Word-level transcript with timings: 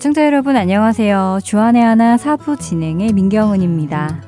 애청자 0.00 0.24
여러분 0.24 0.56
안녕하세요. 0.56 1.40
주안의 1.44 1.82
하나 1.82 2.16
사부 2.16 2.56
진행의 2.56 3.12
민경은입니다. 3.12 4.22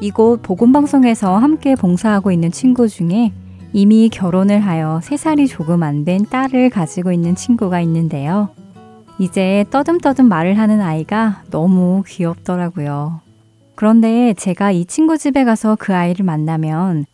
이곳 0.00 0.42
보건방송에서 0.42 1.36
함께 1.36 1.76
봉사하고 1.76 2.32
있는 2.32 2.50
친구 2.50 2.88
중에 2.88 3.32
이미 3.72 4.08
결혼을 4.08 4.58
하여 4.58 4.98
3살이 5.04 5.48
조금 5.48 5.84
안 5.84 6.04
된 6.04 6.26
딸을 6.28 6.70
가지고 6.70 7.12
있는 7.12 7.36
친구가 7.36 7.80
있는데요. 7.82 8.48
이제 9.20 9.64
떠듬떠듬 9.70 10.26
말을 10.26 10.58
하는 10.58 10.80
아이가 10.80 11.44
너무 11.52 12.02
귀엽더라고요. 12.08 13.20
그런데 13.76 14.34
제가 14.34 14.72
이 14.72 14.84
친구 14.84 15.16
집에 15.16 15.44
가서 15.44 15.76
그 15.78 15.94
아이를 15.94 16.24
만나면 16.24 17.04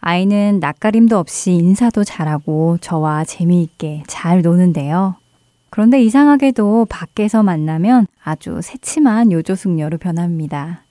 아이는 0.00 0.60
낯가림도 0.60 1.18
없이 1.18 1.52
인사도 1.52 2.04
잘하고 2.04 2.78
저와 2.80 3.24
재미있게 3.24 4.04
잘 4.06 4.42
노는데요. 4.42 5.16
그런데 5.68 6.02
이상하게도 6.02 6.86
밖에서 6.88 7.42
만나면 7.42 8.06
아주 8.22 8.60
새침한 8.62 9.30
요조숙녀로 9.30 9.98
변합니다. 9.98 10.82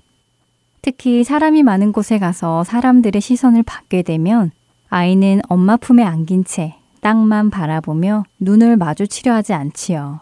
특히 0.81 1.23
사람이 1.23 1.63
많은 1.63 1.91
곳에 1.91 2.19
가서 2.19 2.63
사람들의 2.63 3.19
시선을 3.21 3.63
받게 3.63 4.03
되면 4.03 4.51
아이는 4.89 5.41
엄마 5.49 5.75
품에 5.75 6.03
안긴 6.03 6.45
채 6.45 6.75
땅만 7.01 7.49
바라보며 7.49 8.23
눈을 8.39 8.77
마주치려 8.77 9.33
하지 9.33 9.53
않지요. 9.53 10.21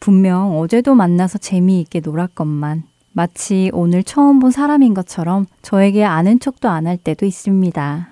분명 0.00 0.58
어제도 0.58 0.94
만나서 0.94 1.38
재미있게 1.38 2.00
놀았건만 2.00 2.84
마치 3.12 3.70
오늘 3.74 4.02
처음 4.04 4.38
본 4.38 4.50
사람인 4.50 4.94
것처럼 4.94 5.46
저에게 5.62 6.04
아는 6.04 6.38
척도 6.38 6.68
안 6.68 6.86
할 6.86 6.96
때도 6.96 7.26
있습니다. 7.26 8.08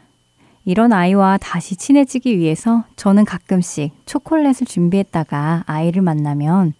이런 0.67 0.92
아이와 0.92 1.39
다시 1.41 1.77
친해지기 1.77 2.39
위해서 2.39 2.83
저는 2.97 3.25
가끔씩 3.25 3.92
초콜릿을 4.05 4.67
준비했다가 4.67 5.62
아이를 5.64 6.03
만나면 6.03 6.75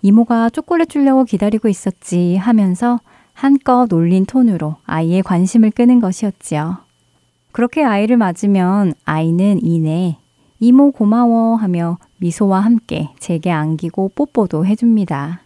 이모가 0.00 0.50
초콜릿 0.50 0.88
주려고 0.88 1.24
기다리고 1.24 1.66
있었지 1.66 2.36
하면서 2.36 3.00
한껏 3.32 3.88
놀린 3.88 4.26
톤으로 4.26 4.76
아이의 4.86 5.24
관심을 5.24 5.72
끄는 5.72 5.98
것이었지요. 5.98 6.78
그렇게 7.50 7.82
아이를 7.82 8.16
맞으면 8.16 8.94
아이는 9.04 9.58
이내 9.60 10.18
이모 10.60 10.92
고마워 10.92 11.56
하며 11.56 11.98
미소와 12.18 12.60
함께 12.60 13.08
제게 13.18 13.50
안기고 13.50 14.12
뽀뽀도 14.14 14.66
해줍니다. 14.66 15.40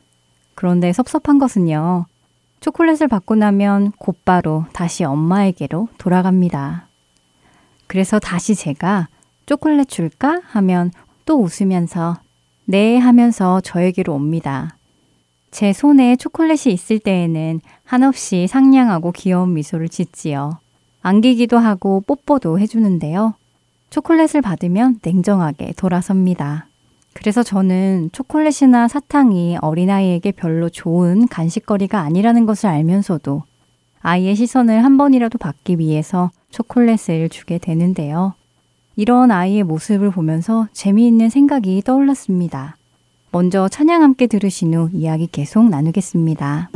그런데 0.55 0.92
섭섭한 0.92 1.39
것은요. 1.39 2.05
초콜릿을 2.61 3.08
받고 3.08 3.36
나면 3.36 3.92
곧바로 3.92 4.67
다시 4.74 5.02
엄마에게로 5.05 5.89
돌아갑니다. 5.97 6.86
그래서 7.87 8.19
다시 8.19 8.55
제가 8.55 9.09
초콜릿 9.47 9.89
줄까? 9.89 10.41
하면 10.45 10.91
또 11.25 11.41
웃으면서 11.41 12.17
네 12.65 12.98
하면서 12.98 13.61
저에게로 13.61 14.12
옵니다. 14.12 14.77
제 15.51 15.73
손에 15.73 16.17
초콜릿이 16.17 16.73
있을 16.73 16.98
때에는 16.98 17.61
한없이 17.84 18.47
상냥하고 18.47 19.12
귀여운 19.12 19.55
미소를 19.55 19.89
짓지요. 19.89 20.59
안기기도 21.03 21.59
하고 21.59 22.03
뽀뽀도 22.07 22.59
해주는데요. 22.59 23.34
초콜릿을 23.91 24.42
받으면 24.42 24.98
냉정하게 25.03 25.75
돌아섭니다. 25.77 26.67
그래서 27.12 27.42
저는 27.42 28.11
초콜릿이나 28.12 28.89
사탕이 28.89 29.59
어린아이에게 29.62 30.33
별로 30.33 30.69
좋은 30.69 31.29
간식거리가 31.29 32.01
아니라는 32.01 32.45
것을 32.45 32.69
알면서도 32.69 33.45
아이의 34.03 34.37
시선을 34.37 34.84
한 34.84 34.98
번이라도 34.98 35.39
받기 35.39 35.79
위해서 35.79 36.31
초콜릿을 36.50 37.28
주게 37.30 37.58
되는데요. 37.58 38.34
이런 38.96 39.30
아이의 39.30 39.62
모습을 39.62 40.11
보면서 40.11 40.68
재미있는 40.73 41.29
생각이 41.29 41.83
떠올랐습니다. 41.84 42.77
먼저 43.30 43.68
찬양 43.68 44.02
함께 44.02 44.27
들으신 44.27 44.74
후 44.74 44.89
이야기 44.92 45.27
계속 45.27 45.68
나누겠습니다. 45.68 46.70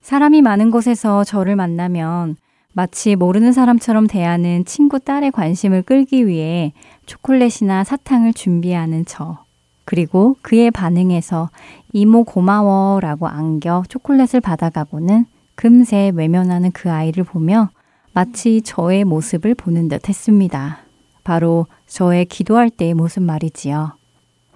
사람이 0.00 0.42
많은 0.42 0.70
곳에서 0.72 1.22
저를 1.24 1.54
만나면 1.56 2.36
마치 2.72 3.14
모르는 3.14 3.52
사람처럼 3.52 4.08
대하는 4.08 4.64
친구 4.64 4.98
딸의 4.98 5.30
관심을 5.30 5.82
끌기 5.82 6.26
위해 6.26 6.72
초콜릿이나 7.06 7.84
사탕을 7.84 8.34
준비하는 8.34 9.04
저. 9.06 9.44
그리고 9.84 10.36
그의 10.42 10.72
반응에서 10.72 11.50
이모 11.92 12.24
고마워 12.24 12.98
라고 13.00 13.28
안겨 13.28 13.84
초콜릿을 13.88 14.40
받아가고는 14.42 15.26
금세 15.54 16.12
외면하는 16.14 16.72
그 16.72 16.90
아이를 16.90 17.24
보며 17.24 17.70
마치 18.12 18.62
저의 18.62 19.04
모습을 19.04 19.54
보는 19.54 19.88
듯 19.88 20.08
했습니다. 20.08 20.78
바로 21.24 21.66
저의 21.86 22.26
기도할 22.26 22.70
때의 22.70 22.94
모습 22.94 23.22
말이지요. 23.22 23.92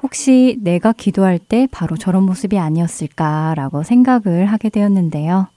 혹시 0.02 0.58
내가 0.60 0.92
기도할 0.92 1.38
때 1.38 1.66
바로 1.70 1.96
저런 1.96 2.22
모습이 2.22 2.58
아니었을까라고 2.58 3.82
생각을 3.82 4.46
하게 4.46 4.68
되었는데요. 4.68 5.48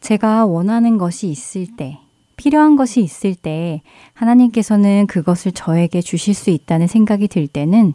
제가 0.00 0.46
원하는 0.46 0.98
것이 0.98 1.28
있을 1.28 1.66
때, 1.76 1.98
필요한 2.36 2.76
것이 2.76 3.00
있을 3.00 3.34
때, 3.34 3.80
하나님께서는 4.12 5.06
그것을 5.06 5.52
저에게 5.52 6.02
주실 6.02 6.34
수 6.34 6.50
있다는 6.50 6.86
생각이 6.86 7.26
들 7.26 7.48
때는 7.48 7.94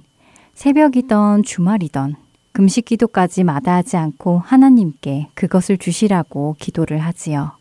새벽이던 0.53 1.43
주말이던 1.43 2.15
금식 2.51 2.85
기도까지 2.85 3.43
마다하지 3.43 3.97
않고 3.97 4.39
하나님께 4.39 5.29
그것을 5.33 5.77
주시라고 5.77 6.55
기도를 6.59 6.99
하지요. 6.99 7.51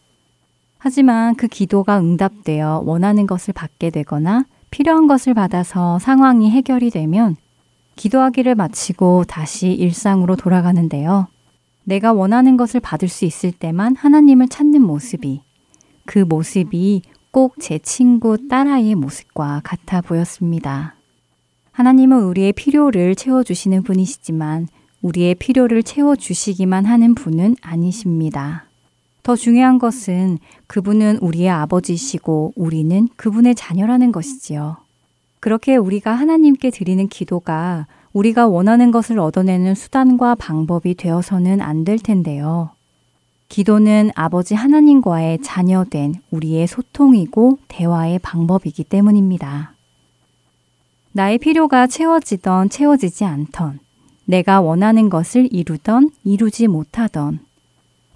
하지만 0.79 1.35
그 1.35 1.47
기도가 1.49 1.99
응답되어 1.99 2.83
원하는 2.85 3.27
것을 3.27 3.53
받게 3.55 3.91
되거나 3.91 4.45
필요한 4.71 5.07
것을 5.07 5.35
받아서 5.35 5.99
상황이 5.99 6.51
해결이 6.51 6.91
되면 6.91 7.37
기도하기를 7.97 8.55
마치고 8.55 9.25
다시 9.25 9.73
일상으로 9.73 10.37
돌아가는데요. 10.37 11.27
내가 11.85 12.13
원하는 12.13 12.57
것을 12.57 12.81
받을 12.81 13.09
수 13.09 13.25
있을 13.25 13.51
때만 13.51 13.97
하나님을 13.97 14.49
찾는 14.49 14.83
모습이 14.83 15.43
그 16.07 16.21
모습이 16.21 17.03
꼭 17.31 17.59
제 17.61 17.79
친구 17.79 18.49
딸아이의 18.49 18.95
모습과 18.95 19.61
같아 19.65 20.01
보였습니다. 20.01 20.95
하나님은 21.73 22.23
우리의 22.25 22.53
필요를 22.53 23.15
채워주시는 23.15 23.83
분이시지만 23.83 24.69
우리의 25.03 25.35
필요를 25.37 25.83
채워주시기만 25.83 26.85
하는 26.85 27.15
분은 27.15 27.57
아니십니다. 27.61 28.65
더 29.23 29.37
중요한 29.37 29.79
것은 29.79 30.39
그분은 30.67 31.19
우리의 31.19 31.51
아버지시고 31.51 32.55
우리는 32.57 33.09
그분의 33.17 33.55
자녀라는 33.55 34.11
것이지요. 34.13 34.79
그렇게 35.41 35.77
우리가 35.77 36.13
하나님께 36.13 36.71
드리는 36.71 37.07
기도가 37.09 37.87
우리가 38.13 38.49
원하는 38.49 38.91
것을 38.91 39.19
얻어내는 39.19 39.75
수단과 39.75 40.35
방법이 40.35 40.95
되어서는 40.95 41.61
안 41.61 41.85
될 41.85 41.99
텐데요. 41.99 42.71
기도는 43.49 44.11
아버지 44.15 44.55
하나님과의 44.55 45.41
자녀된 45.43 46.17
우리의 46.31 46.67
소통이고 46.67 47.59
대화의 47.69 48.19
방법이기 48.19 48.85
때문입니다. 48.85 49.75
나의 51.13 51.39
필요가 51.39 51.87
채워지던 51.87 52.69
채워지지 52.69 53.25
않던, 53.25 53.79
내가 54.29 54.61
원하는 54.61 55.09
것을 55.09 55.49
이루던 55.51 56.11
이루지 56.23 56.67
못하던, 56.67 57.39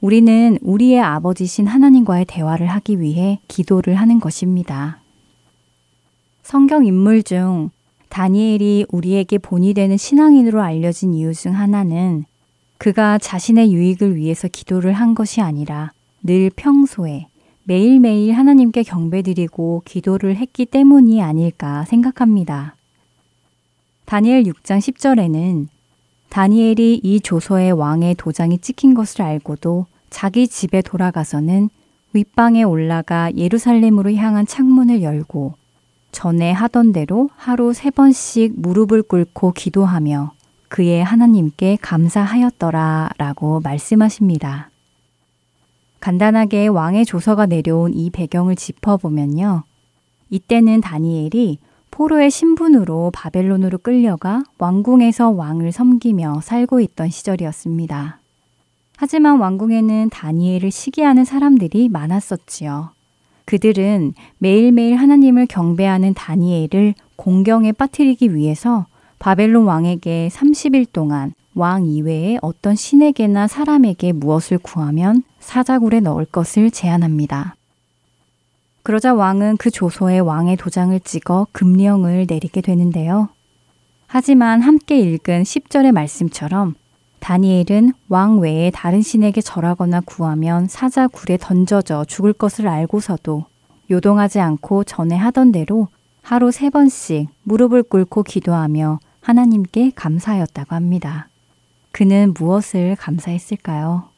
우리는 0.03 0.59
우리의 0.61 1.01
아버지신 1.01 1.67
하나님과의 1.67 2.27
대화를 2.27 2.67
하기 2.67 3.01
위해 3.01 3.41
기도를 3.49 3.95
하는 3.95 4.21
것입니다. 4.21 5.01
성경 6.43 6.85
인물 6.85 7.23
중 7.23 7.71
다니엘이 8.11 8.87
우리에게 8.91 9.39
본이 9.39 9.73
되는 9.73 9.97
신앙인으로 9.97 10.61
알려진 10.61 11.15
이유 11.15 11.33
중 11.33 11.57
하나는 11.57 12.27
그가 12.77 13.17
자신의 13.17 13.73
유익을 13.73 14.15
위해서 14.17 14.49
기도를 14.49 14.93
한 14.93 15.15
것이 15.15 15.41
아니라 15.41 15.93
늘 16.23 16.51
평소에 16.55 17.29
매일매일 17.65 18.35
하나님께 18.35 18.83
경배드리고 18.83 19.81
기도를 19.87 20.37
했기 20.37 20.67
때문이 20.67 21.23
아닐까 21.23 21.87
생각합니다. 21.87 22.77
다니엘 24.05 24.43
6장 24.43 24.79
10절에는 24.79 25.69
다니엘이 26.33 27.03
이 27.03 27.21
조서의 27.21 27.73
왕의 27.73 28.15
도장이 28.15 28.61
찍힌 28.61 28.95
것을 28.95 29.21
알고도 29.21 29.85
자기 30.09 30.49
집에 30.49 30.81
돌아가서는 30.81 31.69
윗방에 32.15 32.63
올라가 32.63 33.31
예루살렘으로 33.37 34.15
향한 34.15 34.47
창문을 34.47 35.03
열고 35.03 35.53
전에 36.11 36.51
하던 36.53 36.93
대로 36.93 37.29
하루 37.37 37.75
세 37.75 37.91
번씩 37.91 38.55
무릎을 38.57 39.03
꿇고 39.03 39.53
기도하며 39.53 40.33
그의 40.69 41.05
하나님께 41.05 41.77
감사하였더라 41.83 43.11
라고 43.19 43.61
말씀하십니다. 43.61 44.71
간단하게 46.01 46.69
왕의 46.69 47.05
조서가 47.05 47.45
내려온 47.45 47.93
이 47.93 48.09
배경을 48.09 48.57
짚어보면요. 48.57 49.65
이때는 50.31 50.81
다니엘이 50.81 51.59
포로의 51.93 52.31
신분으로 52.31 53.13
바벨론으로 53.15 53.79
끌려가 53.79 54.43
왕궁에서 54.59 55.31
왕을 55.31 55.73
섬기며 55.73 56.41
살고 56.43 56.81
있던 56.81 57.11
시절이었습니다. 57.11 58.19
하지만 58.97 59.39
왕궁에는 59.39 60.09
다니엘을 60.11 60.71
시기하는 60.71 61.25
사람들이 61.25 61.89
많았었지요. 61.91 62.91
그들은 63.45 64.15
매일매일 64.39 64.97
하나님을 64.97 65.47
경배하는 65.47 66.15
다니엘을 66.15 66.95
공경에 67.17 67.73
빠뜨리기 67.73 68.35
위해서 68.35 68.87
바벨론 69.19 69.67
왕에게 69.67 70.31
30일 70.33 70.87
동안 70.93 71.35
왕 71.55 71.85
이외에 71.85 72.39
어떤 72.41 72.75
신에게나 72.75 73.49
사람에게 73.49 74.13
무엇을 74.13 74.59
구하면 74.59 75.23
사자굴에 75.41 76.01
넣을 76.01 76.25
것을 76.25 76.71
제안합니다. 76.71 77.57
그러자 78.83 79.15
왕은 79.15 79.59
그 79.59 79.71
조서에 79.71 80.19
왕의 80.19 80.57
도장을 80.57 80.99
찍어 81.01 81.47
금령을 81.53 82.27
내리게 82.29 82.61
되는데요. 82.61 83.29
하지만 84.09 84.61
함께 84.61 84.99
읽은 84.99 85.45
10절의 85.45 85.93
말씀처럼 85.93 86.75
다니엘은 87.21 87.93
왕 88.09 88.41
외에 88.41 88.73
다른 88.73 89.01
신에게 89.01 89.41
절하거나 89.41 90.01
구하면 90.05 90.67
사자 90.67 91.07
굴에 91.07 91.39
던져져 91.41 92.05
죽을 92.07 92.33
것을 92.33 92.67
알고서도 92.67 93.45
요동하지 93.91 94.41
않고 94.41 94.83
전에 94.85 95.17
하던 95.17 95.53
대로 95.53 95.87
하루 96.21 96.51
세 96.51 96.69
번씩 96.69 97.29
무릎을 97.45 97.85
꿇고 97.85 98.25
기도하며 98.25 98.99
하나님께 99.21 99.93
감사하였다고 99.95 100.75
합니다. 100.75 101.29
그는 101.93 102.35
무엇을 102.37 102.97
감사했을까요? 102.97 104.09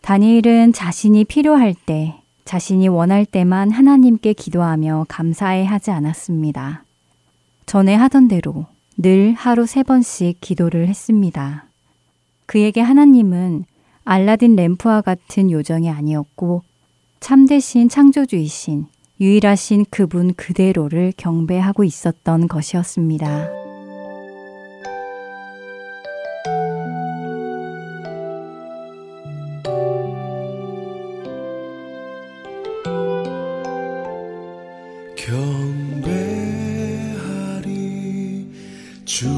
다니엘은 0.00 0.72
자신이 0.72 1.24
필요할 1.26 1.74
때 1.74 2.21
자신이 2.44 2.88
원할 2.88 3.24
때만 3.24 3.70
하나님께 3.70 4.32
기도하며 4.32 5.06
감사해 5.08 5.64
하지 5.64 5.90
않았습니다. 5.90 6.84
전에 7.66 7.94
하던 7.94 8.28
대로 8.28 8.66
늘 8.98 9.32
하루 9.32 9.66
세 9.66 9.82
번씩 9.82 10.40
기도를 10.40 10.88
했습니다. 10.88 11.66
그에게 12.46 12.80
하나님은 12.80 13.64
알라딘 14.04 14.56
램프와 14.56 15.00
같은 15.00 15.50
요정이 15.50 15.88
아니었고 15.88 16.62
참되신 17.20 17.88
창조주이신 17.88 18.86
유일하신 19.20 19.86
그분 19.90 20.34
그대로를 20.34 21.12
경배하고 21.16 21.84
있었던 21.84 22.48
것이었습니다. 22.48 23.61
경배하리. 35.22 36.02
주 39.04 39.28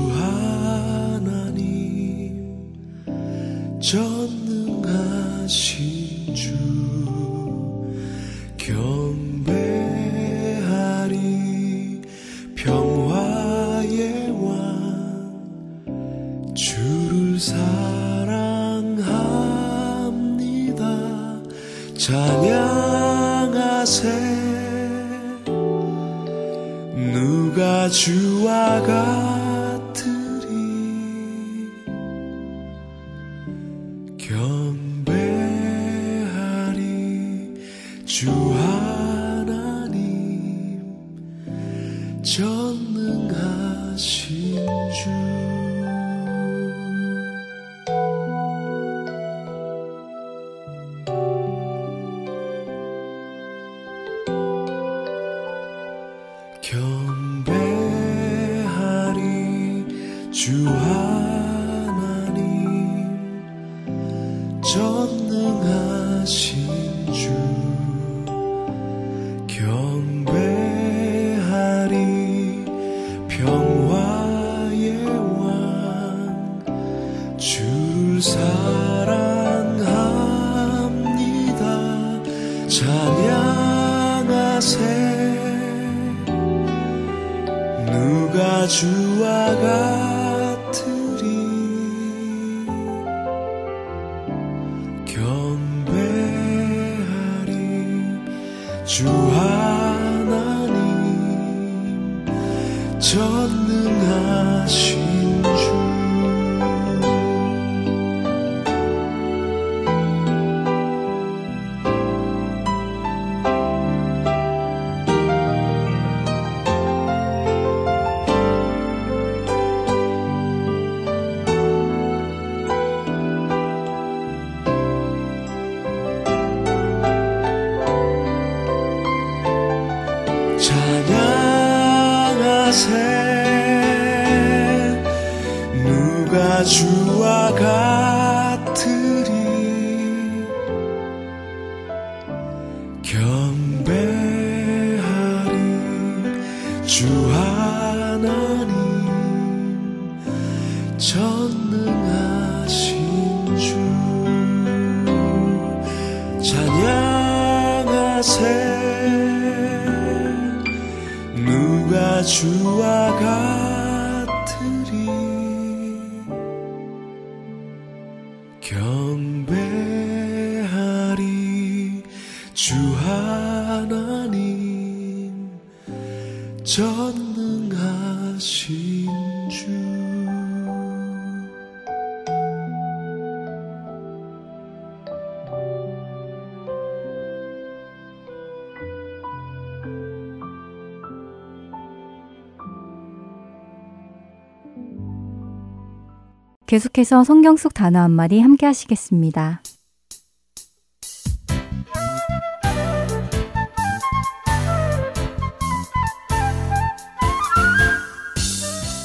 계속해서 196.67 197.25
성경 197.25 197.59
속 197.59 197.75
단어 197.75 198.01
한 198.01 198.11
마디 198.11 198.41
함께 198.41 198.65
하시겠습니다. 198.65 199.61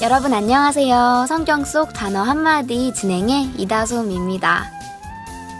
여러분 0.01 0.33
안녕하세요. 0.33 1.25
성경 1.27 1.65
속 1.65 1.91
단어 1.91 2.21
한마디 2.21 2.93
진행의 2.93 3.55
이다솜입니다. 3.57 4.63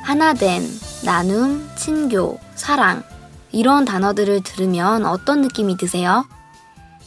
하나된, 0.06 0.63
나눔, 1.03 1.70
친교, 1.75 2.39
사랑 2.56 3.03
이런 3.51 3.84
단어들을 3.84 4.41
들으면 4.44 5.06
어떤 5.06 5.41
느낌이 5.41 5.75
드세요? 5.75 6.25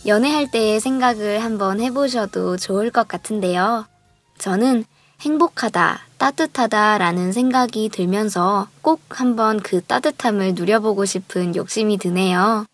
연애할 0.06 0.50
때의 0.50 0.80
생각을 0.80 1.42
한번 1.42 1.80
해보셔도 1.80 2.58
좋을 2.58 2.90
것 2.90 3.08
같은데요. 3.08 3.86
저는 4.42 4.84
행복하다, 5.20 6.00
따뜻하다 6.18 6.98
라는 6.98 7.30
생각이 7.30 7.88
들면서 7.90 8.66
꼭 8.80 9.00
한번 9.10 9.60
그 9.60 9.80
따뜻함을 9.80 10.54
누려보고 10.54 11.04
싶은 11.04 11.54
욕심이 11.54 11.96
드네요. 11.96 12.66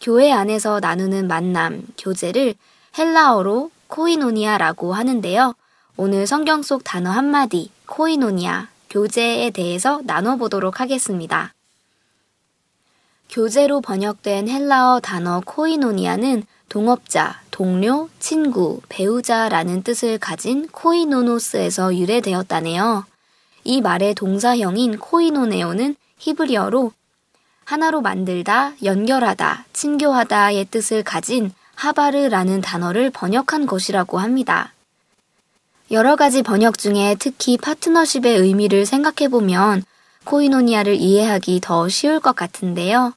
교회 0.00 0.30
안에서 0.30 0.78
나누는 0.78 1.26
만남, 1.26 1.82
교제를 1.98 2.54
헬라어로 2.96 3.72
코이노니아라고 3.88 4.94
하는데요. 4.94 5.54
오늘 5.96 6.28
성경 6.28 6.62
속 6.62 6.84
단어 6.84 7.10
한마디, 7.10 7.72
코이노니아, 7.86 8.68
교제에 8.88 9.50
대해서 9.50 10.00
나눠보도록 10.04 10.78
하겠습니다. 10.78 11.52
교제로 13.28 13.80
번역된 13.80 14.48
헬라어 14.48 15.00
단어 15.00 15.42
코이노니아는 15.44 16.44
동업자, 16.68 17.40
동료, 17.56 18.10
친구, 18.18 18.82
배우자라는 18.90 19.82
뜻을 19.82 20.18
가진 20.18 20.68
코이노노스에서 20.68 21.96
유래되었다네요. 21.96 23.06
이 23.64 23.80
말의 23.80 24.14
동사형인 24.14 24.98
코이노네오는 24.98 25.96
히브리어로 26.18 26.92
하나로 27.64 28.02
만들다, 28.02 28.74
연결하다, 28.84 29.64
친교하다의 29.72 30.66
뜻을 30.66 31.02
가진 31.02 31.50
하바르라는 31.76 32.60
단어를 32.60 33.08
번역한 33.08 33.64
것이라고 33.64 34.18
합니다. 34.18 34.74
여러 35.90 36.14
가지 36.14 36.42
번역 36.42 36.76
중에 36.76 37.16
특히 37.18 37.56
파트너십의 37.56 38.36
의미를 38.36 38.84
생각해 38.84 39.30
보면 39.30 39.82
코이노니아를 40.24 40.96
이해하기 40.96 41.60
더 41.62 41.88
쉬울 41.88 42.20
것 42.20 42.36
같은데요. 42.36 43.14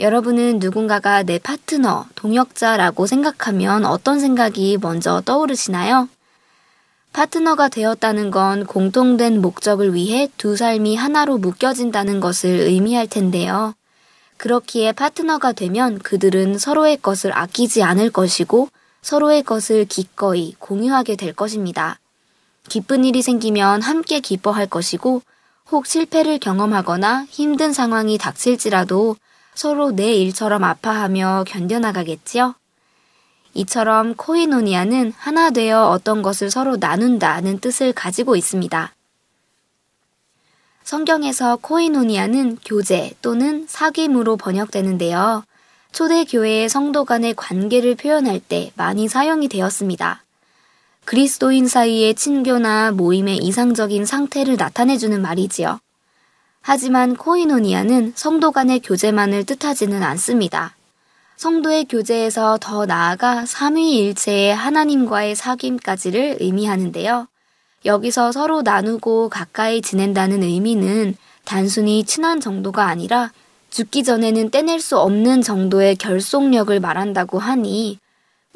여러분은 0.00 0.60
누군가가 0.60 1.22
내 1.24 1.38
파트너, 1.38 2.06
동역자라고 2.14 3.06
생각하면 3.06 3.84
어떤 3.84 4.18
생각이 4.18 4.78
먼저 4.80 5.20
떠오르시나요? 5.20 6.08
파트너가 7.12 7.68
되었다는 7.68 8.30
건 8.30 8.64
공통된 8.64 9.42
목적을 9.42 9.92
위해 9.92 10.30
두 10.38 10.56
삶이 10.56 10.96
하나로 10.96 11.36
묶여진다는 11.36 12.20
것을 12.20 12.48
의미할 12.48 13.08
텐데요. 13.08 13.74
그렇기에 14.38 14.92
파트너가 14.92 15.52
되면 15.52 15.98
그들은 15.98 16.56
서로의 16.56 16.96
것을 16.96 17.36
아끼지 17.36 17.82
않을 17.82 18.10
것이고 18.10 18.68
서로의 19.02 19.42
것을 19.42 19.84
기꺼이 19.84 20.54
공유하게 20.58 21.16
될 21.16 21.34
것입니다. 21.34 21.98
기쁜 22.70 23.04
일이 23.04 23.20
생기면 23.20 23.82
함께 23.82 24.20
기뻐할 24.20 24.66
것이고 24.66 25.20
혹 25.70 25.86
실패를 25.86 26.38
경험하거나 26.38 27.26
힘든 27.28 27.74
상황이 27.74 28.16
닥칠지라도 28.16 29.16
서로 29.54 29.90
내 29.92 30.14
일처럼 30.14 30.64
아파하며 30.64 31.44
견뎌나가겠지요? 31.46 32.54
이처럼 33.54 34.14
코이노니아는 34.14 35.12
하나 35.16 35.50
되어 35.50 35.88
어떤 35.88 36.22
것을 36.22 36.50
서로 36.50 36.76
나눈다는 36.76 37.58
뜻을 37.58 37.92
가지고 37.92 38.36
있습니다. 38.36 38.94
성경에서 40.84 41.56
코이노니아는 41.56 42.58
교제 42.64 43.12
또는 43.22 43.66
사귐으로 43.66 44.38
번역되는데요. 44.38 45.44
초대교회의 45.92 46.68
성도 46.68 47.04
간의 47.04 47.34
관계를 47.34 47.96
표현할 47.96 48.40
때 48.40 48.72
많이 48.76 49.08
사용이 49.08 49.48
되었습니다. 49.48 50.24
그리스도인 51.04 51.66
사이의 51.66 52.14
친교나 52.14 52.92
모임의 52.92 53.38
이상적인 53.38 54.06
상태를 54.06 54.56
나타내주는 54.56 55.20
말이지요. 55.20 55.80
하지만 56.62 57.16
코이노니아는 57.16 58.12
성도 58.14 58.52
간의 58.52 58.80
교제만을 58.80 59.44
뜻하지는 59.44 60.02
않습니다. 60.02 60.74
성도의 61.36 61.86
교제에서 61.86 62.58
더 62.60 62.84
나아가 62.84 63.46
삼위일체의 63.46 64.54
하나님과의 64.54 65.34
사귐까지를 65.34 66.36
의미하는데요. 66.40 67.28
여기서 67.86 68.30
서로 68.30 68.60
나누고 68.60 69.30
가까이 69.30 69.80
지낸다는 69.80 70.42
의미는 70.42 71.16
단순히 71.44 72.04
친한 72.04 72.40
정도가 72.40 72.86
아니라 72.86 73.32
죽기 73.70 74.04
전에는 74.04 74.50
떼낼 74.50 74.80
수 74.80 74.98
없는 74.98 75.40
정도의 75.40 75.96
결속력을 75.96 76.78
말한다고 76.78 77.38
하니 77.38 77.98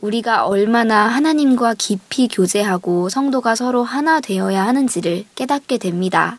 우리가 0.02 0.46
얼마나 0.46 1.06
하나님과 1.06 1.74
깊이 1.78 2.28
교제하고 2.28 3.08
성도가 3.08 3.54
서로 3.54 3.82
하나 3.82 4.20
되어야 4.20 4.66
하는지를 4.66 5.24
깨닫게 5.34 5.78
됩니다. 5.78 6.38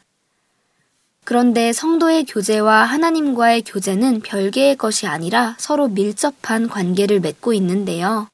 그런데 1.25 1.73
성도의 1.73 2.25
교제와 2.25 2.83
하나님과의 2.83 3.63
교제는 3.63 4.21
별개의 4.21 4.77
것이 4.77 5.07
아니라 5.07 5.55
서로 5.57 5.87
밀접한 5.87 6.69
관계를 6.69 7.19
맺고 7.19 7.53
있는데요. 7.53 8.27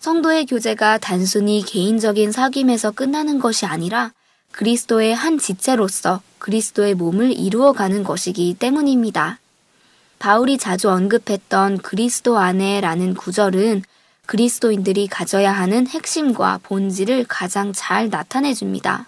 성도의 0.00 0.46
교제가 0.46 0.98
단순히 0.98 1.64
개인적인 1.64 2.32
사귐에서 2.32 2.94
끝나는 2.96 3.38
것이 3.38 3.64
아니라 3.64 4.12
그리스도의 4.50 5.14
한 5.14 5.38
지체로서 5.38 6.20
그리스도의 6.40 6.94
몸을 6.94 7.32
이루어가는 7.32 8.02
것이기 8.02 8.56
때문입니다. 8.58 9.38
바울이 10.18 10.58
자주 10.58 10.90
언급했던 10.90 11.78
그리스도 11.78 12.38
안에라는 12.38 13.14
구절은 13.14 13.82
그리스도인들이 14.26 15.06
가져야 15.06 15.52
하는 15.52 15.86
핵심과 15.86 16.58
본질을 16.64 17.26
가장 17.28 17.72
잘 17.72 18.10
나타내 18.10 18.52
줍니다. 18.52 19.06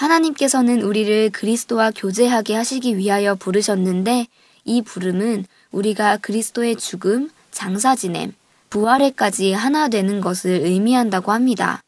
하나님께서는 0.00 0.80
우리를 0.80 1.28
그리스도와 1.30 1.90
교제하게 1.94 2.54
하시기 2.54 2.96
위하여 2.96 3.34
부르셨는데 3.34 4.28
이 4.64 4.82
부름은 4.82 5.44
우리가 5.72 6.16
그리스도의 6.16 6.76
죽음, 6.76 7.28
장사 7.50 7.94
지냄, 7.94 8.32
부활에까지 8.70 9.52
하나 9.52 9.88
되는 9.88 10.22
것을 10.22 10.52
의미한다고 10.52 11.32
합니다. 11.32 11.82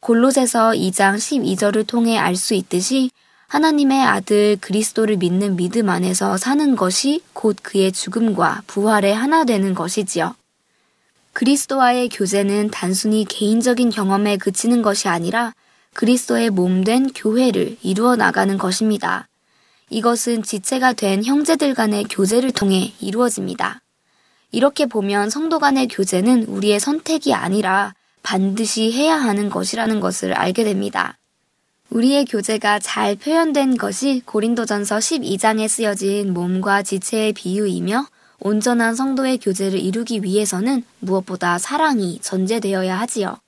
골로새서 0.00 0.72
2장 0.72 1.16
12절을 1.16 1.86
통해 1.86 2.18
알 2.18 2.36
수 2.36 2.52
있듯이 2.52 3.10
하나님의 3.46 4.02
아들 4.02 4.58
그리스도를 4.60 5.16
믿는 5.16 5.56
믿음 5.56 5.88
안에서 5.88 6.36
사는 6.36 6.76
것이 6.76 7.22
곧 7.32 7.56
그의 7.62 7.92
죽음과 7.92 8.64
부활에 8.66 9.10
하나 9.10 9.44
되는 9.44 9.72
것이지요. 9.72 10.34
그리스도와의 11.32 12.10
교제는 12.10 12.70
단순히 12.70 13.24
개인적인 13.24 13.88
경험에 13.88 14.36
그치는 14.36 14.82
것이 14.82 15.08
아니라 15.08 15.54
그리스도의 15.94 16.50
몸된 16.50 17.12
교회를 17.12 17.76
이루어 17.82 18.16
나가는 18.16 18.56
것입니다. 18.58 19.28
이것은 19.90 20.42
지체가 20.42 20.92
된 20.92 21.24
형제들 21.24 21.74
간의 21.74 22.04
교제를 22.04 22.52
통해 22.52 22.92
이루어집니다. 23.00 23.80
이렇게 24.50 24.86
보면 24.86 25.30
성도 25.30 25.58
간의 25.58 25.88
교제는 25.88 26.44
우리의 26.44 26.80
선택이 26.80 27.34
아니라 27.34 27.94
반드시 28.22 28.92
해야 28.92 29.16
하는 29.16 29.50
것이라는 29.50 30.00
것을 30.00 30.32
알게 30.32 30.64
됩니다. 30.64 31.18
우리의 31.90 32.26
교제가 32.26 32.80
잘 32.80 33.16
표현된 33.16 33.78
것이 33.78 34.22
고린도전서 34.26 34.98
12장에 34.98 35.68
쓰여진 35.68 36.34
몸과 36.34 36.82
지체의 36.82 37.32
비유이며 37.32 38.06
온전한 38.40 38.94
성도의 38.94 39.38
교제를 39.38 39.78
이루기 39.78 40.22
위해서는 40.22 40.84
무엇보다 41.00 41.58
사랑이 41.58 42.18
전제되어야 42.20 42.98
하지요. 43.00 43.38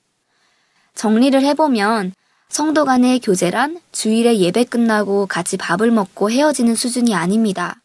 정리를 0.95 1.41
해보면 1.41 2.13
성도 2.51 2.83
간의 2.83 3.21
교제란 3.21 3.79
주일에 3.93 4.37
예배 4.39 4.65
끝나고 4.65 5.25
같이 5.25 5.55
밥을 5.55 5.89
먹고 5.89 6.29
헤어지는 6.29 6.75
수준이 6.75 7.15
아닙니다. 7.15 7.79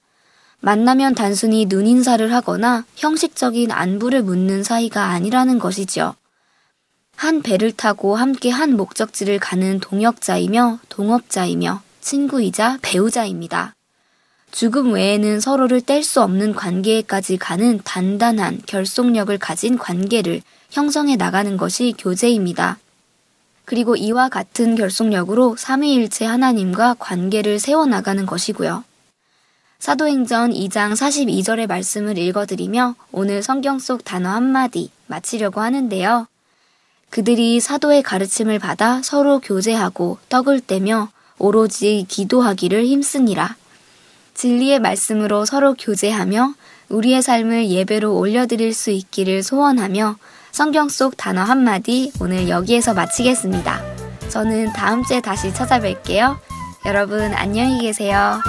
만나면 0.59 1.15
단순히 1.15 1.67
눈인사를 1.67 2.33
하거나 2.33 2.85
형식적인 2.97 3.71
안부를 3.71 4.23
묻는 4.23 4.65
사이가 4.65 5.05
아니라는 5.05 5.61
것이지요. 5.61 6.17
한 7.15 7.43
배를 7.43 7.71
타고 7.71 8.17
함께 8.17 8.51
한 8.51 8.77
목적지를 8.77 9.39
가는 9.39 9.79
동역자이며 9.79 10.81
동업자이며 10.89 11.83
친구이자 12.01 12.81
배우자입니다. 12.83 13.77
죽음 14.51 14.95
외에는 14.95 15.39
서로를 15.39 15.81
뗄 15.81 16.03
수 16.03 16.21
없는 16.23 16.55
관계에까지 16.55 17.37
가는 17.37 17.81
단단한 17.85 18.63
결속력을 18.67 19.39
가진 19.39 19.79
관계를 19.79 20.43
형성해 20.71 21.15
나가는 21.15 21.57
것이 21.57 21.95
교제입니다. 21.97 22.79
그리고 23.67 23.97
이와 23.97 24.29
같은 24.29 24.77
결속력으로 24.77 25.57
삼위일체 25.57 26.25
하나님과 26.25 26.95
관계를 26.99 27.59
세워나가는 27.59 28.25
것이고요. 28.25 28.85
사도행전 29.81 30.53
2장 30.53 30.93
42절의 30.93 31.67
말씀을 31.67 32.17
읽어드리며 32.17 32.95
오늘 33.13 33.43
성경 33.43 33.79
속 33.79 34.05
단어 34.05 34.31
한마디 34.31 34.91
마치려고 35.09 35.61
하는데요. 35.61 36.29
그들이 37.11 37.61
사도의 37.61 38.03
가르침을 38.03 38.61
받아 38.61 39.03
서로 39.03 39.41
교제하고 39.41 40.19
떡을 40.29 40.61
떼며 40.61 41.11
오로지 41.39 42.07
기도하기를 42.09 42.87
힘쓰니라. 42.87 43.57
진리의 44.35 44.79
말씀으로 44.79 45.45
서로 45.45 45.75
교제하며 45.75 46.55
우리의 46.89 47.21
삶을 47.21 47.69
예배로 47.69 48.17
올려드릴 48.17 48.73
수 48.73 48.91
있기를 48.91 49.43
소원하며 49.43 50.17
성경 50.57 50.89
속 50.89 51.19
단어 51.19 51.43
한마디 51.43 52.11
오늘 52.19 52.49
여기에서 52.49 52.95
마치겠습니다. 52.95 53.79
저는 54.31 54.73
다음 54.73 55.05
주에 55.05 55.21
다시 55.21 55.53
찾아뵐게요. 55.53 56.39
여러분 56.87 57.35
안녕히 57.35 57.83
계세요. 57.83 58.41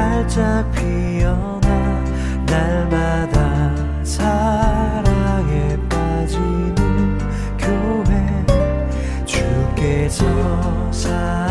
활짝 0.00 0.70
피어나 0.72 2.04
날마다 2.46 3.74
사랑에 4.02 5.76
빠지는 5.88 7.18
교회 7.58 8.46
주께서 9.26 10.24
사 10.90 11.49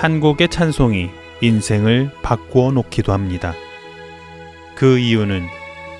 한 0.00 0.18
곡의 0.18 0.48
찬송이 0.48 1.10
인생을 1.42 2.10
바꾸어 2.22 2.72
놓기도 2.72 3.12
합니다. 3.12 3.52
그 4.74 4.98
이유는 4.98 5.42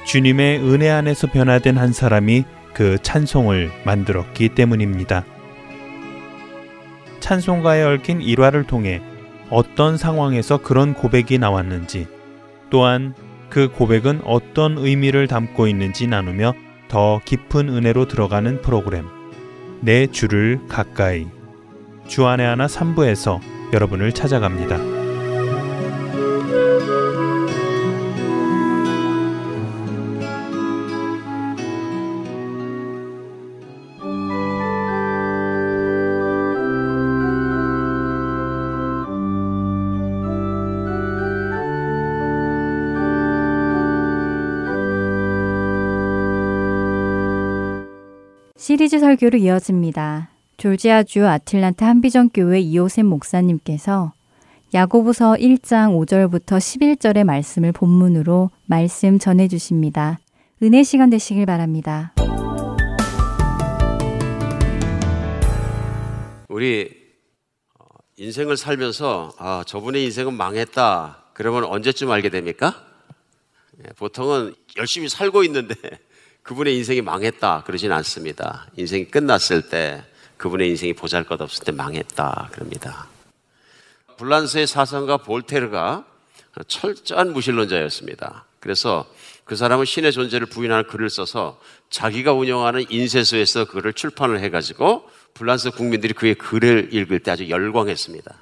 주님의 0.06 0.60
은혜 0.60 0.88
안에서 0.88 1.26
변화된 1.26 1.76
한 1.76 1.92
사람이 1.92 2.44
그 2.72 2.96
찬송을 3.02 3.70
만들었기 3.84 4.54
때문입니다. 4.54 5.26
찬송가에 7.20 7.82
얽힌 7.82 8.22
일화를 8.22 8.64
통해 8.64 9.02
어떤 9.50 9.98
상황에서 9.98 10.56
그런 10.56 10.94
고백이 10.94 11.36
나왔는지 11.36 12.06
또한 12.70 13.12
그 13.50 13.68
고백은 13.68 14.22
어떤 14.24 14.78
의미를 14.78 15.26
담고 15.26 15.66
있는지 15.66 16.06
나누며 16.06 16.54
더 16.88 17.20
깊은 17.26 17.68
은혜로 17.68 18.08
들어가는 18.08 18.62
프로그램 18.62 19.08
내 19.82 20.06
주를 20.06 20.58
가까이 20.68 21.26
주안의 22.08 22.46
하나 22.46 22.66
3부에서 22.66 23.59
여러분을 23.72 24.12
찾아갑니다. 24.12 24.78
시리즈 48.56 48.98
설교로 49.00 49.38
이어집니다. 49.38 50.30
졸지아주 50.60 51.26
아틀란타 51.26 51.86
한비전 51.86 52.28
교회 52.34 52.60
이호셉 52.60 53.06
목사님께서 53.06 54.12
야고보서 54.74 55.36
1장 55.36 55.96
5절부터 55.96 56.58
11절의 56.58 57.24
말씀을 57.24 57.72
본문으로 57.72 58.50
말씀 58.66 59.18
전해 59.18 59.48
주십니다. 59.48 60.18
은혜 60.62 60.82
시간 60.82 61.08
되시길 61.08 61.46
바랍니다. 61.46 62.12
우리 66.50 66.90
어, 67.78 67.84
인생을 68.18 68.58
살면서 68.58 69.32
아, 69.38 69.64
저분의 69.66 70.04
인생은 70.04 70.34
망했다. 70.34 71.24
그러면 71.32 71.64
언제쯤 71.64 72.10
알게 72.10 72.28
됩니까? 72.28 72.84
예, 73.78 73.94
보통은 73.94 74.54
열심히 74.76 75.08
살고 75.08 75.42
있는데 75.44 75.74
그분의 76.42 76.76
인생이 76.76 77.00
망했다. 77.00 77.62
그러진 77.64 77.92
않습니다. 77.92 78.66
인생이 78.76 79.06
끝났을 79.06 79.70
때 79.70 80.04
그분의 80.40 80.70
인생이 80.70 80.94
보잘 80.94 81.24
것 81.24 81.38
없을 81.40 81.64
때 81.64 81.70
망했다. 81.70 82.48
그럽니다. 82.52 83.06
불란스의 84.16 84.66
사상가 84.66 85.18
볼테르가 85.18 86.06
철저한 86.66 87.34
무신론자였습니다. 87.34 88.46
그래서 88.58 89.06
그 89.44 89.54
사람은 89.54 89.84
신의 89.84 90.12
존재를 90.12 90.46
부인하는 90.46 90.84
글을 90.86 91.10
써서 91.10 91.60
자기가 91.90 92.32
운영하는 92.32 92.86
인쇄소에서 92.88 93.66
그를 93.66 93.92
출판을 93.92 94.40
해가지고 94.40 95.10
불란스 95.34 95.72
국민들이 95.72 96.14
그의 96.14 96.34
글을 96.36 96.88
읽을 96.92 97.18
때 97.20 97.32
아주 97.32 97.50
열광했습니다. 97.50 98.34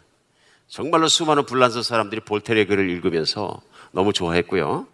정말로 0.69 1.09
수많은 1.09 1.47
불란스 1.47 1.83
사람들이 1.83 2.21
볼테르의 2.21 2.67
글을 2.67 2.89
읽으면서 2.91 3.61
너무 3.91 4.13
좋아했고요. 4.13 4.87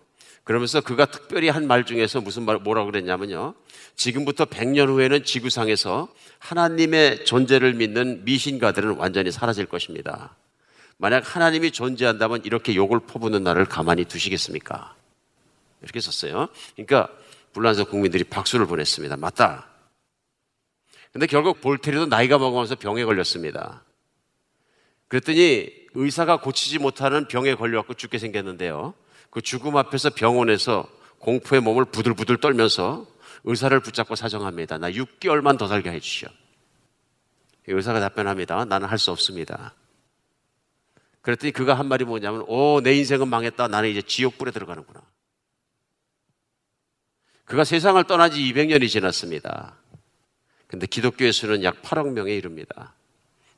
그러면서 0.45 0.81
그가 0.81 1.05
특별히 1.05 1.51
한 1.51 1.67
말 1.67 1.85
중에서 1.85 2.23
무슨 2.23 2.45
말, 2.45 2.57
뭐라고 2.59 2.91
그랬냐면요. 2.91 3.55
지금부터 3.97 4.45
100년 4.45 4.89
후에는 4.89 5.25
지구상에서 5.25 6.09
하나님의 6.39 7.25
존재를 7.25 7.75
믿는 7.75 8.25
미신가들은 8.25 8.97
완전히 8.97 9.31
사라질 9.31 9.67
것입니다. 9.67 10.37
만약 10.97 11.35
하나님이 11.35 11.71
존재한다면 11.71 12.43
이렇게 12.45 12.75
욕을 12.75 13.01
퍼붓는 13.01 13.43
나를 13.43 13.65
가만히 13.67 14.05
두시겠습니까? 14.05 14.95
이렇게 15.83 16.01
썼어요. 16.01 16.49
그러니까 16.75 17.09
불란서 17.53 17.85
국민들이 17.85 18.25
박수를 18.25 18.67
보냈습니다. 18.67 19.17
맞다. 19.17 19.69
근데 21.13 21.27
결국 21.27 21.61
볼테리도 21.61 22.07
나이가 22.07 22.39
먹으면서 22.39 22.75
병에 22.75 23.05
걸렸습니다. 23.05 23.85
그랬더니 25.09 25.71
의사가 25.95 26.41
고치지 26.41 26.81
못하는 26.81 27.29
병에 27.29 27.55
걸려갖고 27.55 27.95
죽게 27.95 28.19
생겼는데요. 28.19 28.95
그 29.31 29.41
죽음 29.41 29.77
앞에서 29.77 30.11
병원에서 30.11 30.89
공포의 31.19 31.63
몸을 31.63 31.85
부들부들 31.85 32.39
떨면서 32.39 33.07
의사를 33.45 33.79
붙잡고 33.81 34.15
사정합니다. 34.17 34.79
나 34.79 34.91
6개월만 34.91 35.59
더 35.59 35.69
살게 35.69 35.91
해주시오. 35.91 36.29
의사가 37.67 38.01
답변합니다. 38.01 38.65
나는 38.65 38.89
할 38.89 38.99
수 38.99 39.11
없습니다. 39.11 39.75
그랬더니 41.23 41.53
그가 41.53 41.75
한 41.75 41.87
말이 41.89 42.05
뭐냐면, 42.05 42.45
오, 42.47 42.81
내 42.83 42.95
인생은 42.97 43.29
망했다. 43.29 43.69
나는 43.69 43.89
이제 43.89 44.03
지옥불에 44.03 44.51
들어가는구나. 44.51 45.01
그가 47.47 47.65
세상을 47.65 48.03
떠난 48.05 48.31
지 48.31 48.41
200년이 48.41 48.89
지났습니다. 48.89 49.77
근데 50.67 50.87
기독교의 50.87 51.33
수는 51.33 51.63
약 51.63 51.81
8억 51.83 52.13
명에 52.13 52.35
이릅니다. 52.35 52.95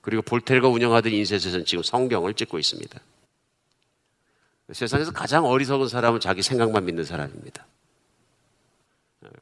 그리고 0.01 0.23
볼테르가 0.23 0.69
운영하던 0.69 1.13
인쇄소에서는 1.13 1.65
지금 1.65 1.83
성경을 1.83 2.35
찍고 2.35 2.59
있습니다. 2.59 3.01
세상에서 4.73 5.13
가장 5.13 5.45
어리석은 5.45 5.89
사람은 5.89 6.21
자기 6.21 6.43
생각만 6.43 6.85
믿는 6.85 7.05
사람입니다. 7.05 7.67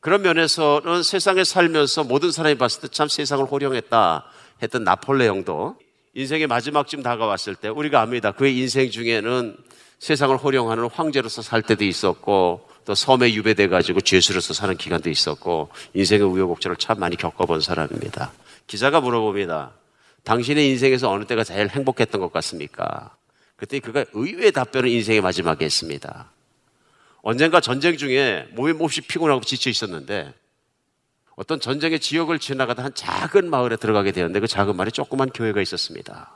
그런 0.04 0.20
면에서는 0.20 1.02
세상에 1.02 1.44
살면서 1.44 2.04
모든 2.04 2.30
사람이 2.30 2.58
봤을 2.58 2.82
때 2.82 2.88
참 2.88 3.08
세상을 3.08 3.42
호령했다 3.46 4.26
했던 4.62 4.84
나폴레옹도 4.84 5.78
인생의 6.12 6.46
마지막쯤 6.46 7.02
다가왔을 7.02 7.54
때 7.54 7.68
우리가 7.68 8.02
압니다. 8.02 8.30
그의 8.30 8.58
인생 8.58 8.90
중에는 8.90 9.56
세상을 10.00 10.36
호령하는 10.36 10.90
황제로서 10.90 11.40
살 11.40 11.62
때도 11.62 11.84
있었고 11.84 12.68
또 12.84 12.94
섬에 12.94 13.32
유배돼 13.32 13.68
가지고 13.68 14.02
죄수로서 14.02 14.52
사는 14.52 14.76
기간도 14.76 15.08
있었고 15.08 15.70
인생의 15.94 16.26
우여곡절을 16.26 16.76
참 16.76 17.00
많이 17.00 17.16
겪어본 17.16 17.62
사람입니다. 17.62 18.30
기자가 18.66 19.00
물어봅니다. 19.00 19.72
당신의 20.24 20.68
인생에서 20.68 21.10
어느 21.10 21.24
때가 21.24 21.44
제일 21.44 21.68
행복했던 21.68 22.20
것 22.20 22.30
같습니까? 22.30 23.16
그때 23.56 23.78
그가 23.78 24.04
의외의 24.12 24.52
답변을 24.52 24.90
인생의 24.90 25.22
마지막에 25.22 25.64
했습니다. 25.64 26.30
언젠가 27.26 27.58
전쟁 27.58 27.96
중에 27.96 28.46
몸이 28.52 28.74
몹시 28.74 29.00
피곤하고 29.00 29.40
지쳐 29.40 29.70
있었는데 29.70 30.34
어떤 31.36 31.58
전쟁의 31.58 31.98
지역을 31.98 32.38
지나가다 32.38 32.84
한 32.84 32.94
작은 32.94 33.48
마을에 33.48 33.76
들어가게 33.76 34.12
되었는데 34.12 34.40
그 34.40 34.46
작은 34.46 34.76
마을에 34.76 34.90
조그만 34.90 35.30
교회가 35.30 35.62
있었습니다. 35.62 36.30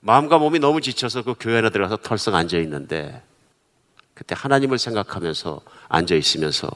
마음과 0.00 0.36
몸이 0.36 0.58
너무 0.58 0.82
지쳐서 0.82 1.22
그 1.22 1.34
교회 1.40 1.56
안에 1.56 1.70
들어가서 1.70 1.96
털썩 2.02 2.34
앉아 2.34 2.58
있는데 2.58 3.22
그때 4.12 4.34
하나님을 4.38 4.78
생각하면서 4.78 5.62
앉아 5.88 6.14
있으면서 6.14 6.68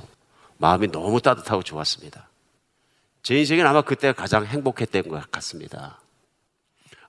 마음이 0.56 0.90
너무 0.90 1.20
따뜻하고 1.20 1.62
좋았습니다. 1.62 2.26
제 3.22 3.38
인생은 3.38 3.66
아마 3.66 3.82
그때가 3.82 4.14
가장 4.14 4.46
행복했던 4.46 5.08
것 5.08 5.30
같습니다. 5.30 6.00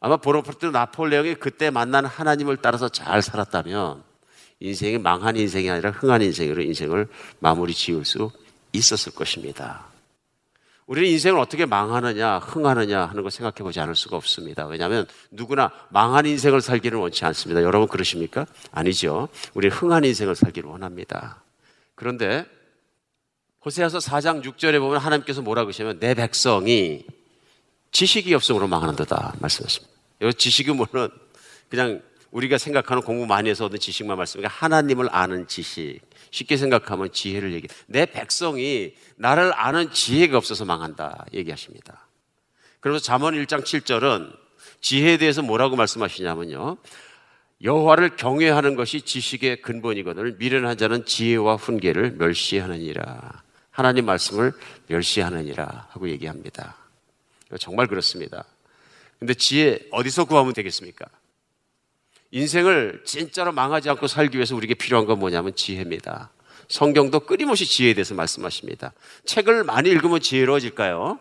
아마 0.02 0.18
보로포트 0.18 0.66
나폴레옹이 0.66 1.36
그때 1.36 1.70
만난 1.70 2.06
하나님을 2.06 2.58
따라서 2.58 2.90
잘 2.90 3.22
살았다면 3.22 4.11
인생이 4.62 5.00
망한 5.00 5.36
인생이 5.36 5.70
아니라 5.70 5.92
흥한 5.92 6.22
인생으로 6.22 6.62
인생을 6.62 7.08
마무리 7.40 7.74
지을 7.74 8.06
수 8.06 8.32
있었을 8.72 9.12
것입니다. 9.14 9.88
우리는 10.86 11.10
인생을 11.10 11.40
어떻게 11.40 11.66
망하느냐, 11.66 12.40
흥하느냐 12.40 13.06
하는 13.06 13.22
걸 13.24 13.32
생각해 13.32 13.64
보지 13.64 13.80
않을 13.80 13.96
수가 13.96 14.18
없습니다. 14.18 14.68
왜냐하면 14.68 15.08
누구나 15.32 15.72
망한 15.90 16.26
인생을 16.26 16.62
살기를 16.62 17.00
원치 17.00 17.26
않습니다. 17.26 17.64
여러분 17.64 17.88
그러십니까? 17.88 18.46
아니죠. 18.72 19.30
우리는 19.54 19.76
흥한 19.76 20.04
인생을 20.04 20.36
살기를 20.36 20.70
원합니다. 20.70 21.44
그런데 21.96 22.46
호세아서 23.66 24.00
4장 24.00 24.44
6절에 24.44 24.80
보면 24.80 24.98
하나님께서 24.98 25.42
뭐라고 25.42 25.70
하시면 25.70 26.00
내 26.00 26.14
백성이 26.14 27.06
지식이 27.92 28.34
없음으로 28.36 28.68
망하는도다 28.68 29.36
말씀하십니다. 29.40 29.94
여기 30.22 30.34
지식은 30.34 30.76
물론 30.76 31.10
그냥 31.70 32.02
우리가 32.32 32.58
생각하는 32.58 33.04
공부 33.04 33.26
많이 33.26 33.50
해서 33.50 33.66
얻은 33.66 33.80
지식만 33.80 34.18
말씀하니까 34.18 34.54
하나님을 34.54 35.10
아는 35.12 35.48
지식. 35.48 36.00
쉽게 36.32 36.58
생각하면 36.58 37.12
지혜를 37.12 37.54
얘기. 37.54 37.68
내 37.88 38.06
백성이 38.06 38.94
나를 39.18 39.52
아는 39.54 39.92
지혜가 39.92 40.38
없어서 40.38 40.66
망한다 40.66 41.26
얘기하십니다. 41.34 42.08
그래서 42.80 43.00
잠언 43.00 43.36
1장 43.36 43.64
7절은 43.64 44.34
지혜에 44.80 45.18
대해서 45.18 45.42
뭐라고 45.42 45.76
말씀하시냐면요. 45.76 46.78
여호와를 47.64 48.16
경외하는 48.16 48.76
것이 48.76 49.02
지식의 49.02 49.62
근본이거늘 49.62 50.38
미련한 50.40 50.78
자는 50.78 51.06
지혜와 51.06 51.58
훈계를 51.58 52.14
멸시하느니라. 52.14 53.44
하나님 53.70 54.06
말씀을 54.06 54.54
멸시하느니라 54.88 55.88
하고 55.90 56.10
얘기합니다. 56.10 56.76
정말 57.60 57.88
그렇습니다. 57.88 58.46
근데 59.20 59.34
지혜 59.34 59.80
어디서 59.92 60.26
구하면 60.26 60.54
되겠습니까? 60.54 61.06
인생을 62.32 63.04
진짜로 63.06 63.52
망하지 63.52 63.90
않고 63.90 64.08
살기 64.08 64.38
위해서 64.38 64.56
우리에게 64.56 64.74
필요한 64.74 65.06
건 65.06 65.20
뭐냐면 65.20 65.56
지혜입니다. 65.56 66.32
성경도 66.70 67.22
끊임없이 67.22 67.66
지혜에 67.66 67.94
대해서 67.94 68.16
말씀하십니다. 68.16 68.94
책을 69.26 69.66
많이 69.66 69.90
읽으면 69.90 70.22
지혜로워질까요? 70.22 71.20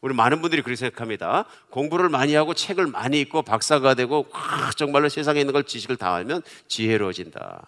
우리 0.00 0.14
많은 0.14 0.40
분들이 0.40 0.62
그렇게 0.62 0.76
생각합니다. 0.76 1.44
공부를 1.68 2.08
많이 2.08 2.34
하고 2.34 2.54
책을 2.54 2.86
많이 2.86 3.20
읽고 3.20 3.42
박사가 3.42 3.94
되고 3.94 4.26
정말로 4.76 5.08
세상에 5.08 5.40
있는 5.40 5.52
걸 5.52 5.64
지식을 5.64 5.96
다 5.96 6.14
알면 6.14 6.42
지혜로워진다. 6.68 7.66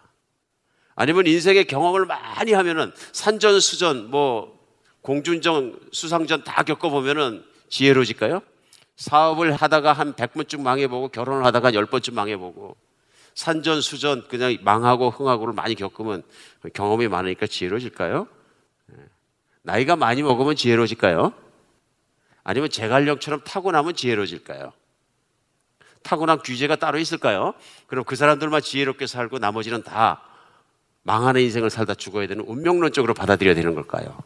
아니면 0.95 1.27
인생의 1.27 1.67
경험을 1.67 2.07
많이 2.07 2.53
하면은 2.53 2.93
산전수전 3.13 4.11
뭐 4.11 4.61
공준정 5.03 5.79
수상전 5.93 6.43
다 6.45 6.63
겪어보면은 6.63 7.45
지혜로워질까요? 7.69 8.43
사업을 8.97 9.53
하다가 9.53 9.93
한 9.93 10.15
100번쯤 10.15 10.61
망해보고 10.63 11.09
결혼을 11.09 11.45
하다가 11.45 11.73
10번쯤 11.73 12.15
망해보고 12.15 12.77
산전수전 13.35 14.29
그냥 14.29 14.57
망하고 14.63 15.11
흥하고를 15.11 15.55
많이 15.55 15.75
겪으면 15.75 16.23
경험이 16.75 17.09
많으니까 17.09 17.47
지혜로워질까요? 17.47 18.27
예. 18.93 18.97
나이가 19.63 19.97
많이 19.97 20.23
먹으면 20.23 20.55
지혜로워질까요? 20.55 21.33
아니면 22.45 22.71
제갈령처럼 22.71 23.43
타고나면 23.45 23.95
지혜로워질까요? 23.95 24.73
타고난 26.03 26.39
규제가 26.39 26.77
따로 26.77 26.99
있을까요? 26.99 27.55
그럼 27.87 28.05
그 28.05 28.17
사람들만 28.17 28.61
지혜롭게 28.61 29.07
살고 29.07 29.39
나머지는 29.39 29.83
다 29.83 30.23
망하는 31.03 31.41
인생을 31.41 31.71
살다 31.71 31.95
죽어야 31.95 32.27
되는 32.27 32.45
운명론적으로 32.45 33.15
받아들여야 33.15 33.55
되는 33.55 33.75
걸까요? 33.75 34.19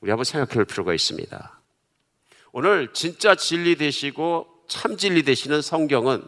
우리 0.00 0.10
한번 0.10 0.24
생각해 0.24 0.54
볼 0.54 0.64
필요가 0.64 0.92
있습니다. 0.94 1.60
오늘 2.58 2.90
진짜 2.94 3.34
진리 3.34 3.76
되시고 3.76 4.46
참 4.66 4.96
진리 4.96 5.24
되시는 5.24 5.60
성경은 5.60 6.24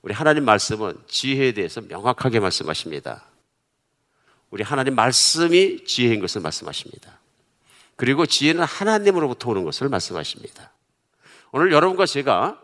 우리 0.00 0.14
하나님 0.14 0.46
말씀은 0.46 0.96
지혜에 1.08 1.52
대해서 1.52 1.82
명확하게 1.82 2.40
말씀하십니다. 2.40 3.26
우리 4.48 4.62
하나님 4.62 4.94
말씀이 4.94 5.84
지혜인 5.84 6.22
것을 6.22 6.40
말씀하십니다. 6.40 7.20
그리고 7.96 8.24
지혜는 8.24 8.64
하나님으로부터 8.64 9.50
오는 9.50 9.64
것을 9.64 9.90
말씀하십니다. 9.90 10.72
오늘 11.50 11.70
여러분과 11.70 12.06
제가 12.06 12.58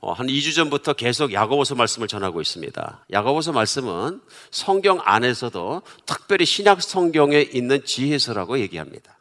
어, 0.00 0.14
한 0.14 0.26
2주 0.26 0.54
전부터 0.54 0.94
계속 0.94 1.34
야고보서 1.34 1.74
말씀을 1.74 2.08
전하고 2.08 2.40
있습니다. 2.40 3.04
야고보서 3.12 3.52
말씀은 3.52 4.22
성경 4.50 5.00
안에서도 5.02 5.82
특별히 6.06 6.46
신약 6.46 6.80
성경에 6.80 7.42
있는 7.42 7.84
지혜서라고 7.84 8.58
얘기합니다. 8.60 9.19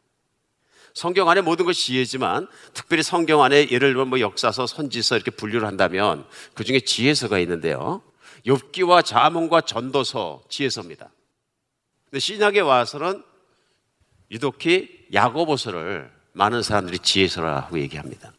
성경 0.94 1.30
안에 1.30 1.42
모든 1.42 1.66
것이 1.66 1.86
지혜지만 1.86 2.48
특별히 2.74 3.04
성경 3.04 3.44
안에 3.44 3.70
예를 3.70 3.94
들면 3.94 4.08
뭐 4.10 4.20
역사서, 4.20 4.68
선지서 4.68 5.16
이렇게 5.16 5.32
분류를 5.32 5.68
한다면 5.68 6.26
그 6.54 6.64
중에 6.64 6.80
지혜서가 6.80 7.40
있는데요. 7.40 8.02
욥기와 8.46 9.06
자문과 9.06 9.62
전도서 9.62 10.44
지혜서입니다. 10.50 11.10
근데 12.06 12.20
신약에 12.20 12.60
와서는 12.62 13.24
유독히 14.32 15.06
야고보서를 15.14 16.12
많은 16.34 16.64
사람들이 16.64 17.00
지혜서라고 17.00 17.80
얘기합니다. 17.80 18.32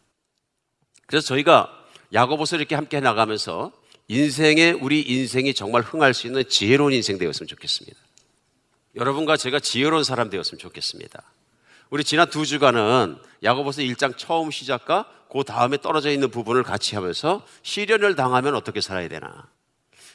그래서 1.07 1.27
저희가 1.27 1.77
야고보서 2.13 2.57
이렇게 2.57 2.75
함께 2.75 3.01
나가면서 3.01 3.73
인생에 4.09 4.73
우리 4.73 5.03
인생이 5.03 5.55
정말 5.55 5.83
흥할 5.83 6.15
수 6.15 6.27
있는 6.27 6.49
지혜로운 6.49 6.93
인생 6.93 7.19
되었으면 7.19 7.47
좋겠습니다. 7.47 7.97
여러분과 8.97 9.37
제가 9.37 9.61
지혜로운 9.61 10.03
사람 10.03 10.31
되었으면 10.31 10.59
좋겠습니다. 10.59 11.23
우리 11.91 12.05
지난 12.05 12.31
두 12.31 12.47
주간은 12.47 13.17
야고보서 13.43 13.83
1장 13.83 14.17
처음 14.17 14.53
시작과 14.53 15.07
그 15.29 15.43
다음에 15.43 15.77
떨어져 15.77 16.11
있는 16.11 16.31
부분을 16.31 16.63
같이 16.63 16.95
하면서 16.95 17.45
시련을 17.63 18.15
당하면 18.15 18.55
어떻게 18.55 18.81
살아야 18.81 19.09
되나. 19.09 19.49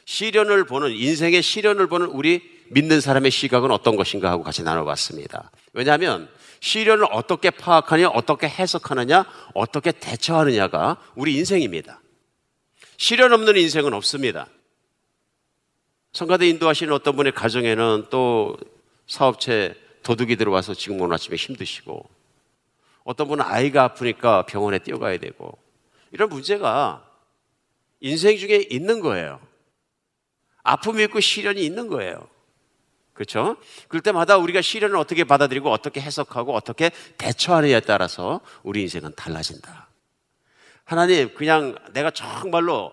시련을 0.06 0.66
보는 0.66 0.92
인생의 0.92 1.42
시련을 1.42 1.88
보는 1.88 2.08
우리 2.08 2.42
믿는 2.70 3.02
사람의 3.02 3.30
시각은 3.30 3.72
어떤 3.72 3.98
것인가 3.98 4.32
하고 4.32 4.44
같이 4.44 4.64
나눠봤습니다. 4.64 5.52
왜냐하면 5.74 6.30
시련을 6.62 7.08
어떻게 7.12 7.50
파악하냐, 7.50 8.10
어떻게 8.10 8.48
해석하느냐, 8.48 9.26
어떻게 9.54 9.92
대처하느냐가 9.92 10.98
우리 11.16 11.36
인생입니다. 11.36 12.02
시련 12.98 13.34
없는 13.34 13.58
인생은 13.58 13.94
없습니다. 13.94 14.48
성가대 16.14 16.48
인도하시는 16.48 16.94
어떤 16.94 17.18
분의 17.18 17.34
가정에는 17.34 18.06
또 18.10 18.58
사업체 19.08 19.76
도둑이 20.06 20.36
들어와서 20.36 20.76
지금 20.76 21.02
오늘 21.02 21.15
아침에 21.15 21.36
힘드시고 21.36 22.08
어떤 23.04 23.28
분은 23.28 23.44
아이가 23.44 23.84
아프니까 23.84 24.46
병원에 24.46 24.78
뛰어가야 24.78 25.18
되고 25.18 25.58
이런 26.12 26.30
문제가 26.30 27.04
인생 28.00 28.38
중에 28.38 28.68
있는 28.70 29.00
거예요. 29.00 29.41
아픔이 30.62 31.04
있고 31.06 31.20
시련이 31.20 31.65
있는 31.65 31.88
거예요. 31.88 32.28
그렇죠? 33.13 33.58
그럴 33.88 34.04
때마다 34.04 34.38
우리가 34.38 34.62
시련을 34.62 34.96
어떻게 34.98 35.24
받아들이고 35.24 35.72
어떻게 35.72 36.02
해석하고 36.02 36.54
어떻게 36.54 36.91
대처하느냐에 37.18 37.80
따라서 37.80 38.41
우리 38.62 38.84
인생은 38.84 39.15
달라진다. 39.15 39.88
하나님 40.84 41.34
그냥 41.34 41.76
내가 41.94 42.12
정말로 42.12 42.91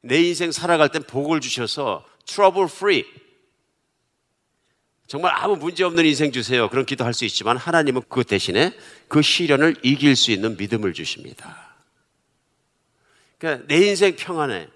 내 0.00 0.20
인생 0.20 0.50
살아갈 0.50 0.88
땐 0.88 1.04
복을 1.04 1.40
주셔서 1.40 2.04
trouble 2.24 2.64
free 2.64 3.04
정말 5.10 5.32
아무 5.34 5.56
문제 5.56 5.82
없는 5.82 6.04
인생 6.04 6.30
주세요. 6.30 6.68
그런 6.68 6.86
기도할 6.86 7.14
수 7.14 7.24
있지만 7.24 7.56
하나님은 7.56 8.02
그 8.08 8.22
대신에 8.22 8.72
그 9.08 9.22
시련을 9.22 9.74
이길 9.82 10.14
수 10.14 10.30
있는 10.30 10.56
믿음을 10.56 10.92
주십니다. 10.92 11.74
그러니까 13.36 13.66
내 13.66 13.88
인생 13.88 14.14
평안해. 14.14 14.68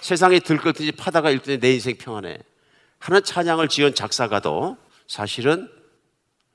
세상에 0.00 0.40
들끓든지 0.40 0.90
파다가 0.90 1.30
일든지 1.30 1.60
내 1.60 1.72
인생 1.72 1.96
평안해. 1.96 2.38
하는 2.98 3.22
찬양을 3.22 3.68
지은 3.68 3.94
작사가도 3.94 4.76
사실은 5.06 5.70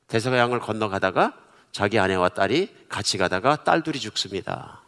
대서양을 0.09 0.59
건너가다가 0.59 1.39
자기 1.71 1.97
아내와 1.97 2.27
딸이 2.27 2.67
같이 2.89 3.17
가다가 3.17 3.63
딸 3.63 3.81
둘이 3.81 3.97
죽습니다. 3.97 4.81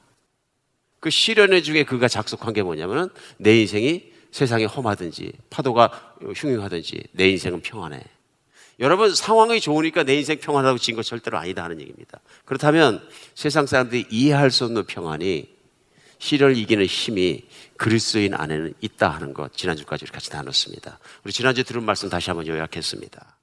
그 0.99 1.09
시련의 1.09 1.63
중에 1.63 1.85
그가 1.85 2.09
작속한 2.09 2.53
게 2.53 2.61
뭐냐면은 2.61 3.07
내 3.37 3.57
인생이 3.61 4.11
세상에 4.31 4.65
험하든지 4.65 5.31
파도가 5.49 6.17
흉흉하든지 6.35 7.03
내 7.13 7.29
인생은 7.29 7.61
평안해. 7.61 8.16
여러분 8.79 9.13
상황이 9.15 9.59
좋으니까 9.59 10.03
내 10.03 10.15
인생 10.15 10.39
평안하다고 10.39 10.77
진 10.77 10.95
거 10.95 11.01
절대로 11.03 11.37
아니다 11.37 11.63
하는 11.63 11.81
얘기입니다. 11.81 12.19
그렇다면 12.45 13.07
세상 13.33 13.65
사람들이 13.65 14.05
이해할 14.09 14.51
수 14.51 14.65
없는 14.65 14.85
평안이 14.85 15.49
시련을 16.19 16.57
이기는 16.57 16.85
힘이 16.85 17.43
그리스도인 17.77 18.33
안에는 18.33 18.73
있다 18.81 19.09
하는 19.09 19.33
것 19.33 19.55
지난주까지 19.55 20.05
같이 20.05 20.31
나눴습니다. 20.31 20.99
우리 21.23 21.31
지난주에 21.33 21.63
들은 21.63 21.83
말씀 21.83 22.09
다시 22.09 22.29
한번 22.29 22.47
요약했습니다. 22.47 23.37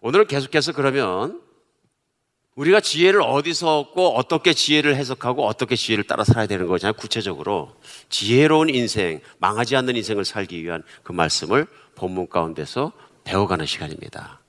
오늘은 0.00 0.26
계속해서 0.26 0.72
그러면 0.72 1.40
우리가 2.54 2.80
지혜를 2.80 3.20
어디서 3.20 3.80
얻고 3.80 4.16
어떻게 4.16 4.54
지혜를 4.54 4.96
해석하고 4.96 5.46
어떻게 5.46 5.76
지혜를 5.76 6.04
따라 6.04 6.24
살아야 6.24 6.46
되는 6.46 6.66
거잖아요. 6.66 6.94
구체적으로 6.94 7.76
지혜로운 8.08 8.70
인생, 8.70 9.20
망하지 9.38 9.76
않는 9.76 9.94
인생을 9.96 10.24
살기 10.24 10.62
위한 10.62 10.82
그 11.02 11.12
말씀을 11.12 11.66
본문 11.96 12.28
가운데서 12.30 12.92
배워가는 13.24 13.66
시간입니다. 13.66 14.40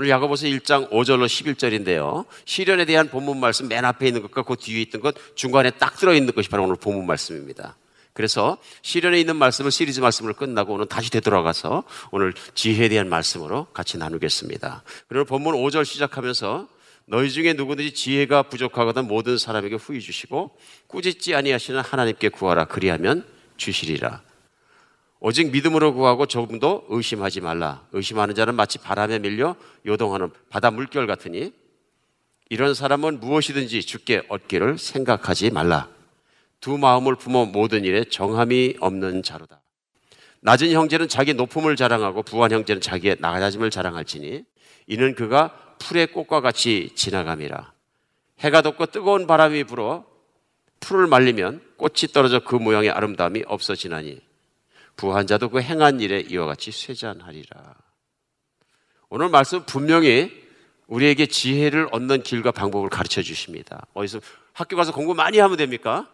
오늘 0.00 0.08
야고보서 0.08 0.46
1장 0.46 0.88
5절로 0.88 1.26
11절인데요. 1.26 2.24
시련에 2.46 2.86
대한 2.86 3.10
본문 3.10 3.38
말씀 3.38 3.68
맨 3.68 3.84
앞에 3.84 4.06
있는 4.06 4.22
것과 4.22 4.44
그 4.44 4.56
뒤에 4.56 4.80
있던 4.80 5.02
것 5.02 5.14
중간에 5.34 5.68
딱 5.72 5.94
들어 5.98 6.14
있는 6.14 6.32
것이 6.32 6.48
바로 6.48 6.64
오늘 6.64 6.76
본문 6.76 7.06
말씀입니다. 7.06 7.76
그래서 8.14 8.56
시련에 8.80 9.20
있는 9.20 9.36
말씀을 9.36 9.70
시리즈 9.70 10.00
말씀을 10.00 10.32
끝나고 10.32 10.72
오늘 10.72 10.86
다시 10.86 11.10
되돌아가서 11.10 11.84
오늘 12.12 12.32
지혜에 12.54 12.88
대한 12.88 13.10
말씀으로 13.10 13.66
같이 13.74 13.98
나누겠습니다. 13.98 14.84
그리고 15.08 15.26
본문 15.26 15.54
5절 15.56 15.84
시작하면서 15.84 16.66
너희 17.04 17.30
중에 17.30 17.52
누구든지 17.52 17.92
지혜가 17.92 18.44
부족하거든 18.44 19.06
모든 19.06 19.36
사람에게 19.36 19.74
후히 19.74 20.00
주시고 20.00 20.56
꾸짖지 20.86 21.34
아니하시는 21.34 21.78
하나님께 21.78 22.30
구하라 22.30 22.64
그리하면 22.64 23.26
주시리라. 23.58 24.22
오직 25.20 25.52
믿음으로 25.52 25.92
구하고 25.92 26.24
조금도 26.24 26.86
의심하지 26.88 27.42
말라. 27.42 27.86
의심하는 27.92 28.34
자는 28.34 28.54
마치 28.54 28.78
바람에 28.78 29.18
밀려 29.18 29.54
요동하는 29.86 30.30
바다 30.48 30.70
물결 30.70 31.06
같으니 31.06 31.52
이런 32.48 32.74
사람은 32.74 33.20
무엇이든지 33.20 33.82
죽게 33.82 34.22
얻기를 34.28 34.78
생각하지 34.78 35.50
말라. 35.50 35.88
두 36.60 36.78
마음을 36.78 37.14
품어 37.16 37.46
모든 37.46 37.84
일에 37.84 38.04
정함이 38.04 38.76
없는 38.80 39.22
자로다. 39.22 39.60
낮은 40.40 40.72
형제는 40.72 41.06
자기 41.08 41.34
높음을 41.34 41.76
자랑하고 41.76 42.22
부한 42.22 42.50
형제는 42.50 42.80
자기의 42.80 43.18
낮아짐을 43.20 43.70
자랑할지니 43.70 44.44
이는 44.86 45.14
그가 45.14 45.76
풀의 45.78 46.08
꽃과 46.08 46.40
같이 46.40 46.92
지나감이라. 46.94 47.72
해가 48.40 48.62
돋고 48.62 48.86
뜨거운 48.86 49.26
바람이 49.26 49.64
불어 49.64 50.06
풀을 50.80 51.06
말리면 51.06 51.62
꽃이 51.76 52.12
떨어져 52.14 52.40
그 52.40 52.54
모양의 52.54 52.90
아름다움이 52.90 53.44
없어지나니 53.46 54.29
부한 55.00 55.26
자도 55.26 55.48
그 55.48 55.62
행한 55.62 56.00
일에 56.00 56.20
이와 56.20 56.44
같이 56.44 56.70
쇠잔하리라. 56.70 57.74
오늘 59.08 59.30
말씀 59.30 59.64
분명히 59.64 60.30
우리에게 60.88 61.24
지혜를 61.24 61.88
얻는 61.90 62.22
길과 62.22 62.52
방법을 62.52 62.90
가르쳐 62.90 63.22
주십니다. 63.22 63.86
어디서 63.94 64.20
학교 64.52 64.76
가서 64.76 64.92
공부 64.92 65.14
많이 65.14 65.38
하면 65.38 65.56
됩니까? 65.56 66.06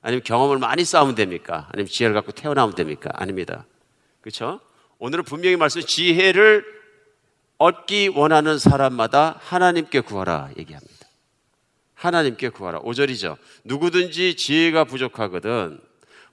아니면 0.00 0.22
경험을 0.22 0.58
많이 0.58 0.84
쌓으면 0.84 1.16
됩니까? 1.16 1.68
아니면 1.72 1.88
지혜를 1.88 2.14
갖고 2.14 2.30
태어나면 2.30 2.76
됩니까? 2.76 3.10
아닙니다. 3.14 3.66
그렇죠? 4.20 4.60
오늘은 4.98 5.24
분명히 5.24 5.56
말씀 5.56 5.82
지혜를 5.82 6.64
얻기 7.58 8.08
원하는 8.14 8.58
사람마다 8.58 9.40
하나님께 9.40 10.00
구하라 10.02 10.50
얘기합니다. 10.56 10.94
하나님께 11.94 12.50
구하라. 12.50 12.78
5절이죠. 12.82 13.36
누구든지 13.64 14.36
지혜가 14.36 14.84
부족하거든 14.84 15.87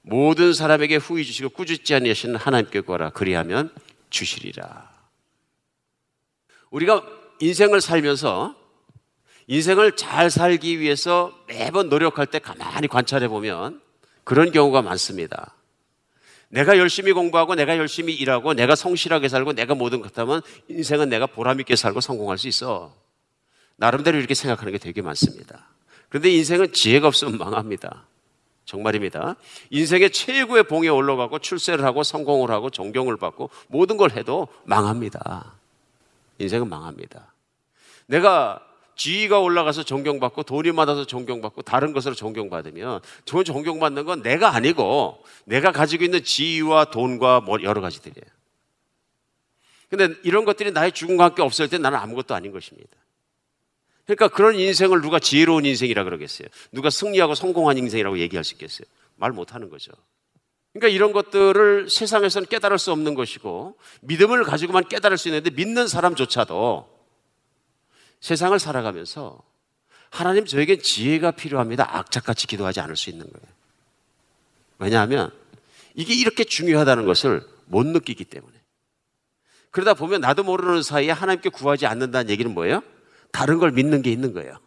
모든 0.08 0.54
사람에게 0.54 0.98
후히 0.98 1.26
주시고 1.26 1.50
꾸짖지 1.50 1.96
아니하시는 1.96 2.36
하나님께 2.36 2.82
구하라. 2.82 3.10
그리하면 3.10 3.74
주시리라. 4.12 4.92
우리가 6.70 7.04
인생을 7.40 7.82
살면서 7.82 8.56
인생을 9.48 9.96
잘 9.96 10.30
살기 10.30 10.80
위해서 10.80 11.36
매번 11.48 11.90
노력할 11.90 12.28
때 12.28 12.38
가만히 12.38 12.88
관찰해 12.88 13.28
보면 13.28 13.82
그런 14.24 14.52
경우가 14.52 14.84
많습니다. 14.84 15.56
내가 16.50 16.78
열심히 16.78 17.12
공부하고 17.12 17.56
내가 17.56 17.76
열심히 17.78 18.14
일하고 18.14 18.54
내가 18.54 18.76
성실하게 18.76 19.28
살고 19.28 19.54
내가 19.54 19.74
모든 19.74 20.02
것 20.02 20.16
하면 20.20 20.42
인생은 20.70 21.10
내가 21.10 21.26
보람 21.26 21.60
있게 21.60 21.76
살고 21.76 22.00
성공할 22.00 22.38
수 22.38 22.48
있어. 22.48 22.96
나름대로 23.76 24.20
이렇게 24.20 24.36
생각하는 24.36 24.72
게 24.72 24.78
되게 24.78 25.02
많습니다. 25.02 25.68
그런데 26.10 26.30
인생은 26.30 26.74
지혜가 26.74 27.08
없으면 27.08 27.40
망합니다. 27.40 28.06
정말입니다. 28.66 29.36
인생의 29.70 30.12
최고의 30.12 30.64
봉에 30.64 30.88
올라가고 30.88 31.40
출세를 31.40 31.86
하고 31.86 32.04
성공을 32.04 32.52
하고 32.52 32.70
존경을 32.70 33.18
받고 33.18 33.50
모든 33.68 33.98
걸 33.98 34.12
해도 34.12 34.48
망합니다. 34.66 35.54
인생은 36.40 36.68
망합니다. 36.68 37.34
내가 38.08 38.62
지위가 38.96 39.40
올라가서 39.40 39.84
존경받고 39.84 40.44
돈이 40.44 40.72
많아서 40.72 41.06
존경받고 41.06 41.62
다른 41.64 41.94
것으로 41.94 42.16
존경받으면 42.16 43.02
저 43.26 43.44
존경받는 43.44 44.06
건 44.06 44.22
내가 44.22 44.56
아니고 44.56 45.24
내가 45.46 45.72
가지고 45.72 46.06
있는 46.06 46.24
지위와 46.24 46.86
돈과 46.86 47.42
뭐 47.42 47.62
여러 47.62 47.82
가지들이에요. 47.82 48.26
근데 49.90 50.16
이런 50.24 50.46
것들이 50.46 50.72
나의 50.72 50.92
죽음과 50.92 51.26
함께 51.26 51.42
없을 51.42 51.70
때 51.70 51.78
나는 51.78 52.00
아무것도 52.00 52.34
아닌 52.34 52.52
것입니다. 52.52 52.90
그러니까 54.06 54.28
그런 54.28 54.56
인생을 54.56 55.02
누가 55.02 55.20
지혜로운 55.20 55.66
인생이라 55.66 56.04
그러겠어요? 56.04 56.48
누가 56.72 56.90
승리하고 56.90 57.36
성공한 57.36 57.78
인생이라고 57.78 58.20
얘기할 58.20 58.44
수 58.44 58.54
있겠어요? 58.54 58.86
말 59.16 59.32
못하는 59.32 59.70
거죠. 59.70 59.92
그러니까 60.74 60.94
이런 60.94 61.12
것들을 61.14 61.90
세상에서는 61.90 62.48
깨달을 62.48 62.78
수 62.78 62.92
없는 62.92 63.16
것이고 63.16 63.78
믿음을 64.02 64.44
가지고만 64.44 64.88
깨달을 64.88 65.18
수 65.18 65.30
있는데 65.30 65.50
믿는 65.50 65.88
사람조차도 65.88 66.94
세상을 68.20 68.58
살아가면서 68.60 69.42
하나님 70.10 70.46
저에겐 70.46 70.82
지혜가 70.82 71.32
필요합니다. 71.32 71.98
악착같이 71.98 72.48
기도하지 72.48 72.80
않을 72.82 72.96
수 72.96 73.10
있는 73.10 73.26
거예요. 73.26 73.56
왜냐하면 74.78 75.32
이게 75.94 76.14
이렇게 76.14 76.44
중요하다는 76.44 77.06
것을 77.06 77.46
못 77.66 77.86
느끼기 77.86 78.26
때문에. 78.26 78.54
그러다 79.72 79.94
보면 79.94 80.22
나도 80.22 80.44
모르는 80.44 80.84
사이에 80.84 81.12
하나님께 81.12 81.50
구하지 81.50 81.86
않는다는 81.86 82.30
얘기는 82.30 82.54
뭐예요? 82.54 82.82
다른 83.36 83.60
걸 83.60 83.72
믿는 83.72 84.02
게 84.02 84.14
있는 84.14 84.32
거예요. 84.32 84.58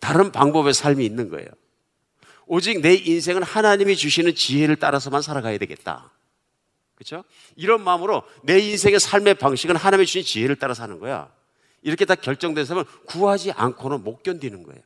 다른 0.00 0.32
방법의 0.32 0.74
삶이 0.74 1.06
있는 1.06 1.28
거예요. 1.28 1.46
오직 2.46 2.80
내 2.80 2.94
인생은 2.94 3.44
하나님이 3.44 3.94
주시는 3.94 4.34
지혜를 4.34 4.74
따라서만 4.74 5.22
살아가야 5.22 5.56
되겠다. 5.58 6.12
그렇죠? 6.96 7.22
이런 7.54 7.84
마음으로 7.84 8.24
내 8.42 8.58
인생의 8.58 8.98
삶의 8.98 9.34
방식은 9.34 9.76
하나님이 9.76 10.06
주신 10.06 10.24
지혜를 10.24 10.56
따라 10.56 10.74
사는 10.74 10.98
거야. 10.98 11.32
이렇게 11.82 12.04
다 12.04 12.16
결정된 12.16 12.64
사람은 12.64 12.84
구하지 13.06 13.52
않고는 13.52 14.02
못 14.02 14.24
견디는 14.24 14.64
거예요. 14.64 14.82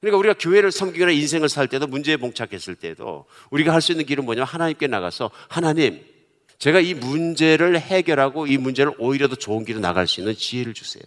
그러니까 0.00 0.18
우리가 0.18 0.34
교회를 0.38 0.70
섬기거나 0.70 1.10
인생을 1.10 1.48
살 1.48 1.66
때도 1.66 1.88
문제에 1.88 2.16
봉착했을 2.18 2.76
때도 2.76 3.26
우리가 3.50 3.72
할 3.72 3.80
수 3.80 3.90
있는 3.90 4.06
길은 4.06 4.24
뭐냐면 4.24 4.46
하나님께 4.46 4.86
나가서 4.86 5.32
하나님 5.48 6.06
제가 6.58 6.78
이 6.78 6.94
문제를 6.94 7.80
해결하고 7.80 8.46
이 8.46 8.58
문제를 8.58 8.92
오히려 8.98 9.26
더 9.26 9.34
좋은 9.34 9.64
길로 9.64 9.80
나갈 9.80 10.06
수 10.06 10.20
있는 10.20 10.36
지혜를 10.36 10.72
주세요. 10.72 11.02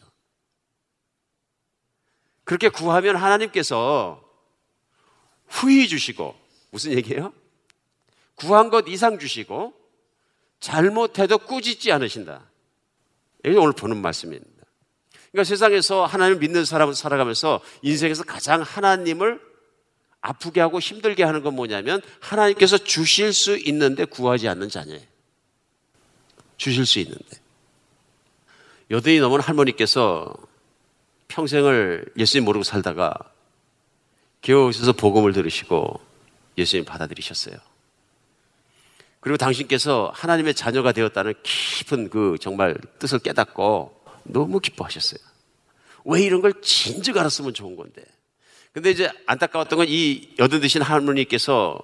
그렇게 2.44 2.70
구하면 2.70 3.16
하나님께서 3.16 4.24
후히 5.48 5.88
주시고 5.88 6.36
무슨 6.72 6.94
얘기예요? 6.94 7.34
구한 8.36 8.70
것 8.70 8.88
이상 8.88 9.20
주시고 9.20 9.74
잘못해도 10.60 11.40
꾸짖지 11.40 11.92
않으신다. 11.92 12.50
이게 13.46 13.58
오늘 13.58 13.74
보는 13.74 13.98
말씀입니다. 13.98 14.50
그러니까 15.32 15.48
세상에서 15.48 16.06
하나님 16.06 16.40
믿는 16.40 16.66
사람을 16.66 16.94
살아가면서 16.94 17.62
인생에서 17.82 18.24
가장 18.24 18.62
하나님을 18.62 19.42
아프게 20.22 20.62
하고 20.62 20.80
힘들게 20.80 21.24
하는 21.24 21.42
건 21.42 21.56
뭐냐면 21.56 22.02
하나님께서 22.20 22.78
주실 22.78 23.34
수 23.34 23.58
있는데 23.58 24.06
구하지 24.06 24.48
않는 24.48 24.70
자녀예요. 24.70 25.02
주실 26.58 26.86
수 26.86 27.00
있는데. 27.00 27.42
여든이 28.92 29.20
넘은 29.20 29.40
할머니께서 29.40 30.36
평생을 31.32 32.06
예수님 32.18 32.44
모르고 32.46 32.64
살다가 32.64 33.14
겨우 34.42 34.68
오셔서 34.68 34.92
복음을 34.94 35.32
들으시고 35.32 36.00
예수님 36.58 36.84
받아들이셨어요. 36.84 37.56
그리고 39.22 39.38
당신께서 39.38 40.12
하나님의 40.14 40.56
자녀가 40.56 40.92
되었다는 40.92 41.36
깊은 41.44 42.10
그 42.10 42.38
정말 42.42 42.76
뜻을 43.00 43.20
깨닫고 43.20 44.02
너무 44.24 44.60
기뻐하셨어요. 44.60 45.20
왜 46.06 46.24
이런 46.24 46.42
걸 46.42 46.54
진즉 46.62 47.18
알았으면 47.18 47.54
좋은 47.54 47.76
건데. 47.76 48.04
근데 48.74 48.90
이제 48.92 49.10
안타까웠던 49.28 49.78
건 49.78 49.88
이 49.88 50.34
여든 50.40 50.60
드신 50.62 50.82
할머니께서 50.82 51.80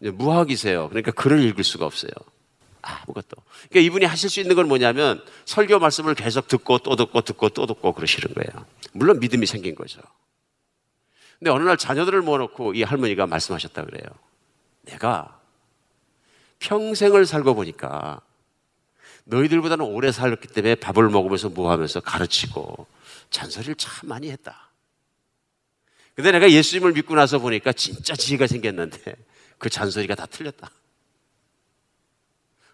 무학이세요. 0.00 0.88
그러니까 0.88 1.12
글을 1.12 1.42
읽을 1.44 1.64
수가 1.64 1.86
없어요. 1.86 2.10
아무것도. 2.88 3.36
그러니까 3.68 3.80
이분이 3.80 4.04
하실 4.04 4.30
수 4.30 4.40
있는 4.40 4.56
건 4.56 4.68
뭐냐면 4.68 5.24
설교 5.44 5.78
말씀을 5.78 6.14
계속 6.14 6.48
듣고 6.48 6.78
또 6.78 6.96
듣고 6.96 7.20
듣고 7.20 7.48
또 7.50 7.66
듣고 7.66 7.92
그러시는 7.92 8.34
거예요. 8.34 8.66
물론 8.92 9.20
믿음이 9.20 9.46
생긴 9.46 9.74
거죠. 9.74 10.00
근데 11.38 11.50
어느 11.50 11.62
날 11.62 11.76
자녀들을 11.76 12.20
모아놓고 12.22 12.74
이 12.74 12.82
할머니가 12.82 13.26
말씀하셨다 13.26 13.84
그래요. 13.84 14.10
내가 14.82 15.38
평생을 16.58 17.26
살고 17.26 17.54
보니까 17.54 18.20
너희들보다는 19.24 19.84
오래 19.84 20.10
살았기 20.10 20.48
때문에 20.48 20.74
밥을 20.76 21.10
먹으면서 21.10 21.50
뭐 21.50 21.70
하면서 21.70 22.00
가르치고 22.00 22.86
잔소리를 23.30 23.74
참 23.76 24.08
많이 24.08 24.30
했다. 24.30 24.70
근데 26.14 26.32
내가 26.32 26.50
예수님을 26.50 26.92
믿고 26.92 27.14
나서 27.14 27.38
보니까 27.38 27.72
진짜 27.72 28.16
지혜가 28.16 28.48
생겼는데 28.48 29.14
그 29.58 29.70
잔소리가 29.70 30.16
다 30.16 30.26
틀렸다. 30.26 30.70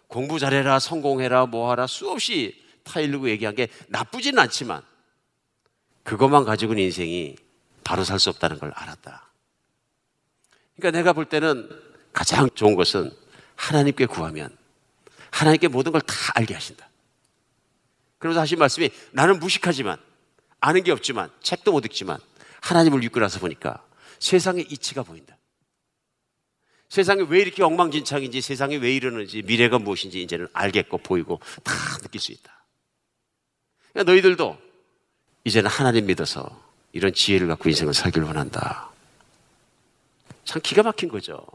공부 0.07 0.39
잘해라, 0.39 0.79
성공해라, 0.79 1.45
뭐하라 1.47 1.87
수없이 1.87 2.63
타일르고 2.83 3.29
얘기한 3.29 3.55
게 3.55 3.67
나쁘지는 3.87 4.39
않지만 4.39 4.81
그것만 6.03 6.45
가지고는 6.45 6.83
인생이 6.83 7.35
바로 7.83 8.03
살 8.03 8.19
수 8.19 8.29
없다는 8.29 8.59
걸 8.59 8.71
알았다. 8.75 9.29
그러니까 10.75 10.97
내가 10.97 11.13
볼 11.13 11.25
때는 11.25 11.69
가장 12.13 12.49
좋은 12.53 12.75
것은 12.75 13.11
하나님께 13.55 14.05
구하면 14.05 14.55
하나님께 15.31 15.67
모든 15.67 15.91
걸 15.91 16.01
다 16.01 16.13
알게 16.35 16.53
하신다. 16.53 16.89
그러면서 18.17 18.41
하신 18.41 18.59
말씀이 18.59 18.89
나는 19.11 19.39
무식하지만 19.39 19.97
아는 20.59 20.83
게 20.83 20.91
없지만 20.91 21.29
책도 21.41 21.71
못 21.71 21.85
읽지만 21.85 22.17
하나님을 22.61 23.01
나서 23.19 23.39
보니까 23.39 23.83
세상의 24.19 24.65
이치가 24.69 25.03
보인다. 25.03 25.34
세상이 26.89 27.23
왜 27.29 27.41
이렇게 27.41 27.63
엉망진창인지 27.63 28.41
세상이 28.41 28.77
왜 28.77 28.95
이러는지 28.95 29.41
미래가 29.41 29.79
무엇인지 29.79 30.21
이제는 30.21 30.47
알겠고 30.53 30.99
보이고 30.99 31.39
다 31.63 31.73
느낄 32.01 32.21
수 32.21 32.31
있다. 32.31 32.63
그러니까 33.93 34.11
너희들도 34.11 34.57
이제는 35.45 35.69
하나님 35.69 36.05
믿어서 36.05 36.63
이런 36.93 37.13
지혜를 37.13 37.47
갖고 37.47 37.69
인생을 37.69 37.93
살기를 37.93 38.27
원한다. 38.27 38.89
참 40.45 40.61
기가 40.61 40.83
막힌 40.83 41.09
거죠. 41.09 41.45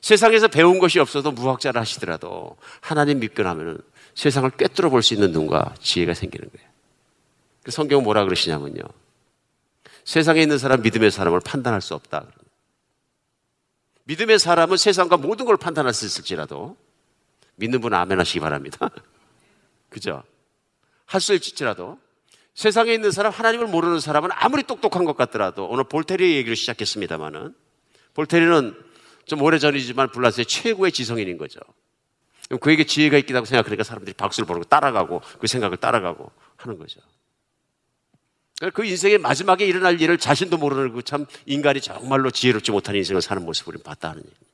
세상에서 0.00 0.48
배운 0.48 0.78
것이 0.78 0.98
없어도 0.98 1.30
무학자를 1.32 1.80
하시더라도 1.80 2.56
하나님 2.80 3.20
믿고 3.20 3.42
나면 3.42 3.78
세상을 4.14 4.50
꿰뚫어 4.50 4.90
볼 4.90 5.02
수 5.02 5.14
있는 5.14 5.32
눈과 5.32 5.74
지혜가 5.80 6.14
생기는 6.14 6.48
거예요. 6.50 6.68
그 7.62 7.70
성경은 7.70 8.04
뭐라 8.04 8.24
그러시냐면요. 8.24 8.82
세상에 10.04 10.42
있는 10.42 10.58
사람 10.58 10.82
믿음의 10.82 11.10
사람을 11.10 11.40
판단할 11.40 11.80
수 11.80 11.94
없다. 11.94 12.26
믿음의 14.10 14.40
사람은 14.40 14.76
세상과 14.76 15.18
모든 15.18 15.46
걸 15.46 15.56
판단할 15.56 15.94
수 15.94 16.04
있을지라도 16.04 16.76
믿는 17.54 17.80
분은 17.80 17.96
아멘 17.96 18.18
하시기 18.18 18.40
바랍니다. 18.40 18.90
그죠? 19.88 20.24
할 21.06 21.20
수 21.20 21.32
있을지라도 21.32 21.96
세상에 22.54 22.92
있는 22.92 23.12
사람, 23.12 23.32
하나님을 23.32 23.68
모르는 23.68 24.00
사람은 24.00 24.30
아무리 24.32 24.64
똑똑한 24.64 25.04
것 25.04 25.16
같더라도 25.16 25.66
오늘 25.66 25.84
볼테리 25.84 26.34
얘기를 26.34 26.56
시작했습니다만은 26.56 27.54
볼테리는 28.14 28.74
좀 29.26 29.42
오래전이지만 29.42 30.10
불란스의 30.10 30.46
최고의 30.46 30.90
지성인인 30.90 31.38
거죠. 31.38 31.60
그에게 32.60 32.82
지혜가 32.84 33.16
있다고 33.16 33.46
생각하니까 33.46 33.84
사람들이 33.84 34.14
박수를 34.14 34.44
보고 34.44 34.64
따라가고 34.64 35.22
그 35.38 35.46
생각을 35.46 35.76
따라가고 35.76 36.32
하는 36.56 36.78
거죠. 36.78 37.00
그 38.74 38.84
인생의 38.84 39.18
마지막에 39.18 39.64
일어날 39.64 40.00
일을 40.00 40.18
자신도 40.18 40.58
모르는 40.58 40.92
그 40.92 41.02
참 41.02 41.24
인간이 41.46 41.80
정말로 41.80 42.30
지혜롭지 42.30 42.70
못한 42.70 42.94
인생을 42.94 43.22
사는 43.22 43.42
모습을 43.44 43.78
봤다 43.82 44.10
하는 44.10 44.20
얘기입니다. 44.20 44.46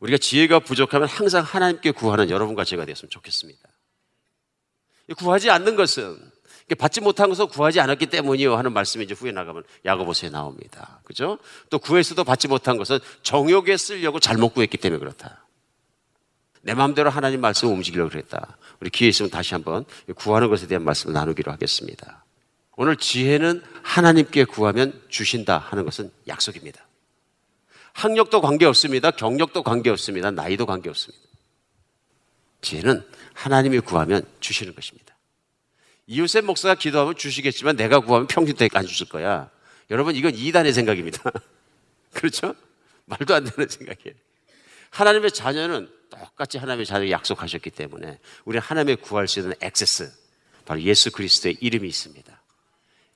우리가 0.00 0.18
지혜가 0.18 0.60
부족하면 0.60 1.08
항상 1.08 1.42
하나님께 1.42 1.92
구하는 1.92 2.30
여러분과 2.30 2.64
제가 2.64 2.84
되었으면 2.84 3.10
좋겠습니다. 3.10 3.68
구하지 5.16 5.50
않는 5.50 5.76
것은 5.76 6.18
받지 6.78 7.00
못한 7.00 7.28
것은 7.28 7.48
구하지 7.48 7.80
않았기 7.80 8.06
때문이요 8.06 8.56
하는 8.56 8.72
말씀이 8.72 9.04
이제 9.04 9.14
후에 9.14 9.32
나가면 9.32 9.64
야고보서에 9.84 10.30
나옵니다. 10.30 11.00
그죠? 11.04 11.38
또 11.68 11.78
구해서도 11.78 12.22
받지 12.24 12.46
못한 12.48 12.76
것은 12.76 13.00
정욕에 13.22 13.76
쓰려고 13.76 14.20
잘못 14.20 14.54
구했기 14.54 14.78
때문에 14.78 15.00
그렇다. 15.00 15.39
내 16.62 16.74
마음대로 16.74 17.10
하나님 17.10 17.40
말씀을 17.40 17.72
움직이려고 17.72 18.10
그랬다. 18.10 18.56
우리 18.80 18.90
기회 18.90 19.08
있으면 19.08 19.30
다시 19.30 19.54
한번 19.54 19.84
구하는 20.14 20.48
것에 20.48 20.66
대한 20.66 20.84
말씀을 20.84 21.14
나누기로 21.14 21.50
하겠습니다. 21.52 22.24
오늘 22.76 22.96
지혜는 22.96 23.62
하나님께 23.82 24.44
구하면 24.44 25.00
주신다 25.08 25.58
하는 25.58 25.84
것은 25.84 26.10
약속입니다. 26.28 26.86
학력도 27.92 28.40
관계없습니다. 28.40 29.10
경력도 29.10 29.62
관계없습니다. 29.62 30.30
나이도 30.30 30.66
관계없습니다. 30.66 31.24
지혜는 32.62 33.04
하나님이 33.34 33.80
구하면 33.80 34.22
주시는 34.40 34.74
것입니다. 34.74 35.14
이웃의 36.06 36.42
목사가 36.42 36.74
기도하면 36.74 37.16
주시겠지만 37.16 37.76
내가 37.76 38.00
구하면 38.00 38.26
평생 38.26 38.54
동안 38.56 38.70
안 38.74 38.86
주실 38.86 39.08
거야. 39.08 39.50
여러분 39.90 40.14
이건 40.14 40.34
이단의 40.34 40.72
생각입니다. 40.72 41.30
그렇죠? 42.12 42.54
말도 43.06 43.34
안 43.34 43.44
되는 43.44 43.68
생각이에요. 43.68 44.14
하나님의 44.90 45.32
자녀는 45.32 45.88
똑같이 46.10 46.58
하나님의 46.58 46.86
자녀를 46.86 47.10
약속하셨기 47.10 47.70
때문에 47.70 48.18
우리 48.44 48.58
하나님의 48.58 48.96
구할 48.96 49.28
수 49.28 49.40
있는 49.40 49.54
액세스 49.60 50.12
바로 50.64 50.82
예수 50.82 51.10
그리스도의 51.10 51.56
이름이 51.60 51.88
있습니다. 51.88 52.40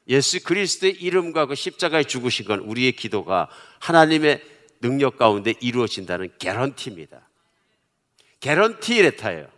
예수 0.09 0.42
그리스도의 0.42 0.95
이름과 0.95 1.47
그 1.47 1.55
십자가에 1.55 2.05
죽으신 2.05 2.47
건 2.47 2.61
우리의 2.61 2.92
기도가 2.92 3.49
하나님의 3.80 4.42
능력 4.80 5.16
가운데 5.16 5.55
이루어진다는 5.61 6.30
개런티입니다. 6.38 7.28
개런티 8.40 9.01
레타예요. 9.03 9.49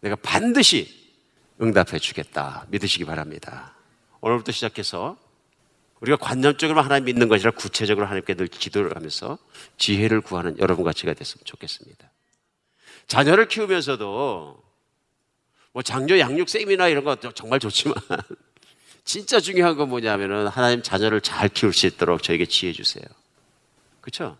내가 0.00 0.16
반드시 0.16 1.14
응답해 1.60 1.98
주겠다. 1.98 2.66
믿으시기 2.68 3.06
바랍니다. 3.06 3.74
오늘부터 4.20 4.52
시작해서 4.52 5.18
우리가 6.00 6.16
관념적으로 6.16 6.82
하나님 6.82 7.06
믿는 7.06 7.28
것이라 7.28 7.52
구체적으로 7.52 8.06
하나님께 8.06 8.34
늘 8.34 8.48
기도를 8.48 8.96
하면서 8.96 9.38
지혜를 9.78 10.20
구하는 10.20 10.58
여러분 10.58 10.84
같이가 10.84 11.14
됐으면 11.14 11.42
좋겠습니다. 11.44 12.10
자녀를 13.06 13.48
키우면서도 13.48 14.62
뭐 15.72 15.82
장녀 15.82 16.18
양육 16.18 16.48
세미나 16.48 16.88
이런 16.88 17.04
거 17.04 17.16
정말 17.34 17.60
좋지만 17.60 17.94
진짜 19.04 19.40
중요한 19.40 19.76
건 19.76 19.88
뭐냐면은 19.88 20.48
하나님 20.48 20.82
자녀를 20.82 21.20
잘 21.20 21.48
키울 21.48 21.72
수 21.72 21.86
있도록 21.86 22.22
저에게 22.22 22.44
지혜 22.46 22.72
주세요. 22.72 23.04
그렇죠? 24.00 24.36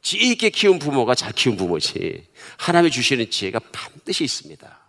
지혜 0.00 0.30
있게 0.32 0.50
키운 0.50 0.78
부모가 0.78 1.14
잘 1.14 1.32
키운 1.32 1.56
부모지. 1.56 2.26
하나님이 2.58 2.90
주시는 2.90 3.30
지혜가 3.30 3.60
반드시 3.72 4.24
있습니다. 4.24 4.80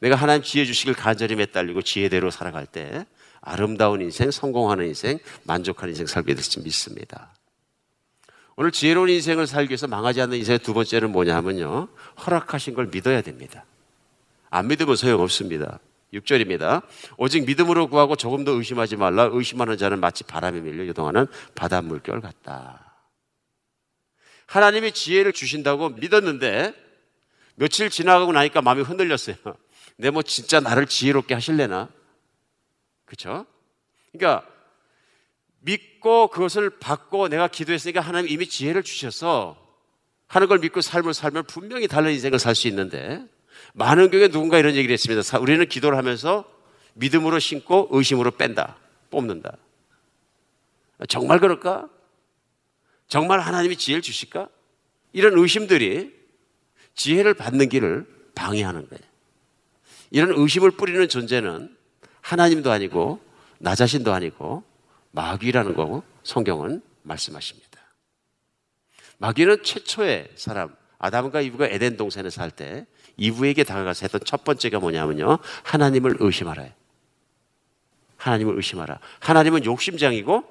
내가 0.00 0.16
하나님 0.16 0.42
지혜 0.42 0.64
주시길 0.64 0.94
간절히 0.94 1.36
매달리고 1.36 1.82
지혜대로 1.82 2.30
살아갈 2.30 2.66
때 2.66 3.06
아름다운 3.42 4.00
인생, 4.00 4.30
성공하는 4.30 4.86
인생, 4.86 5.18
만족하는 5.44 5.90
인생 5.92 6.06
살게 6.06 6.34
될지 6.34 6.60
믿습니다. 6.60 7.34
오늘 8.56 8.70
지혜로운 8.70 9.08
인생을 9.08 9.46
살기 9.46 9.70
위해서 9.70 9.86
망하지 9.88 10.20
않는 10.22 10.38
인생의 10.38 10.60
두 10.60 10.72
번째는 10.72 11.10
뭐냐 11.10 11.34
하면요. 11.36 11.88
허락하신 12.24 12.74
걸 12.74 12.86
믿어야 12.86 13.20
됩니다. 13.20 13.64
안 14.50 14.68
믿으면 14.68 14.94
소용없습니다. 14.96 15.80
6절입니다. 16.14 16.82
오직 17.16 17.44
믿음으로 17.46 17.88
구하고 17.88 18.16
조금 18.16 18.44
더 18.44 18.52
의심하지 18.52 18.96
말라. 18.96 19.28
의심하는 19.32 19.76
자는 19.78 19.98
마치 19.98 20.24
바람에 20.24 20.60
밀려 20.60 20.86
요동하는 20.86 21.26
바닷물결 21.54 22.20
같다. 22.20 22.94
하나님이 24.46 24.92
지혜를 24.92 25.32
주신다고 25.32 25.88
믿었는데 25.88 26.74
며칠 27.54 27.88
지나가고 27.90 28.32
나니까 28.32 28.62
마음이 28.62 28.82
흔들렸어요. 28.82 29.36
내 29.96 30.10
뭐 30.10 30.22
진짜 30.22 30.60
나를 30.60 30.86
지혜롭게 30.86 31.34
하실래나? 31.34 31.88
그렇죠? 33.12 33.44
그러니까 34.10 34.48
믿고 35.60 36.28
그것을 36.28 36.70
받고 36.70 37.28
내가 37.28 37.46
기도했으니까 37.46 38.00
하나님 38.00 38.30
이미 38.30 38.46
지혜를 38.48 38.82
주셔서 38.82 39.58
하는 40.28 40.48
걸 40.48 40.58
믿고 40.60 40.80
삶을 40.80 41.12
살면 41.12 41.44
분명히 41.44 41.86
다른 41.88 42.12
인생을 42.12 42.38
살 42.38 42.54
수 42.54 42.68
있는데 42.68 43.22
많은 43.74 44.10
경우에 44.10 44.28
누군가 44.28 44.58
이런 44.58 44.74
얘기를 44.76 44.94
했습니다. 44.94 45.20
사- 45.22 45.38
우리는 45.38 45.64
기도를 45.68 45.98
하면서 45.98 46.44
믿음으로 46.94 47.38
심고 47.38 47.88
의심으로 47.90 48.32
뺀다. 48.32 48.76
뽑는다. 49.10 49.58
정말 51.08 51.38
그럴까? 51.38 51.88
정말 53.08 53.40
하나님이 53.40 53.76
지혜를 53.76 54.00
주실까? 54.00 54.48
이런 55.12 55.36
의심들이 55.38 56.14
지혜를 56.94 57.34
받는 57.34 57.68
길을 57.68 58.06
방해하는 58.34 58.88
거예요. 58.88 59.02
이런 60.10 60.32
의심을 60.34 60.70
뿌리는 60.72 61.06
존재는 61.08 61.76
하나님도 62.22 62.70
아니고 62.72 63.20
나 63.58 63.74
자신도 63.74 64.12
아니고 64.12 64.64
마귀라는 65.10 65.74
거고 65.74 66.02
성경은 66.22 66.82
말씀하십니다. 67.02 67.80
마귀는 69.18 69.62
최초의 69.62 70.32
사람 70.36 70.74
아담과 70.98 71.40
이브가 71.42 71.66
에덴 71.66 71.96
동산에 71.96 72.30
살 72.30 72.50
때 72.50 72.86
이브에게 73.16 73.64
다가가서 73.64 74.04
했던 74.04 74.20
첫 74.24 74.42
번째가 74.44 74.78
뭐냐면요 74.80 75.38
하나님을 75.64 76.16
의심하라. 76.20 76.66
하나님을 78.16 78.56
의심하라. 78.56 79.00
하나님은 79.20 79.64
욕심장이고 79.64 80.44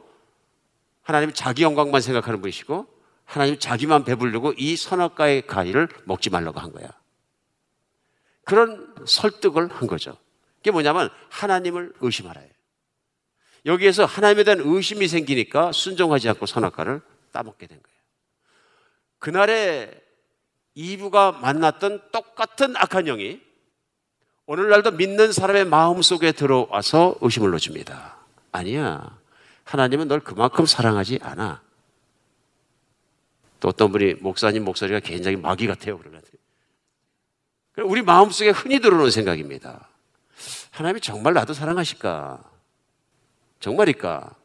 하나님은 1.03 1.34
자기 1.34 1.63
영광만 1.63 2.01
생각하는 2.01 2.41
분이시고 2.41 2.86
하나님 3.26 3.57
자기만 3.57 4.03
배부르고 4.03 4.53
이 4.57 4.76
선악과의 4.76 5.47
과일을 5.47 5.88
먹지 6.03 6.30
말라고 6.30 6.59
한 6.59 6.72
거야. 6.74 6.88
그런 8.43 8.93
설득을 9.07 9.69
한 9.69 9.88
거죠. 9.88 10.17
그게 10.62 10.72
뭐냐면 10.72 11.09
하나님을 11.30 11.93
의심하라. 11.99 12.41
여기에서 13.66 14.05
하나님에 14.05 14.43
대한 14.43 14.62
의심이 14.64 15.07
생기니까 15.07 15.72
순종하지 15.72 16.30
않고 16.30 16.45
선악과를 16.45 17.01
따먹게 17.32 17.68
된 17.68 17.82
거예요. 17.82 17.97
그날에 19.20 19.91
이브가 20.76 21.34
만났던 21.34 22.01
똑같은 22.12 22.76
악한 22.78 23.05
영이 23.05 23.41
오늘날도 24.45 24.91
믿는 24.91 25.32
사람의 25.32 25.66
마음 25.66 26.01
속에 26.01 26.32
들어와서 26.32 27.16
의심을 27.22 27.49
넣어줍니다. 27.51 28.18
아니야. 28.51 29.20
하나님은 29.64 30.07
널 30.07 30.20
그만큼 30.20 30.66
사랑하지 30.66 31.20
않아. 31.22 31.62
또 33.59 33.70
어떤 33.70 33.91
분이 33.91 34.16
목사님 34.16 34.64
목소리가 34.66 34.99
굉장히 34.99 35.38
마귀 35.38 35.68
같아요. 35.68 35.97
그러면. 35.97 36.22
우리 37.78 38.01
마음속에 38.01 38.49
흔히 38.49 38.80
들어오는 38.80 39.09
생각입니다. 39.12 39.91
하나님이 40.82 40.99
정말 40.99 41.34
나도 41.34 41.53
사랑하실까? 41.53 42.43
정말일까? 43.59 44.36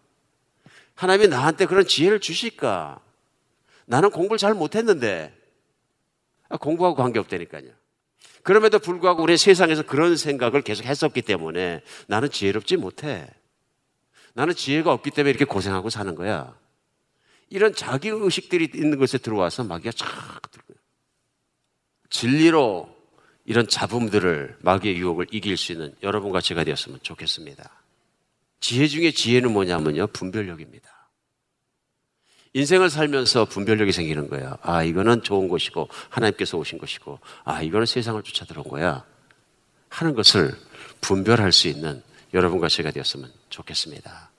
하나님이 0.95 1.29
나한테 1.29 1.65
그런 1.65 1.87
지혜를 1.87 2.21
주실까? 2.21 3.01
나는 3.87 4.11
공부를 4.11 4.37
잘 4.37 4.53
못했는데 4.53 5.35
아, 6.51 6.59
공부하고 6.59 6.95
관계없다니까요. 6.95 7.71
그럼에도 8.43 8.79
불구하고 8.79 9.23
우리 9.23 9.39
세상에서 9.39 9.83
그런 9.83 10.17
생각을 10.17 10.61
계속 10.61 10.85
했었기 10.85 11.23
때문에 11.23 11.83
나는 12.07 12.31
지혜롭지 12.31 12.77
못해. 12.77 13.29
나는 14.35 14.55
지혜가 14.55 14.93
없기 14.93 15.13
때문에 15.13 15.31
이렇게 15.31 15.47
고생하고 15.47 15.89
사는 15.89 16.15
거야. 16.15 16.55
이런 17.49 17.75
자기 17.75 18.09
의식들이 18.09 18.71
있는 18.75 18.99
것에 18.99 19.17
들어와서 19.17 19.65
마귀가 19.65 19.93
착 19.93 20.51
들고요. 20.51 20.77
진리로 22.11 22.95
이런 23.47 23.69
잡음들을 23.69 24.59
마귀의 24.61 24.97
유혹을 24.97 25.29
이길 25.31 25.57
수 25.57 25.73
있는 25.73 25.95
여러분과 26.03 26.41
제가 26.41 26.65
되었으면 26.65 26.99
좋겠습니다. 27.03 27.71
지혜 28.61 28.89
중에 28.89 29.13
지혜는 29.13 29.53
뭐냐면요. 29.53 30.09
분별력입니다. 30.09 30.91
인생을 32.55 32.91
살면서 32.91 33.45
분별력이 33.45 33.93
생기는 33.93 34.29
거예요. 34.29 34.57
아, 34.63 34.83
이거는 34.83 35.23
좋은 35.23 35.49
것이고, 35.49 35.89
하나님께서 36.09 36.57
오신 36.57 36.79
것이고, 36.79 37.21
아, 37.45 37.63
이거는 37.63 37.87
세상을 37.87 38.21
쫓아 38.23 38.45
들어온 38.47 38.67
거야. 38.67 39.05
하는 39.91 40.15
것을 40.15 40.57
분별할 41.01 41.53
수 41.53 41.69
있는 41.69 42.03
여러분과 42.35 42.69
제가 42.69 42.91
되었으면 42.91 43.31
좋겠습니다. 43.51 44.31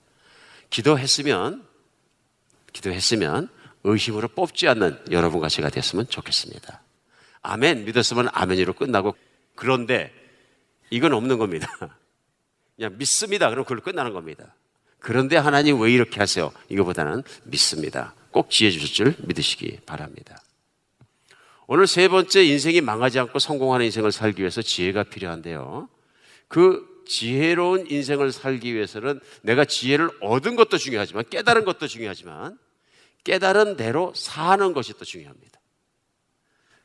기도했으면, 0.70 1.66
기도했으면 2.74 3.50
의심으로 3.84 4.30
뽑지 4.30 4.68
않는 4.68 5.00
여러분과 5.12 5.48
제가 5.48 5.70
되었으면 5.70 6.08
좋겠습니다. 6.10 6.82
아멘. 7.48 7.86
믿었으면 7.86 8.30
아멘으로 8.34 8.74
끝나고, 8.74 9.16
그런데 9.56 10.14
이건 10.90 11.14
없는 11.14 11.38
겁니다. 11.38 11.68
그냥 12.76 12.98
믿습니다. 12.98 13.50
그럼 13.50 13.64
그걸로 13.64 13.82
끝나는 13.82 14.14
겁니다. 14.14 14.54
그런데 15.00 15.38
하나님 15.38 15.80
왜 15.80 15.92
이렇게 15.92 16.20
하세요? 16.20 16.52
이거보다는 16.70 17.24
믿습니다. 17.46 18.14
꼭 18.32 18.50
지혜 18.50 18.72
주실 18.72 18.94
줄 18.94 19.16
믿으시기 19.20 19.80
바랍니다. 19.86 20.42
오늘 21.68 21.88
세 21.88 22.08
번째 22.08 22.44
인생이 22.46 22.82
망하지 22.82 23.20
않고 23.20 23.40
성공하는 23.40 23.86
인생을 23.86 24.12
살기 24.12 24.42
위해서 24.42 24.62
지혜가 24.62 25.04
필요한데요. 25.04 25.90
그 26.48 26.86
지혜로운 27.06 27.90
인생을 27.90 28.32
살기 28.32 28.74
위해서는 28.74 29.20
내가 29.42 29.66
지혜를 29.66 30.10
얻은 30.22 30.56
것도 30.56 30.78
중요하지만 30.78 31.24
깨달은 31.30 31.66
것도 31.66 31.88
중요하지만 31.88 32.58
깨달은 33.24 33.78
대로 33.78 34.14
사는 34.16 34.74
것이 34.74 34.94
또 34.98 35.06
중요합니다. 35.06 35.57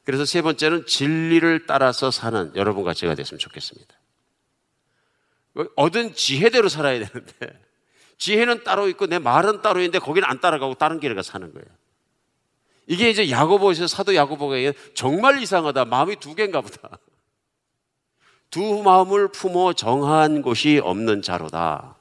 그래서 0.04 0.24
세 0.24 0.42
번째는 0.42 0.86
진리를 0.86 1.66
따라서 1.66 2.10
사는 2.10 2.52
여러분과 2.56 2.94
제가 2.94 3.14
됐으면 3.14 3.38
좋겠습니다. 3.38 3.94
얻은 5.76 6.14
지혜대로 6.14 6.68
살아야 6.68 7.06
되는데 7.06 7.60
지혜는 8.18 8.64
따로 8.64 8.88
있고 8.88 9.06
내 9.06 9.18
말은 9.18 9.62
따로 9.62 9.80
있는데 9.80 9.98
거기는 9.98 10.28
안 10.28 10.40
따라가고 10.40 10.74
다른 10.74 10.98
길에 11.00 11.14
가 11.14 11.22
사는 11.22 11.52
거예요. 11.52 11.66
이게 12.86 13.10
이제 13.10 13.30
야고보에서 13.30 13.86
사도 13.86 14.14
야고보가 14.14 14.56
정말 14.94 15.40
이상하다. 15.40 15.84
마음이 15.84 16.16
두 16.16 16.34
개인가 16.34 16.60
보다. 16.60 16.98
두 18.50 18.82
마음을 18.82 19.28
품어 19.28 19.72
정한 19.72 20.42
곳이 20.42 20.80
없는 20.82 21.22
자로다. 21.22 21.96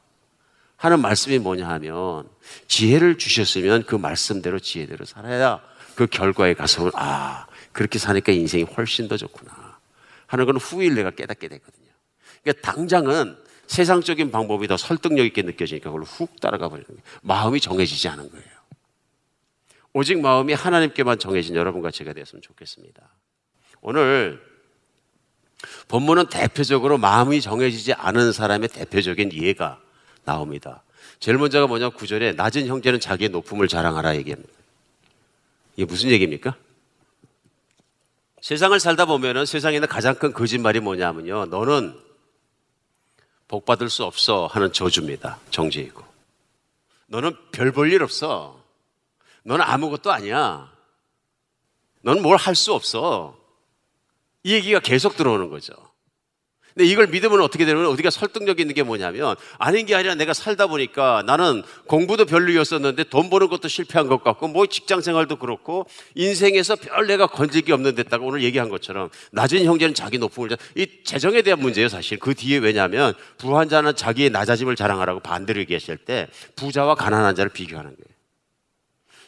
하는 0.76 1.00
말씀이 1.00 1.38
뭐냐 1.38 1.70
하면 1.70 2.28
지혜를 2.68 3.20
주셨으면 3.20 3.84
그 3.84 3.96
말씀대로 3.96 4.60
지혜대로 4.60 5.06
살아야 5.06 5.62
그 5.96 6.08
결과에 6.08 6.56
가서 6.56 6.90
아 6.96 7.46
그렇게 7.72 8.00
사니까 8.00 8.32
인생이 8.32 8.64
훨씬 8.64 9.08
더 9.08 9.18
좋구나 9.18 9.80
하는 10.28 10.46
건 10.46 10.58
후일 10.58 10.96
내가 10.96 11.12
깨닫게 11.12 11.48
되거든요. 11.48 11.92
그러니까 12.44 12.72
당장은 12.72 13.38
세상적인 13.68 14.32
방법이 14.32 14.68
더 14.68 14.76
설득력 14.76 15.26
있게 15.26 15.44
느껴지니까 15.44 15.90
그걸로 15.90 16.04
훅 16.04 16.40
따라가 16.42 16.68
버리는 16.68 16.86
거예요. 16.88 17.02
마음이 17.22 17.62
정해지지 17.62 18.08
않은 18.10 18.30
거예요. 18.30 18.46
오직 19.94 20.20
마음이 20.20 20.54
하나님께만 20.54 21.20
정해진 21.20 21.56
여러분과 21.56 21.92
제가 21.92 22.14
되었으면 22.14 22.42
좋겠습니다. 22.42 23.02
오늘 23.82 24.42
본문은 25.88 26.28
대표적으로 26.28 26.98
마음이 26.98 27.42
정해지지 27.42 27.94
않은 27.94 28.32
사람의 28.32 28.70
대표적인 28.70 29.34
예가 29.34 29.82
나옵니다. 30.24 30.84
제일 31.20 31.38
먼저가 31.38 31.68
뭐냐 31.68 31.90
구절에 31.90 32.34
낮은 32.34 32.68
형제는 32.68 33.00
자기의 33.00 33.30
높음을 33.30 33.68
자랑하라 33.68 34.16
얘기합니다. 34.18 34.52
이게 35.76 35.86
무슨 35.86 36.10
얘기입니까? 36.10 36.56
세상을 38.42 38.80
살다 38.80 39.06
보면은 39.06 39.46
세상에 39.46 39.76
있는 39.78 39.88
가장 39.88 40.16
큰 40.16 40.34
거짓말이 40.34 40.80
뭐냐면요. 40.80 41.46
너는 41.46 42.00
복 43.48 43.66
받을 43.66 43.90
수 43.90 44.04
없어 44.04 44.48
하는 44.48 44.74
저주입니다. 44.74 45.40
정죄이고. 45.52 46.04
너는 47.08 47.36
별 47.52 47.72
볼 47.72 47.92
일 47.92 48.02
없어. 48.02 48.60
너는 49.44 49.64
아무것도 49.64 50.12
아니야. 50.12 50.72
너는 52.02 52.22
뭘 52.24 52.38
할 52.38 52.56
수 52.56 52.74
없어. 52.74 53.38
이 54.44 54.54
얘기가 54.54 54.80
계속 54.80 55.16
들어오는 55.16 55.50
거죠. 55.50 55.74
근데 56.74 56.88
이걸 56.90 57.08
믿으면 57.08 57.42
어떻게 57.42 57.66
되냐면 57.66 57.88
우리가 57.92 58.10
설득력 58.10 58.60
있는 58.60 58.74
게 58.74 58.84
뭐냐면 58.84 59.36
아닌 59.58 59.86
게 59.86 59.94
아니라 59.96 60.16
내가 60.16 60.34
살다 60.34 60.68
보니까 60.68 61.24
나는 61.26 61.64
공부도 61.88 62.26
별로였었는데 62.26 63.06
돈 63.06 63.30
버는 63.30 63.50
것도 63.50 63.68
실패한 63.68 64.08
것 64.08 64.24
같고 64.24 64.48
뭐 64.48 64.66
직장 64.68 65.02
생활도 65.02 65.36
그렇고 65.36 65.86
인생에서 66.16 66.78
별 66.78 67.08
내가 67.08 67.28
건질 67.28 67.64
게 67.64 67.74
없는 67.74 67.96
데다가 67.96 68.24
오늘 68.24 68.42
얘기한 68.44 68.70
것처럼 68.70 69.10
낮은 69.32 69.66
형제는 69.66 69.94
자기 69.94 70.18
높음을 70.18 70.50
자- 70.50 70.58
이 70.76 70.88
재정에 71.04 71.42
대한 71.42 71.60
문제예요 71.60 71.90
사실 71.90 72.18
그 72.20 72.34
뒤에 72.34 72.58
왜냐하면 72.60 73.14
부한 73.38 73.68
자는 73.68 73.96
자기의 73.96 74.30
낮아짐을 74.30 74.76
자랑하라고 74.76 75.20
반대로 75.20 75.60
얘기했을 75.60 75.98
때 75.98 76.28
부자와 76.56 76.96
가난한 76.96 77.36
자를 77.36 77.52
비교하는 77.52 77.90
거예요. 77.92 78.12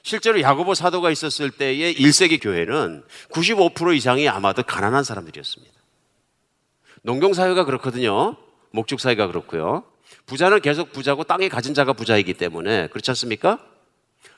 실제로 0.06 0.40
야고보 0.42 0.74
사도가 0.76 1.12
있었을 1.12 1.50
때의 1.52 1.96
1세기 1.96 2.42
교회는 2.42 3.04
95% 3.32 3.96
이상이 3.96 4.28
아마도 4.28 4.62
가난한 4.64 5.04
사람들이었습니다. 5.04 5.73
농경 7.04 7.34
사회가 7.34 7.66
그렇거든요. 7.66 8.36
목축 8.72 9.00
사회가 9.00 9.28
그렇고요. 9.28 9.84
부자는 10.26 10.62
계속 10.62 10.92
부자고 10.92 11.24
땅에 11.24 11.50
가진 11.50 11.74
자가 11.74 11.94
부자이기 11.94 12.34
때문에 12.34 12.88
그렇지 12.88 13.12
않습니까? 13.12 13.60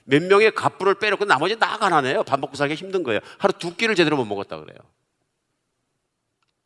몇 0.04 0.24
명의 0.24 0.54
갑부를 0.54 0.96
빼놓고 0.96 1.26
나머지 1.26 1.58
다 1.58 1.78
가난해요. 1.78 2.24
밥 2.24 2.40
먹고 2.40 2.56
살기 2.56 2.76
힘든 2.76 3.04
거예요. 3.04 3.20
하루 3.38 3.54
두 3.54 3.76
끼를 3.76 3.96
제대로 3.96 4.18
못 4.18 4.26
먹었다 4.26 4.60
그래요. 4.60 4.78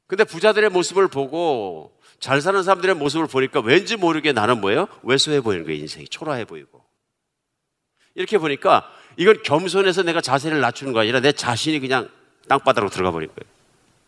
근데 0.07 0.23
부자들의 0.23 0.69
모습을 0.69 1.07
보고 1.07 1.93
잘 2.19 2.41
사는 2.41 2.61
사람들의 2.63 2.95
모습을 2.95 3.27
보니까 3.27 3.59
왠지 3.59 3.95
모르게 3.95 4.31
나는 4.33 4.59
뭐예요? 4.59 4.87
왜소해 5.03 5.41
보이는 5.41 5.65
거예요. 5.65 5.79
인생이 5.79 6.07
초라해 6.07 6.45
보이고. 6.45 6.83
이렇게 8.15 8.37
보니까 8.37 8.91
이건 9.17 9.43
겸손해서 9.43 10.03
내가 10.03 10.19
자세를 10.21 10.61
낮추는 10.61 10.93
거 10.93 11.01
아니라 11.01 11.19
내 11.19 11.31
자신이 11.31 11.79
그냥 11.79 12.09
땅바닥으로 12.47 12.89
들어가 12.89 13.11
버린 13.11 13.29
거예요. 13.29 13.53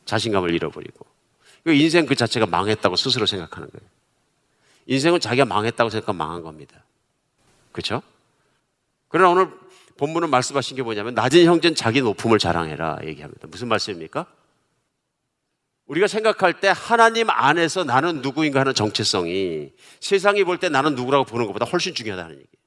자신감을 0.06 0.54
잃어버리고. 0.54 1.11
그 1.64 1.74
인생 1.74 2.06
그 2.06 2.16
자체가 2.16 2.46
망했다고 2.48 2.96
스스로 2.96 3.26
생각하는 3.26 3.70
거예요. 3.70 3.88
인생은 4.88 5.20
자기가 5.20 5.46
망했다고 5.46 5.90
생각하면 5.90 6.18
망한 6.18 6.42
겁니다. 6.42 6.84
그렇죠? 7.72 8.02
그러나 9.10 9.30
오늘 9.30 9.50
본문은 9.98 10.30
말씀하신 10.30 10.78
게 10.78 10.84
뭐냐면 10.84 11.14
낮은 11.14 11.46
형제는 11.46 11.76
자기 11.76 12.02
높음을 12.02 12.40
자랑해라 12.40 13.00
얘기합니다. 13.04 13.48
무슨 13.48 13.68
말씀입니까? 13.68 14.26
우리가 15.86 16.08
생각할 16.08 16.60
때 16.60 16.72
하나님 16.74 17.30
안에서 17.30 17.84
나는 17.84 18.22
누구인가 18.22 18.62
하는 18.62 18.74
정체성이 18.74 19.72
세상이 20.00 20.44
볼 20.46 20.58
때 20.58 20.70
나는 20.70 20.96
누구라고 20.96 21.26
보는 21.26 21.46
것보다 21.48 21.66
훨씬 21.66 21.94
중요하다는 21.94 22.32
얘기예요. 22.32 22.61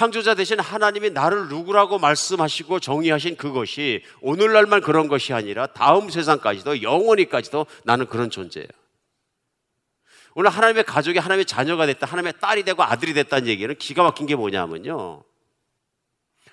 창조자 0.00 0.34
대신 0.34 0.58
하나님이 0.58 1.10
나를 1.10 1.48
누구라고 1.48 1.98
말씀하시고 1.98 2.80
정의하신 2.80 3.36
그것이 3.36 4.02
오늘날만 4.22 4.80
그런 4.80 5.08
것이 5.08 5.34
아니라 5.34 5.66
다음 5.66 6.08
세상까지도 6.08 6.80
영원히까지도 6.80 7.66
나는 7.84 8.06
그런 8.06 8.30
존재예요. 8.30 8.66
오늘 10.34 10.48
하나님의 10.48 10.84
가족이 10.84 11.18
하나님의 11.18 11.44
자녀가 11.44 11.84
됐다, 11.84 12.06
하나님의 12.06 12.32
딸이 12.40 12.62
되고 12.62 12.82
아들이 12.82 13.12
됐다는 13.12 13.46
얘기는 13.46 13.74
기가 13.74 14.02
막힌 14.02 14.24
게 14.24 14.36
뭐냐면요. 14.36 15.22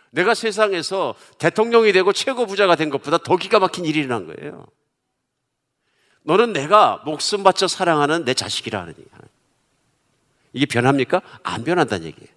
내가 0.09 0.33
세상에서 0.33 1.15
대통령이 1.37 1.93
되고 1.93 2.11
최고 2.11 2.47
부자가 2.47 2.75
된 2.75 2.89
것보다 2.89 3.17
더 3.17 3.37
기가 3.37 3.59
막힌 3.59 3.85
일이 3.85 3.99
일어난 3.99 4.27
거예요. 4.27 4.67
너는 6.23 6.51
내가 6.51 7.01
목숨 7.05 7.43
바쳐 7.43 7.69
사랑하는 7.69 8.25
내 8.25 8.33
자식이라는 8.33 8.93
얘기. 8.97 9.09
이게 10.51 10.65
변합니까? 10.65 11.21
안 11.43 11.63
변한다는 11.63 12.07
얘기예요. 12.07 12.36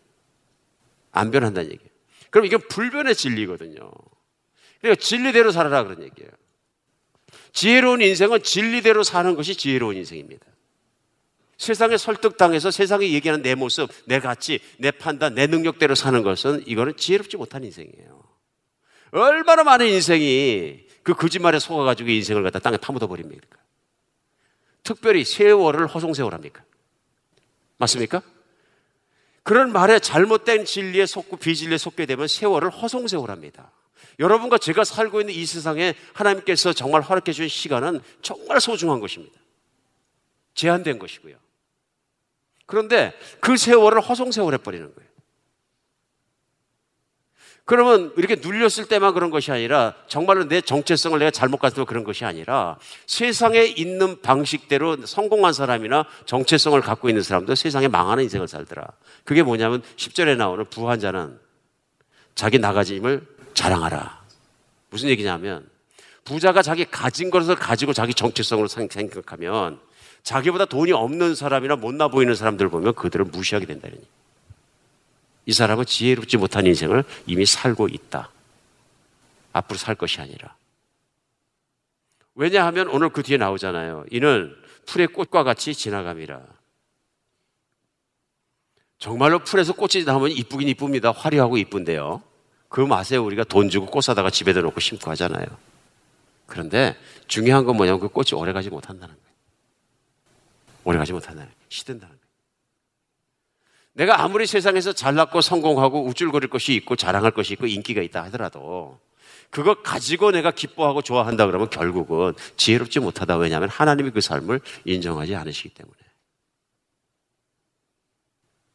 안 1.12 1.30
변한다는 1.30 1.70
얘기예요. 1.72 1.90
그럼 2.30 2.46
이건 2.46 2.60
불변의 2.68 3.14
진리거든요. 3.14 3.90
그러니까 4.80 5.00
진리대로 5.00 5.50
살아라 5.50 5.82
그런 5.84 6.02
얘기예요. 6.02 6.30
지혜로운 7.52 8.00
인생은 8.02 8.42
진리대로 8.42 9.02
사는 9.02 9.34
것이 9.34 9.54
지혜로운 9.54 9.96
인생입니다. 9.96 10.46
세상에 11.58 11.98
설득당해서 11.98 12.70
세상이 12.70 13.12
얘기하는 13.12 13.42
내 13.42 13.54
모습, 13.54 13.90
내 14.06 14.18
가치, 14.18 14.60
내 14.78 14.90
판단, 14.90 15.34
내 15.34 15.46
능력대로 15.46 15.94
사는 15.94 16.22
것은 16.22 16.66
이거는 16.66 16.96
지혜롭지 16.96 17.36
못한 17.36 17.64
인생이에요. 17.64 18.22
얼마나 19.12 19.64
많은 19.64 19.86
인생이 19.88 20.86
그 21.02 21.14
거짓말에 21.14 21.58
속아가지고 21.58 22.08
인생을 22.08 22.42
갖다 22.42 22.60
땅에 22.60 22.76
파묻어 22.76 23.06
버립니까? 23.08 23.58
특별히 24.82 25.24
세월을 25.24 25.86
허송세월합니까? 25.88 26.64
맞습니까? 27.76 28.22
그런 29.42 29.72
말에 29.72 29.98
잘못된 29.98 30.64
진리에 30.64 31.06
속고 31.06 31.36
비진리에 31.36 31.78
속게 31.78 32.06
되면 32.06 32.28
세월을 32.28 32.70
허송세월합니다. 32.70 33.72
여러분과 34.18 34.58
제가 34.58 34.84
살고 34.84 35.20
있는 35.20 35.34
이 35.34 35.46
세상에 35.46 35.94
하나님께서 36.12 36.72
정말 36.72 37.00
허락해 37.00 37.32
주신 37.32 37.48
시간은 37.48 38.00
정말 38.22 38.60
소중한 38.60 39.00
것입니다. 39.00 39.38
제한된 40.54 40.98
것이고요. 40.98 41.36
그런데 42.66 43.12
그 43.40 43.56
세월을 43.56 44.00
허송세월 44.00 44.54
해버리는 44.54 44.94
거예요. 44.94 45.09
그러면 47.64 48.12
이렇게 48.16 48.36
눌렸을 48.36 48.86
때만 48.86 49.14
그런 49.14 49.30
것이 49.30 49.52
아니라 49.52 49.94
정말로 50.08 50.48
내 50.48 50.60
정체성을 50.60 51.18
내가 51.18 51.30
잘못 51.30 51.58
가서 51.58 51.84
그런 51.84 52.02
것이 52.02 52.24
아니라 52.24 52.76
세상에 53.06 53.62
있는 53.62 54.20
방식대로 54.22 55.06
성공한 55.06 55.52
사람이나 55.52 56.04
정체성을 56.26 56.80
갖고 56.80 57.08
있는 57.08 57.22
사람도 57.22 57.54
세상에 57.54 57.86
망하는 57.86 58.24
인생을 58.24 58.48
살더라. 58.48 58.86
그게 59.24 59.42
뭐냐면 59.42 59.82
10절에 59.96 60.36
나오는 60.36 60.64
부한 60.64 60.98
자는 60.98 61.38
자기 62.34 62.58
나가짐을 62.58 63.26
자랑하라. 63.54 64.20
무슨 64.90 65.08
얘기냐면 65.08 65.68
부자가 66.24 66.62
자기 66.62 66.84
가진 66.84 67.30
것을 67.30 67.54
가지고 67.54 67.92
자기 67.92 68.14
정체성으로 68.14 68.68
생각하면 68.68 69.78
자기보다 70.22 70.64
돈이 70.66 70.92
없는 70.92 71.34
사람이나 71.34 71.76
못나 71.76 72.08
보이는 72.08 72.34
사람들 72.34 72.68
보면 72.68 72.94
그들을 72.94 73.26
무시하게 73.26 73.66
된다는 73.66 73.96
얘기. 73.96 74.06
이 75.50 75.52
사람은 75.52 75.84
지혜롭지 75.84 76.36
못한 76.36 76.64
인생을 76.64 77.02
이미 77.26 77.44
살고 77.44 77.88
있다. 77.88 78.30
앞으로 79.52 79.78
살 79.78 79.96
것이 79.96 80.20
아니라. 80.20 80.54
왜냐하면 82.36 82.86
오늘 82.86 83.08
그 83.08 83.24
뒤에 83.24 83.36
나오잖아요. 83.36 84.04
이는 84.12 84.54
풀의 84.86 85.08
꽃과 85.08 85.42
같이 85.42 85.74
지나감이라. 85.74 86.40
정말로 89.00 89.40
풀에서 89.40 89.72
꽃이 89.72 90.04
나오면 90.04 90.30
이쁘긴 90.30 90.68
이쁩니다. 90.68 91.10
화려하고 91.10 91.58
이쁜데요. 91.58 92.22
그 92.68 92.80
맛에 92.80 93.16
우리가 93.16 93.42
돈 93.42 93.70
주고 93.70 93.86
꽃 93.86 94.02
사다가 94.02 94.30
집에다 94.30 94.60
놓고 94.60 94.78
심고 94.78 95.10
하잖아요. 95.10 95.46
그런데 96.46 96.96
중요한 97.26 97.64
건 97.64 97.76
뭐냐면 97.76 97.98
그 97.98 98.08
꽃이 98.08 98.40
오래 98.40 98.52
가지 98.52 98.70
못한다는 98.70 99.12
거예요. 99.16 99.30
오래 100.84 100.96
가지 100.96 101.12
못한다는 101.12 101.46
거예요. 101.46 101.56
시든다는 101.68 102.08
거예요. 102.08 102.19
내가 103.92 104.22
아무리 104.22 104.46
세상에서 104.46 104.92
잘났고 104.92 105.40
성공하고 105.40 106.04
우쭐거릴 106.04 106.48
것이 106.48 106.74
있고 106.74 106.96
자랑할 106.96 107.32
것이 107.32 107.54
있고 107.54 107.66
인기가 107.66 108.02
있다 108.02 108.22
하더라도 108.24 109.00
그거 109.50 109.82
가지고 109.82 110.30
내가 110.30 110.52
기뻐하고 110.52 111.02
좋아한다 111.02 111.46
그러면 111.46 111.68
결국은 111.70 112.34
지혜롭지 112.56 113.00
못하다. 113.00 113.36
왜냐하면 113.36 113.68
하나님이 113.68 114.10
그 114.10 114.20
삶을 114.20 114.60
인정하지 114.84 115.34
않으시기 115.34 115.70
때문에. 115.70 115.96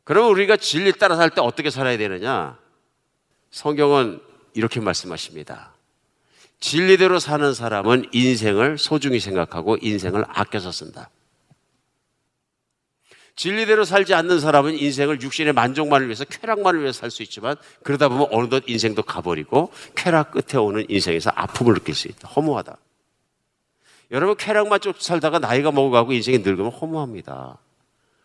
그러면 0.03 0.31
우리가 0.31 0.57
진리 0.57 0.91
따라 0.91 1.15
살 1.15 1.29
때 1.29 1.41
어떻게 1.41 1.69
살아야 1.69 1.97
되느냐? 1.97 2.59
성경은 3.51 4.21
이렇게 4.53 4.79
말씀하십니다. 4.81 5.73
진리대로 6.59 7.19
사는 7.19 7.53
사람은 7.53 8.09
인생을 8.11 8.77
소중히 8.77 9.19
생각하고 9.19 9.77
인생을 9.81 10.25
아껴서 10.27 10.71
쓴다. 10.71 11.09
진리대로 13.35 13.83
살지 13.83 14.13
않는 14.13 14.39
사람은 14.39 14.77
인생을 14.77 15.21
육신의 15.21 15.53
만족만을 15.53 16.07
위해서 16.07 16.23
쾌락만을 16.23 16.81
위해서 16.81 16.99
살 16.99 17.11
수 17.11 17.21
있지만 17.23 17.57
그러다 17.83 18.07
보면 18.09 18.27
어느덧 18.31 18.63
인생도 18.67 19.03
가버리고 19.03 19.71
쾌락 19.95 20.31
끝에 20.31 20.59
오는 20.59 20.85
인생에서 20.89 21.31
아픔을 21.35 21.73
느낄 21.73 21.95
수 21.95 22.07
있다. 22.07 22.29
허무하다. 22.29 22.77
여러분 24.11 24.37
쾌락만 24.37 24.79
쫓 24.79 25.01
살다가 25.01 25.39
나이가 25.39 25.71
먹어가고 25.71 26.13
인생이 26.13 26.39
늙으면 26.39 26.71
허무합니다. 26.71 27.57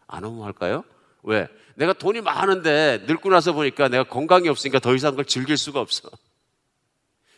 안 0.06 0.24
허무할까요? 0.24 0.84
왜? 1.22 1.48
내가 1.74 1.92
돈이 1.92 2.20
많은데 2.20 3.04
늙고 3.06 3.30
나서 3.30 3.52
보니까 3.52 3.88
내가 3.88 4.04
건강이 4.04 4.48
없으니까 4.48 4.78
더 4.78 4.94
이상 4.94 5.12
그걸 5.12 5.24
즐길 5.24 5.56
수가 5.56 5.80
없어. 5.80 6.08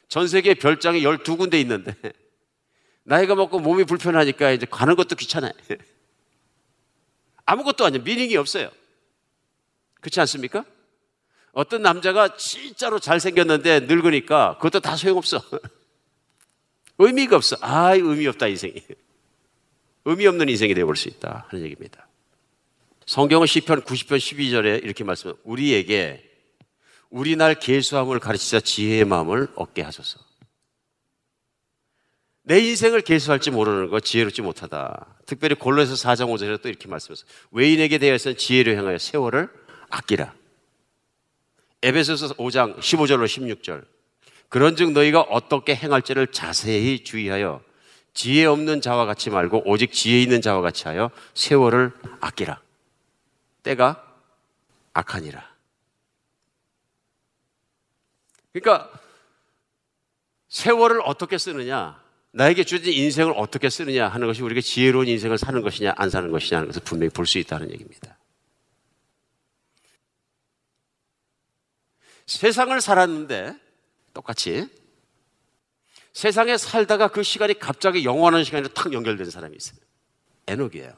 전 0.09 0.29
세계 0.29 0.55
별장이 0.55 1.01
12군데 1.03 1.55
있는데 1.55 1.95
나이가 3.05 3.35
먹고 3.35 3.61
몸이 3.61 3.85
불편하니까 3.85 4.51
이제 4.51 4.67
가는 4.69 4.95
것도 4.95 5.17
귀찮아요. 5.17 5.53
아무것도 7.53 7.85
아니에요. 7.85 8.03
미닝이 8.03 8.37
없어요. 8.37 8.71
그렇지 10.01 10.21
않습니까? 10.21 10.65
어떤 11.53 11.83
남자가 11.83 12.37
진짜로 12.37 12.99
잘생겼는데 12.99 13.81
늙으니까 13.81 14.57
그것도 14.57 14.81
다 14.81 14.97
소용없어. 14.97 15.43
의미가 16.99 17.37
없어. 17.37 17.57
아, 17.61 17.95
의미 17.95 18.27
없다, 18.27 18.47
인생이. 18.47 18.83
의미 20.07 20.27
없는 20.27 20.49
인생이 20.49 20.73
되어볼 20.75 20.97
수 20.97 21.09
있다. 21.09 21.47
하는 21.49 21.65
얘기입니다. 21.65 22.09
성경은 23.07 23.47
시편 23.47 23.83
90편 23.83 24.17
12절에 24.17 24.83
이렇게 24.83 25.05
말씀해요. 25.05 25.37
우리에게 25.45 26.31
우리 27.11 27.37
날 27.37 27.55
계수함을 27.55 28.19
가르치자 28.19 28.61
지혜의 28.61 29.05
마음을 29.05 29.49
얻게 29.57 29.83
하소서. 29.83 30.21
내 32.45 32.59
인생을 32.59 33.03
계수할지 33.03 33.51
모르는 33.51 33.89
것 33.89 34.05
지혜롭지 34.05 34.43
못하다. 34.43 35.07
특별히 35.27 35.55
골로에서 35.55 35.95
4장 35.95 36.27
5절에 36.35 36.61
또 36.61 36.69
이렇게 36.69 36.89
말씀하셨어요. 36.89 37.31
외인에게 37.53 37.99
대해서는 37.99 38.37
지혜를 38.37 38.77
행하여 38.77 38.99
세월을 38.99 39.49
아끼라. 39.91 40.35
에베소서 41.83 42.35
5장 42.35 42.79
15절로 42.79 43.27
16절. 43.27 43.85
그런즉 44.49 44.93
너희가 44.93 45.21
어떻게 45.21 45.75
행할지를 45.75 46.27
자세히 46.29 47.05
주의하여 47.05 47.63
지혜 48.13 48.45
없는 48.45 48.81
자와 48.81 49.07
같이 49.07 49.31
말고 49.31 49.63
오직 49.65 49.93
지혜 49.93 50.21
있는 50.21 50.43
자와 50.43 50.61
같이 50.61 50.87
하여 50.87 51.11
세월을 51.35 51.93
아끼라. 52.21 52.61
때가 53.63 54.05
악하니라. 54.93 55.53
그러니까 58.53 58.91
세월을 60.49 61.01
어떻게 61.05 61.39
쓰느냐, 61.39 62.02
나에게 62.33 62.65
주어진 62.65 62.93
인생을 62.93 63.35
어떻게 63.37 63.69
쓰느냐 63.69 64.09
하는 64.09 64.27
것이 64.27 64.43
우리가 64.43 64.61
지혜로운 64.61 65.07
인생을 65.07 65.37
사는 65.39 65.61
것이냐 65.61 65.93
안 65.97 66.09
사는 66.11 66.31
것이냐 66.31 66.59
하는 66.59 66.69
것을 66.69 66.83
분명히 66.83 67.11
볼 67.11 67.27
수 67.27 67.39
있다는 67.39 67.71
얘기입니다. 67.73 68.19
세상을 72.27 72.81
살았는데 72.81 73.55
똑같이 74.15 74.69
세상에 76.13 76.57
살다가 76.57 77.09
그 77.09 77.23
시간이 77.23 77.59
갑자기 77.59 78.05
영원한 78.05 78.45
시간으로 78.45 78.73
탁 78.73 78.93
연결된 78.93 79.31
사람이 79.31 79.57
있어요. 79.57 79.79
에녹이에요. 80.47 80.93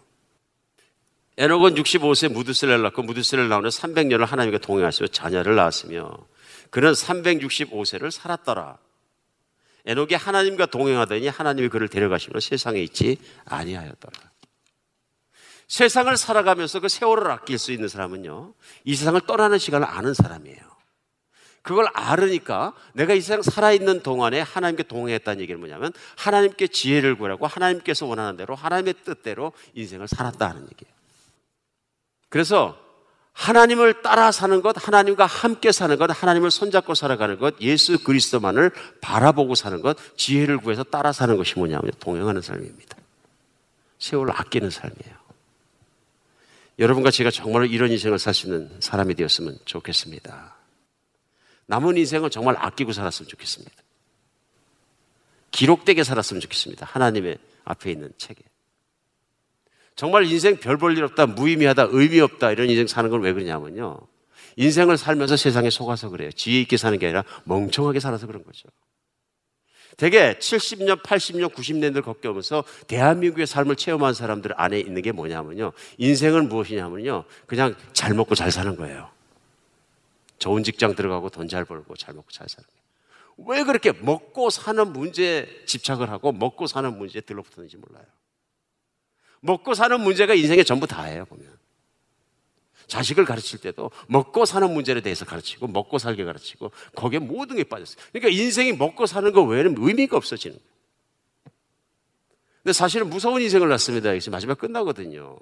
에녹은 1.36 1.74
65세 1.74 2.32
무드셀레를 2.32 2.82
낳고 2.82 3.02
무드셀레를 3.02 3.48
낳으면 3.48 3.70
300년을 3.70 4.26
하나님과 4.26 4.58
동행하시며 4.58 5.08
자녀를 5.08 5.56
낳았으며 5.56 6.16
그는 6.70 6.92
365세를 6.92 8.10
살았더라. 8.10 8.78
에녹이 9.86 10.14
하나님과 10.14 10.66
동행하더니 10.66 11.28
하나님이 11.28 11.68
그를 11.68 11.88
데려가시며 11.88 12.40
세상에 12.40 12.80
있지 12.80 13.18
아니하였더라. 13.44 14.34
세상을 15.68 16.16
살아가면서 16.16 16.80
그 16.80 16.88
세월을 16.88 17.30
아낄 17.30 17.58
수 17.58 17.72
있는 17.72 17.88
사람은요, 17.88 18.54
이 18.84 18.94
세상을 18.94 19.20
떠나는 19.22 19.58
시간을 19.58 19.86
아는 19.86 20.14
사람이에요. 20.14 20.74
그걸 21.62 21.86
알으니까 21.94 22.74
내가 22.92 23.14
이 23.14 23.22
세상 23.22 23.40
살아있는 23.40 24.02
동안에 24.02 24.40
하나님께 24.42 24.82
동행했다는 24.82 25.40
얘기는 25.40 25.58
뭐냐면 25.58 25.92
하나님께 26.16 26.66
지혜를 26.66 27.16
구하고 27.16 27.46
하나님께서 27.46 28.04
원하는 28.04 28.36
대로 28.36 28.54
하나님의 28.54 28.94
뜻대로 29.02 29.52
인생을 29.72 30.06
살았다는 30.06 30.62
얘기예요. 30.62 30.94
그래서 32.28 32.78
하나님을 33.34 34.00
따라 34.02 34.30
사는 34.30 34.62
것, 34.62 34.76
하나님과 34.86 35.26
함께 35.26 35.72
사는 35.72 35.96
것, 35.98 36.08
하나님을 36.10 36.50
손잡고 36.50 36.94
살아가는 36.94 37.38
것, 37.38 37.60
예수 37.60 38.02
그리스도만을 38.02 38.70
바라보고 39.00 39.54
사는 39.56 39.82
것, 39.82 39.96
지혜를 40.16 40.58
구해서 40.58 40.84
따라 40.84 41.12
사는 41.12 41.36
것이 41.36 41.58
뭐냐면 41.58 41.90
동행하는 41.98 42.40
삶입니다. 42.40 42.96
세월을 43.98 44.32
아끼는 44.36 44.70
삶이에요. 44.70 45.24
여러분과 46.78 47.10
제가 47.10 47.30
정말 47.30 47.70
이런 47.70 47.90
인생을 47.90 48.18
살 48.18 48.34
수 48.34 48.46
있는 48.46 48.70
사람이 48.80 49.14
되었으면 49.14 49.58
좋겠습니다. 49.64 50.54
남은 51.66 51.96
인생을 51.96 52.30
정말 52.30 52.56
아끼고 52.58 52.92
살았으면 52.92 53.28
좋겠습니다. 53.28 53.72
기록되게 55.50 56.04
살았으면 56.04 56.40
좋겠습니다. 56.40 56.86
하나님의 56.86 57.38
앞에 57.64 57.90
있는 57.90 58.12
책에. 58.16 58.42
정말 59.96 60.24
인생 60.26 60.56
별 60.56 60.76
볼 60.76 60.96
일 60.96 61.04
없다, 61.04 61.26
무의미하다, 61.26 61.88
의미 61.90 62.20
없다, 62.20 62.50
이런 62.52 62.68
인생 62.68 62.86
사는 62.86 63.08
건 63.10 63.20
왜 63.22 63.32
그러냐면요. 63.32 63.98
인생을 64.56 64.96
살면서 64.98 65.36
세상에 65.36 65.70
속아서 65.70 66.08
그래요. 66.10 66.30
지혜 66.32 66.60
있게 66.60 66.76
사는 66.76 66.96
게 66.98 67.06
아니라 67.06 67.24
멍청하게 67.44 68.00
살아서 68.00 68.26
그런 68.26 68.44
거죠. 68.44 68.68
되게 69.96 70.34
70년, 70.38 71.02
80년, 71.02 71.52
90년대를 71.54 72.02
겪으면서 72.04 72.64
대한민국의 72.88 73.46
삶을 73.46 73.76
체험한 73.76 74.14
사람들 74.14 74.52
안에 74.56 74.80
있는 74.80 75.02
게 75.02 75.12
뭐냐면요. 75.12 75.72
인생은 75.98 76.48
무엇이냐면요. 76.48 77.24
그냥 77.46 77.76
잘 77.92 78.12
먹고 78.14 78.34
잘 78.34 78.50
사는 78.50 78.74
거예요. 78.76 79.08
좋은 80.40 80.64
직장 80.64 80.96
들어가고 80.96 81.30
돈 81.30 81.46
잘 81.48 81.64
벌고 81.64 81.96
잘 81.96 82.14
먹고 82.14 82.28
잘 82.32 82.48
사는 82.48 82.66
거예요. 82.66 82.84
왜 83.58 83.64
그렇게 83.64 83.92
먹고 83.92 84.50
사는 84.50 84.92
문제에 84.92 85.46
집착을 85.66 86.10
하고 86.10 86.32
먹고 86.32 86.66
사는 86.66 86.96
문제에 86.96 87.20
들러붙었는지 87.22 87.76
몰라요. 87.76 88.04
먹고 89.44 89.74
사는 89.74 90.00
문제가 90.00 90.32
인생의 90.34 90.64
전부 90.64 90.86
다예요, 90.86 91.26
보면. 91.26 91.54
자식을 92.86 93.24
가르칠 93.24 93.60
때도 93.60 93.90
먹고 94.08 94.44
사는 94.44 94.70
문제에 94.70 95.00
대해서 95.00 95.24
가르치고 95.24 95.68
먹고 95.68 95.98
살게 95.98 96.24
가르치고 96.24 96.70
거기에 96.94 97.18
모든 97.18 97.56
게 97.56 97.64
빠졌어요. 97.64 97.96
그러니까 98.12 98.42
인생이 98.42 98.72
먹고 98.72 99.06
사는 99.06 99.30
거 99.32 99.42
외에는 99.42 99.76
의미가 99.78 100.16
없어지는 100.16 100.56
거예요. 100.56 100.74
근데 102.62 102.72
사실은 102.72 103.10
무서운 103.10 103.42
인생을 103.42 103.68
낳습니다. 103.68 104.14
이제 104.14 104.30
마지막 104.30 104.58
끝나거든요. 104.58 105.38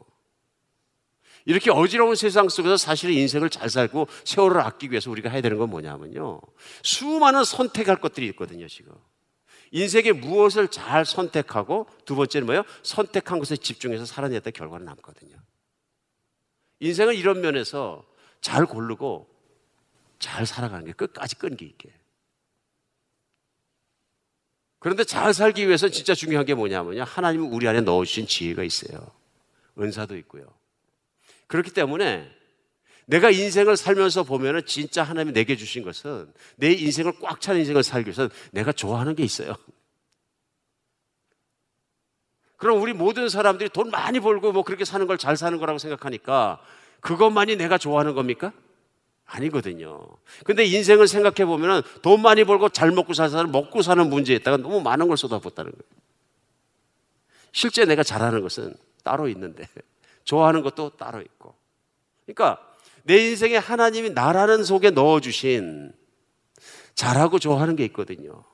이렇게 1.45 1.71
어지러운 1.71 2.17
세상 2.17 2.49
속에서 2.49 2.77
사실은 2.77 3.15
인생을 3.15 3.51
잘 3.51 3.71
살고 3.71 4.09
세월을 4.25 4.61
아끼기 4.61 4.93
위해서 4.93 5.11
우리가 5.11 5.31
해야 5.31 5.41
되는 5.41 5.59
건 5.59 5.71
뭐냐면요. 5.71 6.41
수많은 6.83 7.45
선택할 7.45 8.01
것들이 8.01 8.27
있거든요, 8.29 8.67
지금. 8.69 8.93
인생에 9.73 10.12
무엇을 10.12 10.68
잘 10.68 11.05
선택하고 11.05 11.89
두 12.05 12.14
번째는 12.14 12.47
뭐예요? 12.47 12.62
선택한 12.83 13.39
것에 13.39 13.57
집중해서 13.57 14.05
살아냈다 14.05 14.51
결과는 14.51 14.85
남거든요. 14.85 15.37
인생은 16.81 17.14
이런 17.14 17.41
면에서 17.41 18.07
잘 18.41 18.66
고르고 18.66 19.29
잘 20.18 20.47
살아가는 20.47 20.85
게 20.85 20.93
끝까지 20.93 21.37
끈기 21.37 21.64
있게. 21.64 21.93
그런데 24.79 25.05
잘 25.05 25.33
살기 25.33 25.66
위해서 25.66 25.89
진짜 25.89 26.14
중요한 26.14 26.45
게 26.45 26.55
뭐냐면요. 26.55 27.05
하나님은 27.05 27.53
우리 27.53 27.66
안에 27.66 27.81
넣으신 27.81 28.27
지혜가 28.27 28.64
있어요. 28.64 29.11
은사도 29.79 30.18
있고요. 30.18 30.53
그렇기 31.47 31.73
때문에 31.73 32.31
내가 33.13 33.31
인생을 33.31 33.77
살면서 33.77 34.23
보면은 34.23 34.65
진짜 34.65 35.03
하나님이 35.03 35.35
내게 35.35 35.55
주신 35.55 35.83
것은 35.83 36.33
내 36.57 36.73
인생을 36.73 37.13
꽉 37.21 37.43
찬 37.43 37.59
인생을 37.59 37.83
살기 37.83 38.09
위해서 38.09 38.31
내가 38.53 38.73
좋아하는 38.73 39.15
게 39.15 39.23
있어요. 39.23 39.55
그럼 42.57 42.81
우리 42.81 42.95
모든 42.95 43.29
사람들이 43.29 43.69
돈 43.69 43.91
많이 43.91 44.19
벌고 44.19 44.53
뭐 44.53 44.63
그렇게 44.63 44.87
사는 44.87 45.07
걸 45.07 45.19
잘 45.19 45.37
사는 45.37 45.59
거라고 45.59 45.79
생각하니까 45.79 46.63
그것만이 47.01 47.57
내가 47.57 47.77
좋아하는 47.77 48.15
겁니까? 48.15 48.53
아니거든요. 49.27 50.07
근데 50.45 50.65
인생을 50.65 51.07
생각해 51.07 51.45
보면은 51.45 51.83
돈 52.01 52.23
많이 52.23 52.45
벌고 52.45 52.71
잘 52.71 52.93
먹고 52.93 53.13
잘 53.13 53.29
사는 53.29 53.51
먹고 53.53 53.83
사는 53.83 54.09
문제에다가 54.09 54.57
너무 54.57 54.81
많은 54.81 55.09
걸 55.09 55.19
쏟아붓다는 55.19 55.71
거예요. 55.71 55.83
실제 57.53 57.85
내가 57.85 58.03
잘하는 58.03 58.41
것은 58.41 58.75
따로 59.05 59.29
있는데 59.29 59.69
좋아하는 60.25 60.63
것도 60.63 60.91
따로 60.97 61.21
있고. 61.21 61.55
그러니까 62.25 62.72
내 63.05 63.19
인생에 63.19 63.57
하나님이 63.57 64.11
나라는 64.11 64.65
속에 64.65 64.91
넣어주신 64.91 65.93
잘하고 66.95 67.39
좋아하는 67.39 67.77
게 67.77 67.85
있거든요. 67.87 68.45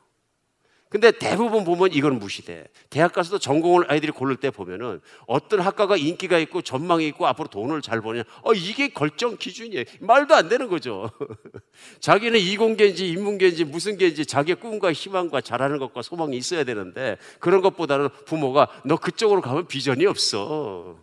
근데 0.89 1.11
대부분 1.11 1.65
보면 1.65 1.93
이건 1.93 2.19
무시돼. 2.19 2.67
대학 2.89 3.13
가서도 3.13 3.39
전공을 3.39 3.91
아이들이 3.93 4.11
고를 4.11 4.37
때 4.37 4.51
보면은 4.51 5.03
어떤 5.27 5.61
학과가 5.61 5.99
인기가 5.99 6.39
있고 6.39 6.63
전망이 6.63 7.07
있고 7.09 7.27
앞으로 7.27 7.49
돈을 7.49 7.83
잘 7.83 8.01
버냐. 8.01 8.23
어, 8.43 8.55
이게 8.55 8.89
결정 8.89 9.37
기준이에요. 9.37 9.85
말도 10.01 10.35
안 10.35 10.49
되는 10.49 10.69
거죠. 10.69 11.11
자기는 12.01 12.39
이공계인지 12.41 13.07
인문계인지 13.07 13.65
무슨 13.65 13.99
계인지 13.99 14.25
자기의 14.25 14.57
꿈과 14.57 14.95
희망과 14.95 15.43
잘하는 15.43 15.79
것과 15.79 16.01
소망이 16.01 16.39
있어야 16.39 16.65
되는데 16.65 17.19
그런 17.39 17.61
것보다는 17.61 18.09
부모가 18.25 18.69
너 18.87 18.97
그쪽으로 18.97 19.43
가면 19.43 19.67
비전이 19.67 20.07
없어. 20.07 20.97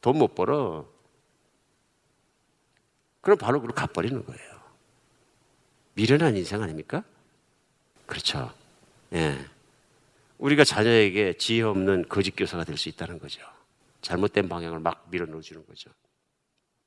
돈 0.00 0.16
못 0.16 0.36
벌어. 0.36 0.93
그럼 3.24 3.38
바로 3.38 3.60
그로 3.60 3.72
가버리는 3.74 4.24
거예요. 4.24 4.54
미련한 5.94 6.36
인생 6.36 6.62
아닙니까? 6.62 7.02
그렇죠. 8.06 8.52
예. 9.12 9.38
우리가 10.38 10.64
자녀에게 10.64 11.34
지혜 11.38 11.62
없는 11.62 12.06
거짓 12.08 12.32
교사가 12.36 12.64
될 12.64 12.76
수 12.76 12.88
있다는 12.88 13.18
거죠. 13.18 13.40
잘못된 14.02 14.48
방향을 14.48 14.80
막 14.80 15.06
밀어 15.10 15.24
넣어 15.26 15.40
주는 15.40 15.64
거죠. 15.66 15.90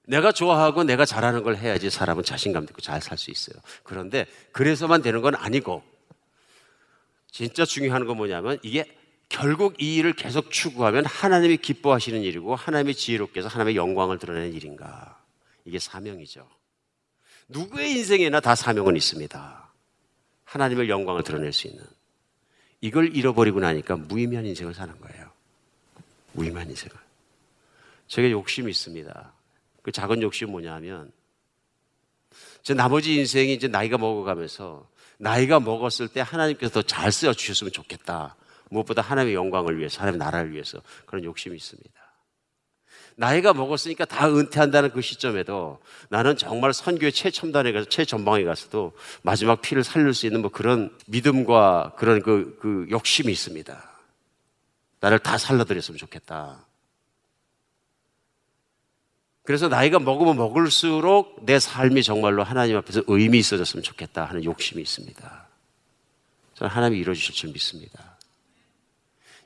내가 0.05 0.31
좋아하고 0.31 0.83
내가 0.83 1.05
잘하는 1.05 1.43
걸 1.43 1.55
해야지 1.57 1.89
사람은 1.89 2.23
자신감 2.23 2.63
있고 2.65 2.81
잘 2.81 3.01
살 3.01 3.17
수 3.17 3.31
있어요. 3.31 3.59
그런데 3.83 4.25
그래서만 4.51 5.01
되는 5.01 5.21
건 5.21 5.35
아니고 5.35 5.83
진짜 7.31 7.65
중요한 7.65 8.05
건 8.05 8.17
뭐냐면 8.17 8.59
이게 8.61 8.85
결국 9.29 9.81
이 9.81 9.95
일을 9.95 10.13
계속 10.13 10.51
추구하면 10.51 11.05
하나님이 11.05 11.57
기뻐하시는 11.57 12.21
일이고 12.21 12.55
하나님이 12.55 12.93
지혜롭게 12.93 13.39
해서 13.39 13.49
하나님의 13.49 13.75
영광을 13.75 14.19
드러내는 14.19 14.53
일인가. 14.53 15.19
이게 15.67 15.79
사명이죠. 15.79 16.49
누구의 17.49 17.91
인생에나 17.91 18.39
다 18.39 18.55
사명은 18.55 18.95
있습니다. 18.95 19.73
하나님의 20.45 20.89
영광을 20.89 21.23
드러낼 21.23 21.51
수 21.51 21.67
있는. 21.67 21.83
이걸 22.79 23.13
잃어버리고 23.15 23.59
나니까 23.59 23.97
무의미한 23.97 24.45
인생을 24.45 24.73
사는 24.73 24.97
거예요. 24.99 25.29
무의미한 26.31 26.69
인생을. 26.69 26.95
제가 28.07 28.31
욕심이 28.31 28.71
있습니다. 28.71 29.33
그 29.81 29.91
작은 29.91 30.21
욕심이 30.21 30.49
뭐냐면 30.49 31.11
제 32.61 32.73
나머지 32.73 33.15
인생이 33.15 33.53
이제 33.53 33.67
나이가 33.67 33.97
먹어가면서 33.97 34.89
나이가 35.17 35.59
먹었을 35.59 36.07
때 36.07 36.21
하나님께서 36.21 36.73
더 36.73 36.81
잘 36.83 37.11
쓰여 37.11 37.33
주셨으면 37.33 37.73
좋겠다. 37.73 38.37
무엇보다 38.69 39.01
하나님의 39.01 39.35
영광을 39.35 39.77
위해서, 39.79 39.99
하나님의 39.99 40.19
나라를 40.19 40.53
위해서 40.53 40.81
그런 41.05 41.23
욕심이 41.23 41.55
있습니다. 41.57 42.06
나이가 43.19 43.51
먹었으니까 43.51 44.05
다 44.05 44.29
은퇴한다는 44.29 44.91
그 44.91 45.01
시점에도 45.01 45.79
나는 46.09 46.37
정말 46.37 46.71
선교의 46.71 47.11
최첨단에 47.11 47.71
가서 47.71 47.89
최전방에 47.89 48.43
가서도 48.43 48.93
마지막 49.23 49.59
피를 49.61 49.83
살릴 49.83 50.13
수 50.13 50.27
있는 50.27 50.41
뭐 50.41 50.51
그런 50.51 50.95
믿음과 51.07 51.95
그런 51.97 52.21
그, 52.21 52.57
그 52.61 52.85
욕심이 52.91 53.31
있습니다. 53.31 53.89
나를 54.99 55.17
다 55.17 55.39
살려드렸으면 55.39 55.97
좋겠다. 55.97 56.63
그래서 59.41 59.67
나이가 59.67 59.97
먹으면 59.97 60.35
먹을수록 60.35 61.43
내 61.43 61.57
삶이 61.57 62.03
정말로 62.03 62.43
하나님 62.43 62.77
앞에서 62.77 63.01
의미 63.07 63.39
있어졌으면 63.39 63.81
좋겠다 63.81 64.25
하는 64.25 64.43
욕심이 64.43 64.79
있습니다. 64.79 65.47
저는 66.53 66.69
하나님이 66.69 67.01
이루어주실 67.01 67.33
줄 67.33 67.49
믿습니다. 67.51 68.15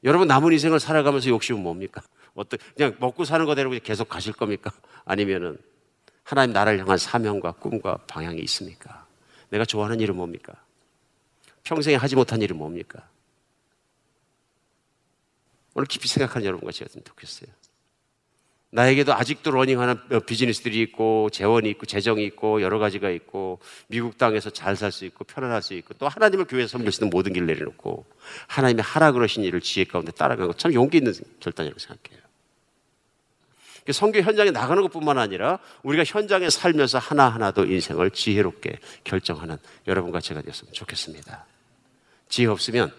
여러분 0.04 0.28
남은 0.28 0.52
인생을 0.52 0.82
살아가면서 0.82 1.30
욕심은 1.30 1.64
뭡니까? 1.64 2.02
어떤 2.42 2.60
그냥 2.76 2.96
먹고 3.00 3.26
사는 3.26 3.46
거대로 3.46 3.72
계속 3.84 4.10
가실 4.10 4.34
겁니까? 4.34 4.72
아니면은 5.06 5.58
하나님 6.24 6.54
나라를 6.54 6.80
향한 6.80 6.98
사명과 6.98 7.54
꿈과 7.54 7.98
방향이 8.08 8.40
있습니까? 8.42 9.06
내가 9.50 9.66
좋아하는 9.66 10.00
일은 10.00 10.16
뭡니까? 10.16 10.54
평생에 11.64 11.96
하지 11.96 12.16
못한 12.16 12.42
일은 12.42 12.58
뭡니까? 12.58 13.08
오늘 15.74 15.86
깊이 15.88 16.08
생각하는 16.08 16.46
여러분과 16.46 16.72
제가 16.72 16.90
좀 16.92 17.04
좋겠어요. 17.04 17.50
나에게도 18.74 19.14
아직도 19.14 19.52
러닝하는 19.52 19.98
비즈니스들이 20.26 20.80
있고 20.84 21.30
재원이 21.30 21.70
있고 21.72 21.86
재정이 21.86 22.24
있고 22.26 22.62
여러 22.62 22.80
가지가 22.80 23.10
있고 23.10 23.60
미국 23.88 24.18
땅에서 24.18 24.50
잘 24.50 24.78
살 24.78 24.94
수 24.94 25.04
있고 25.06 25.26
편안할 25.26 25.62
수 25.62 25.74
있고 25.74 25.94
또 25.96 26.08
하나님을 26.08 26.46
수 26.92 27.04
있는 27.04 27.10
모든 27.10 27.34
길을 27.34 27.48
내려놓고 27.48 28.06
하나님이 28.48 28.82
하라 28.82 29.12
그러신 29.12 29.44
일을 29.44 29.60
지혜 29.60 29.84
가운데 29.84 30.12
따라가는 30.14 30.48
것 30.48 30.58
참 30.58 30.74
용기 30.74 30.98
있는 31.00 31.14
결단이라고 31.42 31.80
생각해요. 31.80 32.21
성교 33.90 34.22
현장에 34.22 34.52
나가는 34.52 34.82
것뿐만 34.84 35.18
아니라 35.18 35.60
우리가 35.84 36.04
현장에 36.04 36.50
살면서 36.50 37.00
하나하나도 37.00 37.66
인생을 37.66 38.12
지혜롭게 38.12 38.78
결정하는 39.04 39.58
여러분과 39.88 40.22
제가 40.22 40.42
되었으면 40.42 40.74
좋겠습니다. 40.74 41.46
지혜 42.30 42.48
없으면 42.48 42.94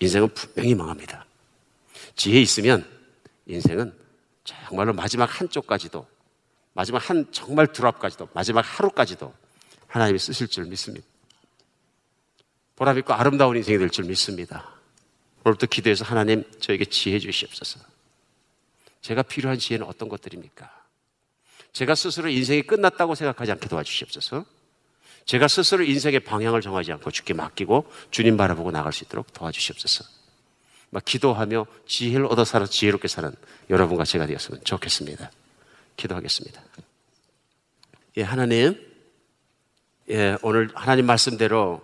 인생은 0.00 0.28
분명히 0.34 0.74
망합니다. 0.74 1.26
지혜 2.16 2.40
있으면 2.40 2.86
인생은 3.46 3.92
정말로 4.44 4.92
마지막 4.92 5.40
한쪽까지도 5.40 6.06
마지막 6.72 7.08
한 7.08 7.26
정말 7.32 7.66
드랍까지도 7.66 8.28
마지막 8.32 8.60
하루까지도 8.60 9.32
하나님이 9.88 10.18
쓰실 10.18 10.48
줄 10.48 10.64
믿습니다. 10.66 11.06
보람 12.76 12.98
있고 12.98 13.12
아름다운 13.12 13.56
인생이 13.56 13.78
될 13.78 13.88
줄 13.90 14.04
믿습니다. 14.06 14.74
오늘부터 15.44 15.66
기도해서 15.66 16.04
하나님 16.04 16.42
저에게 16.60 16.84
지혜 16.86 17.18
주시옵소서. 17.18 17.93
제가 19.04 19.22
필요한 19.22 19.58
지혜는 19.58 19.86
어떤 19.86 20.08
것들입니까? 20.08 20.70
제가 21.74 21.94
스스로 21.94 22.30
인생이 22.30 22.62
끝났다고 22.62 23.14
생각하지 23.14 23.52
않게 23.52 23.68
도와주시옵소서. 23.68 24.46
제가 25.26 25.46
스스로 25.46 25.84
인생의 25.84 26.20
방향을 26.20 26.62
정하지 26.62 26.90
않고 26.92 27.10
주께 27.10 27.34
맡기고 27.34 27.92
주님 28.10 28.38
바라보고 28.38 28.70
나갈 28.70 28.94
수 28.94 29.04
있도록 29.04 29.30
도와주시옵소서. 29.34 30.04
막 30.88 31.04
기도하며 31.04 31.66
지혜를 31.86 32.24
얻어 32.24 32.46
살아 32.46 32.64
지혜롭게 32.64 33.08
사는 33.08 33.30
여러분과 33.68 34.04
제가 34.04 34.24
되었으면 34.24 34.64
좋겠습니다. 34.64 35.30
기도하겠습니다. 35.98 36.62
예, 38.16 38.22
하나님. 38.22 38.80
예, 40.08 40.38
오늘 40.40 40.70
하나님 40.74 41.04
말씀대로 41.04 41.82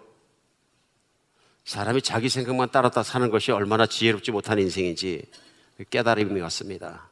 사람이 1.65 2.01
자기 2.01 2.31
생각만 2.31 2.71
따랐다 2.71 3.03
사는 3.03 3.29
것이 3.29 3.53
얼마나 3.53 3.85
지혜롭지 3.85 4.31
못한 4.31 4.59
인생인지 4.59 5.27
깨달음이 5.91 6.41
왔습니다. 6.41 7.10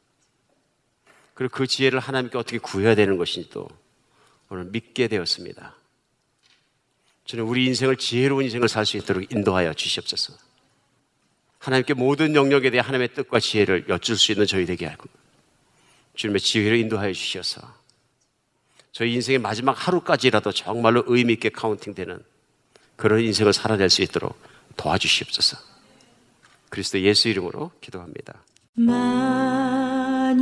그리고 1.39 1.55
그 1.55 1.69
지혜를 1.69 2.01
하나님께 2.01 2.37
어떻게 2.37 2.59
구해야 2.59 2.97
되는 2.97 3.17
것인지도 3.17 3.69
오늘 4.49 4.65
믿게 4.65 5.07
되었습니다. 5.07 5.73
저는 7.27 7.45
우리 7.45 7.65
인생을 7.67 7.95
지혜로운 7.95 8.43
인생을 8.43 8.69
살 8.69 8.85
수 8.85 8.97
있도록 8.97 9.31
인도하여 9.31 9.73
주시옵소서. 9.73 10.37
하나님께 11.61 11.95
모든 11.95 12.35
영역에 12.35 12.71
대해 12.71 12.81
하나님의 12.81 13.15
뜻과 13.15 13.39
지혜를 13.39 13.85
여쭐 13.89 14.17
수 14.17 14.33
있는 14.33 14.49
저희 14.49 14.67
되게 14.67 14.87
하고 14.87 15.09
주님의 16.17 16.41
지혜를 16.41 16.77
인도하여 16.77 17.13
주셔서 17.13 17.73
저희 18.91 19.15
인생의 19.15 19.39
마지막 19.39 19.75
하루까지라도 19.75 20.51
정말로 20.51 21.05
의미 21.07 21.35
있게 21.35 21.51
카운팅되는 21.51 22.21
그런 22.97 23.21
인생을 23.21 23.53
살아낼 23.53 23.91
수 23.91 24.03
있도록 24.03 24.37
도와주시옵소서. 24.77 25.57
그리스도 26.69 27.01
예수 27.01 27.29
이름으로 27.29 27.71
기도합니다. 27.81 28.43
만 28.81 30.41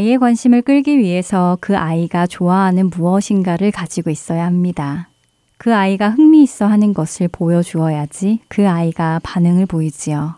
아이의 0.00 0.18
관심을 0.18 0.62
끌기 0.62 0.96
위해서 0.96 1.58
그 1.60 1.76
아이가 1.76 2.26
좋아하는 2.26 2.88
무엇인가를 2.88 3.70
가지고 3.70 4.08
있어야 4.08 4.46
합니다. 4.46 5.10
그 5.58 5.74
아이가 5.74 6.08
흥미있어 6.08 6.64
하는 6.64 6.94
것을 6.94 7.28
보여주어야지 7.28 8.38
그 8.48 8.66
아이가 8.66 9.20
반응을 9.22 9.66
보이지요. 9.66 10.36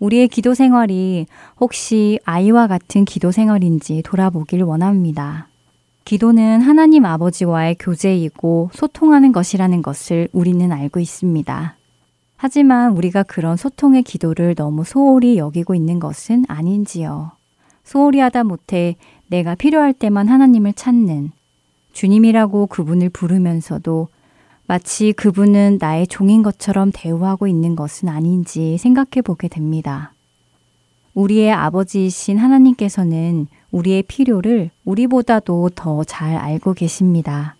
우리의 0.00 0.26
기도 0.26 0.54
생활이 0.54 1.26
혹시 1.60 2.18
아이와 2.24 2.66
같은 2.66 3.04
기도 3.04 3.30
생활인지 3.30 4.02
돌아보길 4.04 4.64
원합니다. 4.64 5.46
기도는 6.04 6.60
하나님 6.60 7.04
아버지와의 7.04 7.76
교제이고 7.78 8.70
소통하는 8.72 9.30
것이라는 9.30 9.80
것을 9.82 10.28
우리는 10.32 10.72
알고 10.72 10.98
있습니다. 10.98 11.76
하지만 12.36 12.96
우리가 12.96 13.22
그런 13.22 13.56
소통의 13.56 14.02
기도를 14.02 14.56
너무 14.56 14.82
소홀히 14.82 15.38
여기고 15.38 15.76
있는 15.76 16.00
것은 16.00 16.46
아닌지요. 16.48 17.30
소홀히 17.84 18.20
하다 18.20 18.44
못해 18.44 18.96
내가 19.26 19.54
필요할 19.54 19.92
때만 19.92 20.28
하나님을 20.28 20.72
찾는 20.74 21.32
주님이라고 21.92 22.66
그분을 22.66 23.10
부르면서도 23.10 24.08
마치 24.66 25.12
그분은 25.12 25.78
나의 25.80 26.06
종인 26.06 26.42
것처럼 26.42 26.92
대우하고 26.94 27.46
있는 27.46 27.76
것은 27.76 28.08
아닌지 28.08 28.78
생각해 28.78 29.20
보게 29.22 29.48
됩니다. 29.48 30.14
우리의 31.14 31.52
아버지이신 31.52 32.38
하나님께서는 32.38 33.48
우리의 33.70 34.02
필요를 34.04 34.70
우리보다도 34.84 35.70
더 35.74 36.04
잘 36.04 36.36
알고 36.36 36.74
계십니다. 36.74 37.56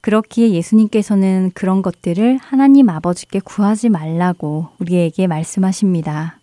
그렇기에 0.00 0.50
예수님께서는 0.50 1.52
그런 1.54 1.82
것들을 1.82 2.38
하나님 2.38 2.88
아버지께 2.88 3.40
구하지 3.40 3.90
말라고 3.90 4.68
우리에게 4.80 5.26
말씀하십니다. 5.26 6.39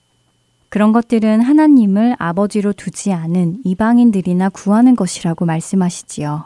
그런 0.70 0.92
것들은 0.92 1.42
하나님을 1.42 2.16
아버지로 2.20 2.74
두지 2.74 3.14
않은 3.14 3.62
이방인들이나 3.64 4.50
구하는 4.50 4.96
것이라고 4.96 5.46
말씀하시지요. 5.46 6.46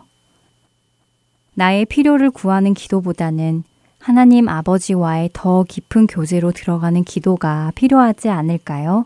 나의 1.56 1.86
필요를 1.86 2.32
구하는 2.32 2.74
기도보다는 2.74 3.64
하나님 4.00 4.48
아버지와의 4.48 5.30
더 5.34 5.64
깊은 5.64 6.08
교제로 6.08 6.52
들어가는 6.52 7.04
기도가 7.04 7.72
필요하지 7.76 8.30
않을까요? 8.30 9.06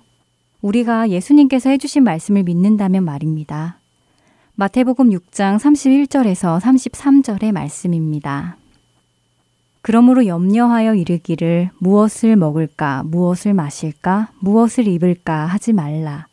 우리가 0.61 1.09
예수님께서 1.09 1.69
해주신 1.69 2.03
말씀을 2.03 2.43
믿는다면 2.43 3.03
말입니다. 3.03 3.79
마태복음 4.55 5.09
6장 5.09 5.59
31절에서 5.59 6.59
33절의 6.61 7.51
말씀입니다. 7.51 8.57
그러므로 9.85 10.25
염려하여 10.25 10.95
이르기를 10.95 11.69
무엇을 11.77 12.35
먹을까, 12.37 13.03
무엇을 13.05 13.53
마실까, 13.53 14.29
무엇을 14.39 14.87
입을까 14.87 15.45
하지 15.45 15.73
말라. 15.73 16.25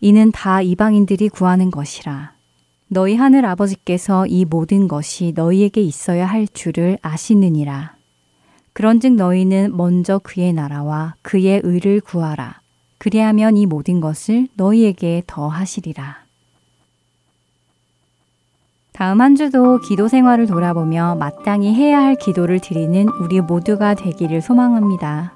이는 0.00 0.30
다 0.30 0.62
이방인들이 0.62 1.28
구하는 1.30 1.72
것이라. 1.72 2.34
너희 2.86 3.16
하늘 3.16 3.44
아버지께서 3.44 4.28
이 4.28 4.44
모든 4.44 4.86
것이 4.86 5.32
너희에게 5.34 5.80
있어야 5.80 6.26
할 6.26 6.46
줄을 6.46 6.96
아시느니라. 7.02 7.96
그런즉 8.72 9.14
너희는 9.14 9.76
먼저 9.76 10.20
그의 10.20 10.52
나라와 10.52 11.16
그의 11.22 11.60
의를 11.64 12.00
구하라. 12.00 12.60
그리하면 12.98 13.56
이 13.56 13.66
모든 13.66 14.00
것을 14.00 14.46
너희에게 14.54 15.24
더 15.26 15.48
하시리라. 15.48 16.21
다음 18.92 19.20
한 19.20 19.36
주도 19.36 19.78
기도 19.78 20.08
생활을 20.08 20.46
돌아보며 20.46 21.16
마땅히 21.18 21.74
해야 21.74 22.02
할 22.02 22.14
기도를 22.14 22.60
드리는 22.60 23.08
우리 23.20 23.40
모두가 23.40 23.94
되기를 23.94 24.42
소망합니다. 24.42 25.34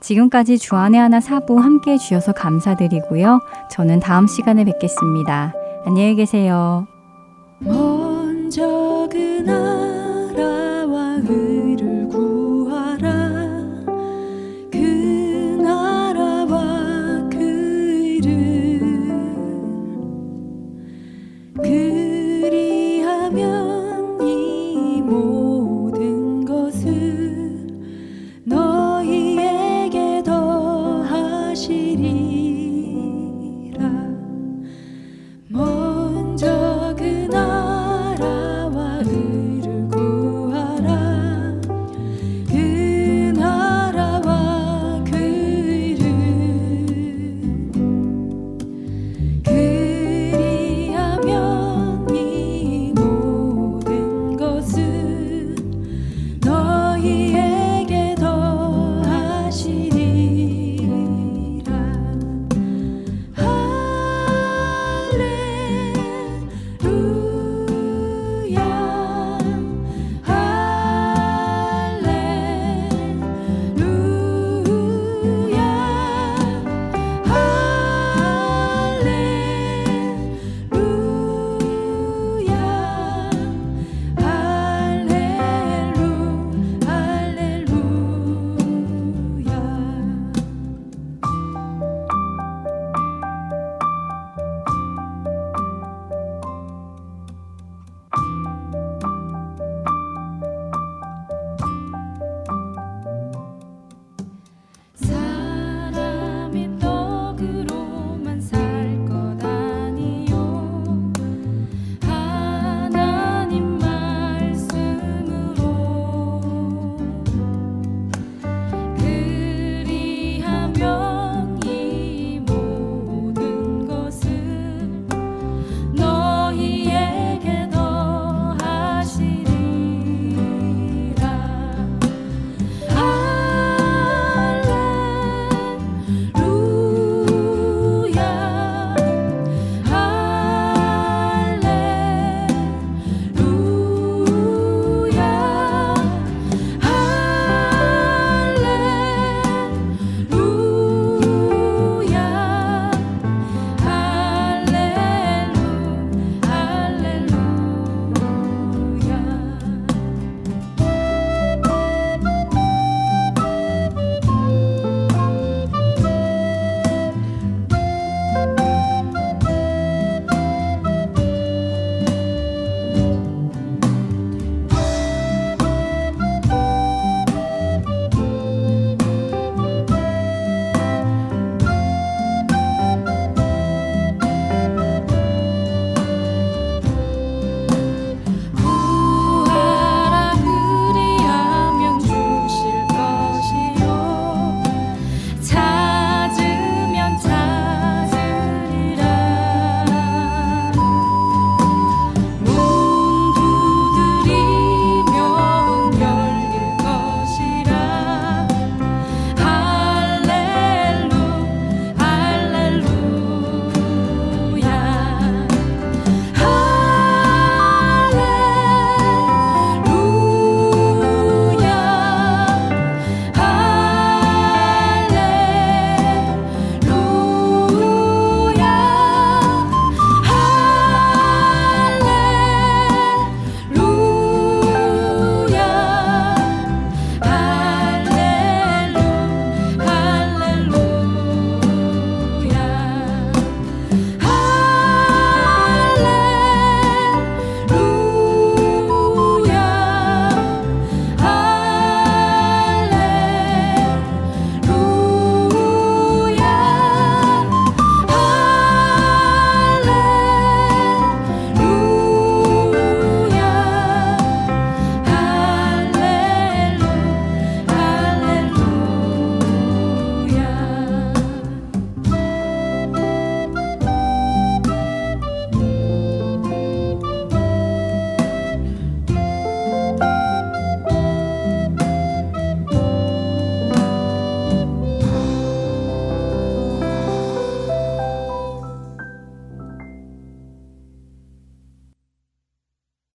지금까지 0.00 0.58
주안의 0.58 1.00
하나 1.00 1.20
사부 1.20 1.58
함께 1.58 1.92
해주셔서 1.92 2.32
감사드리고요. 2.32 3.40
저는 3.70 4.00
다음 4.00 4.26
시간에 4.26 4.64
뵙겠습니다. 4.64 5.54
안녕히 5.84 6.14
계세요. 6.14 6.86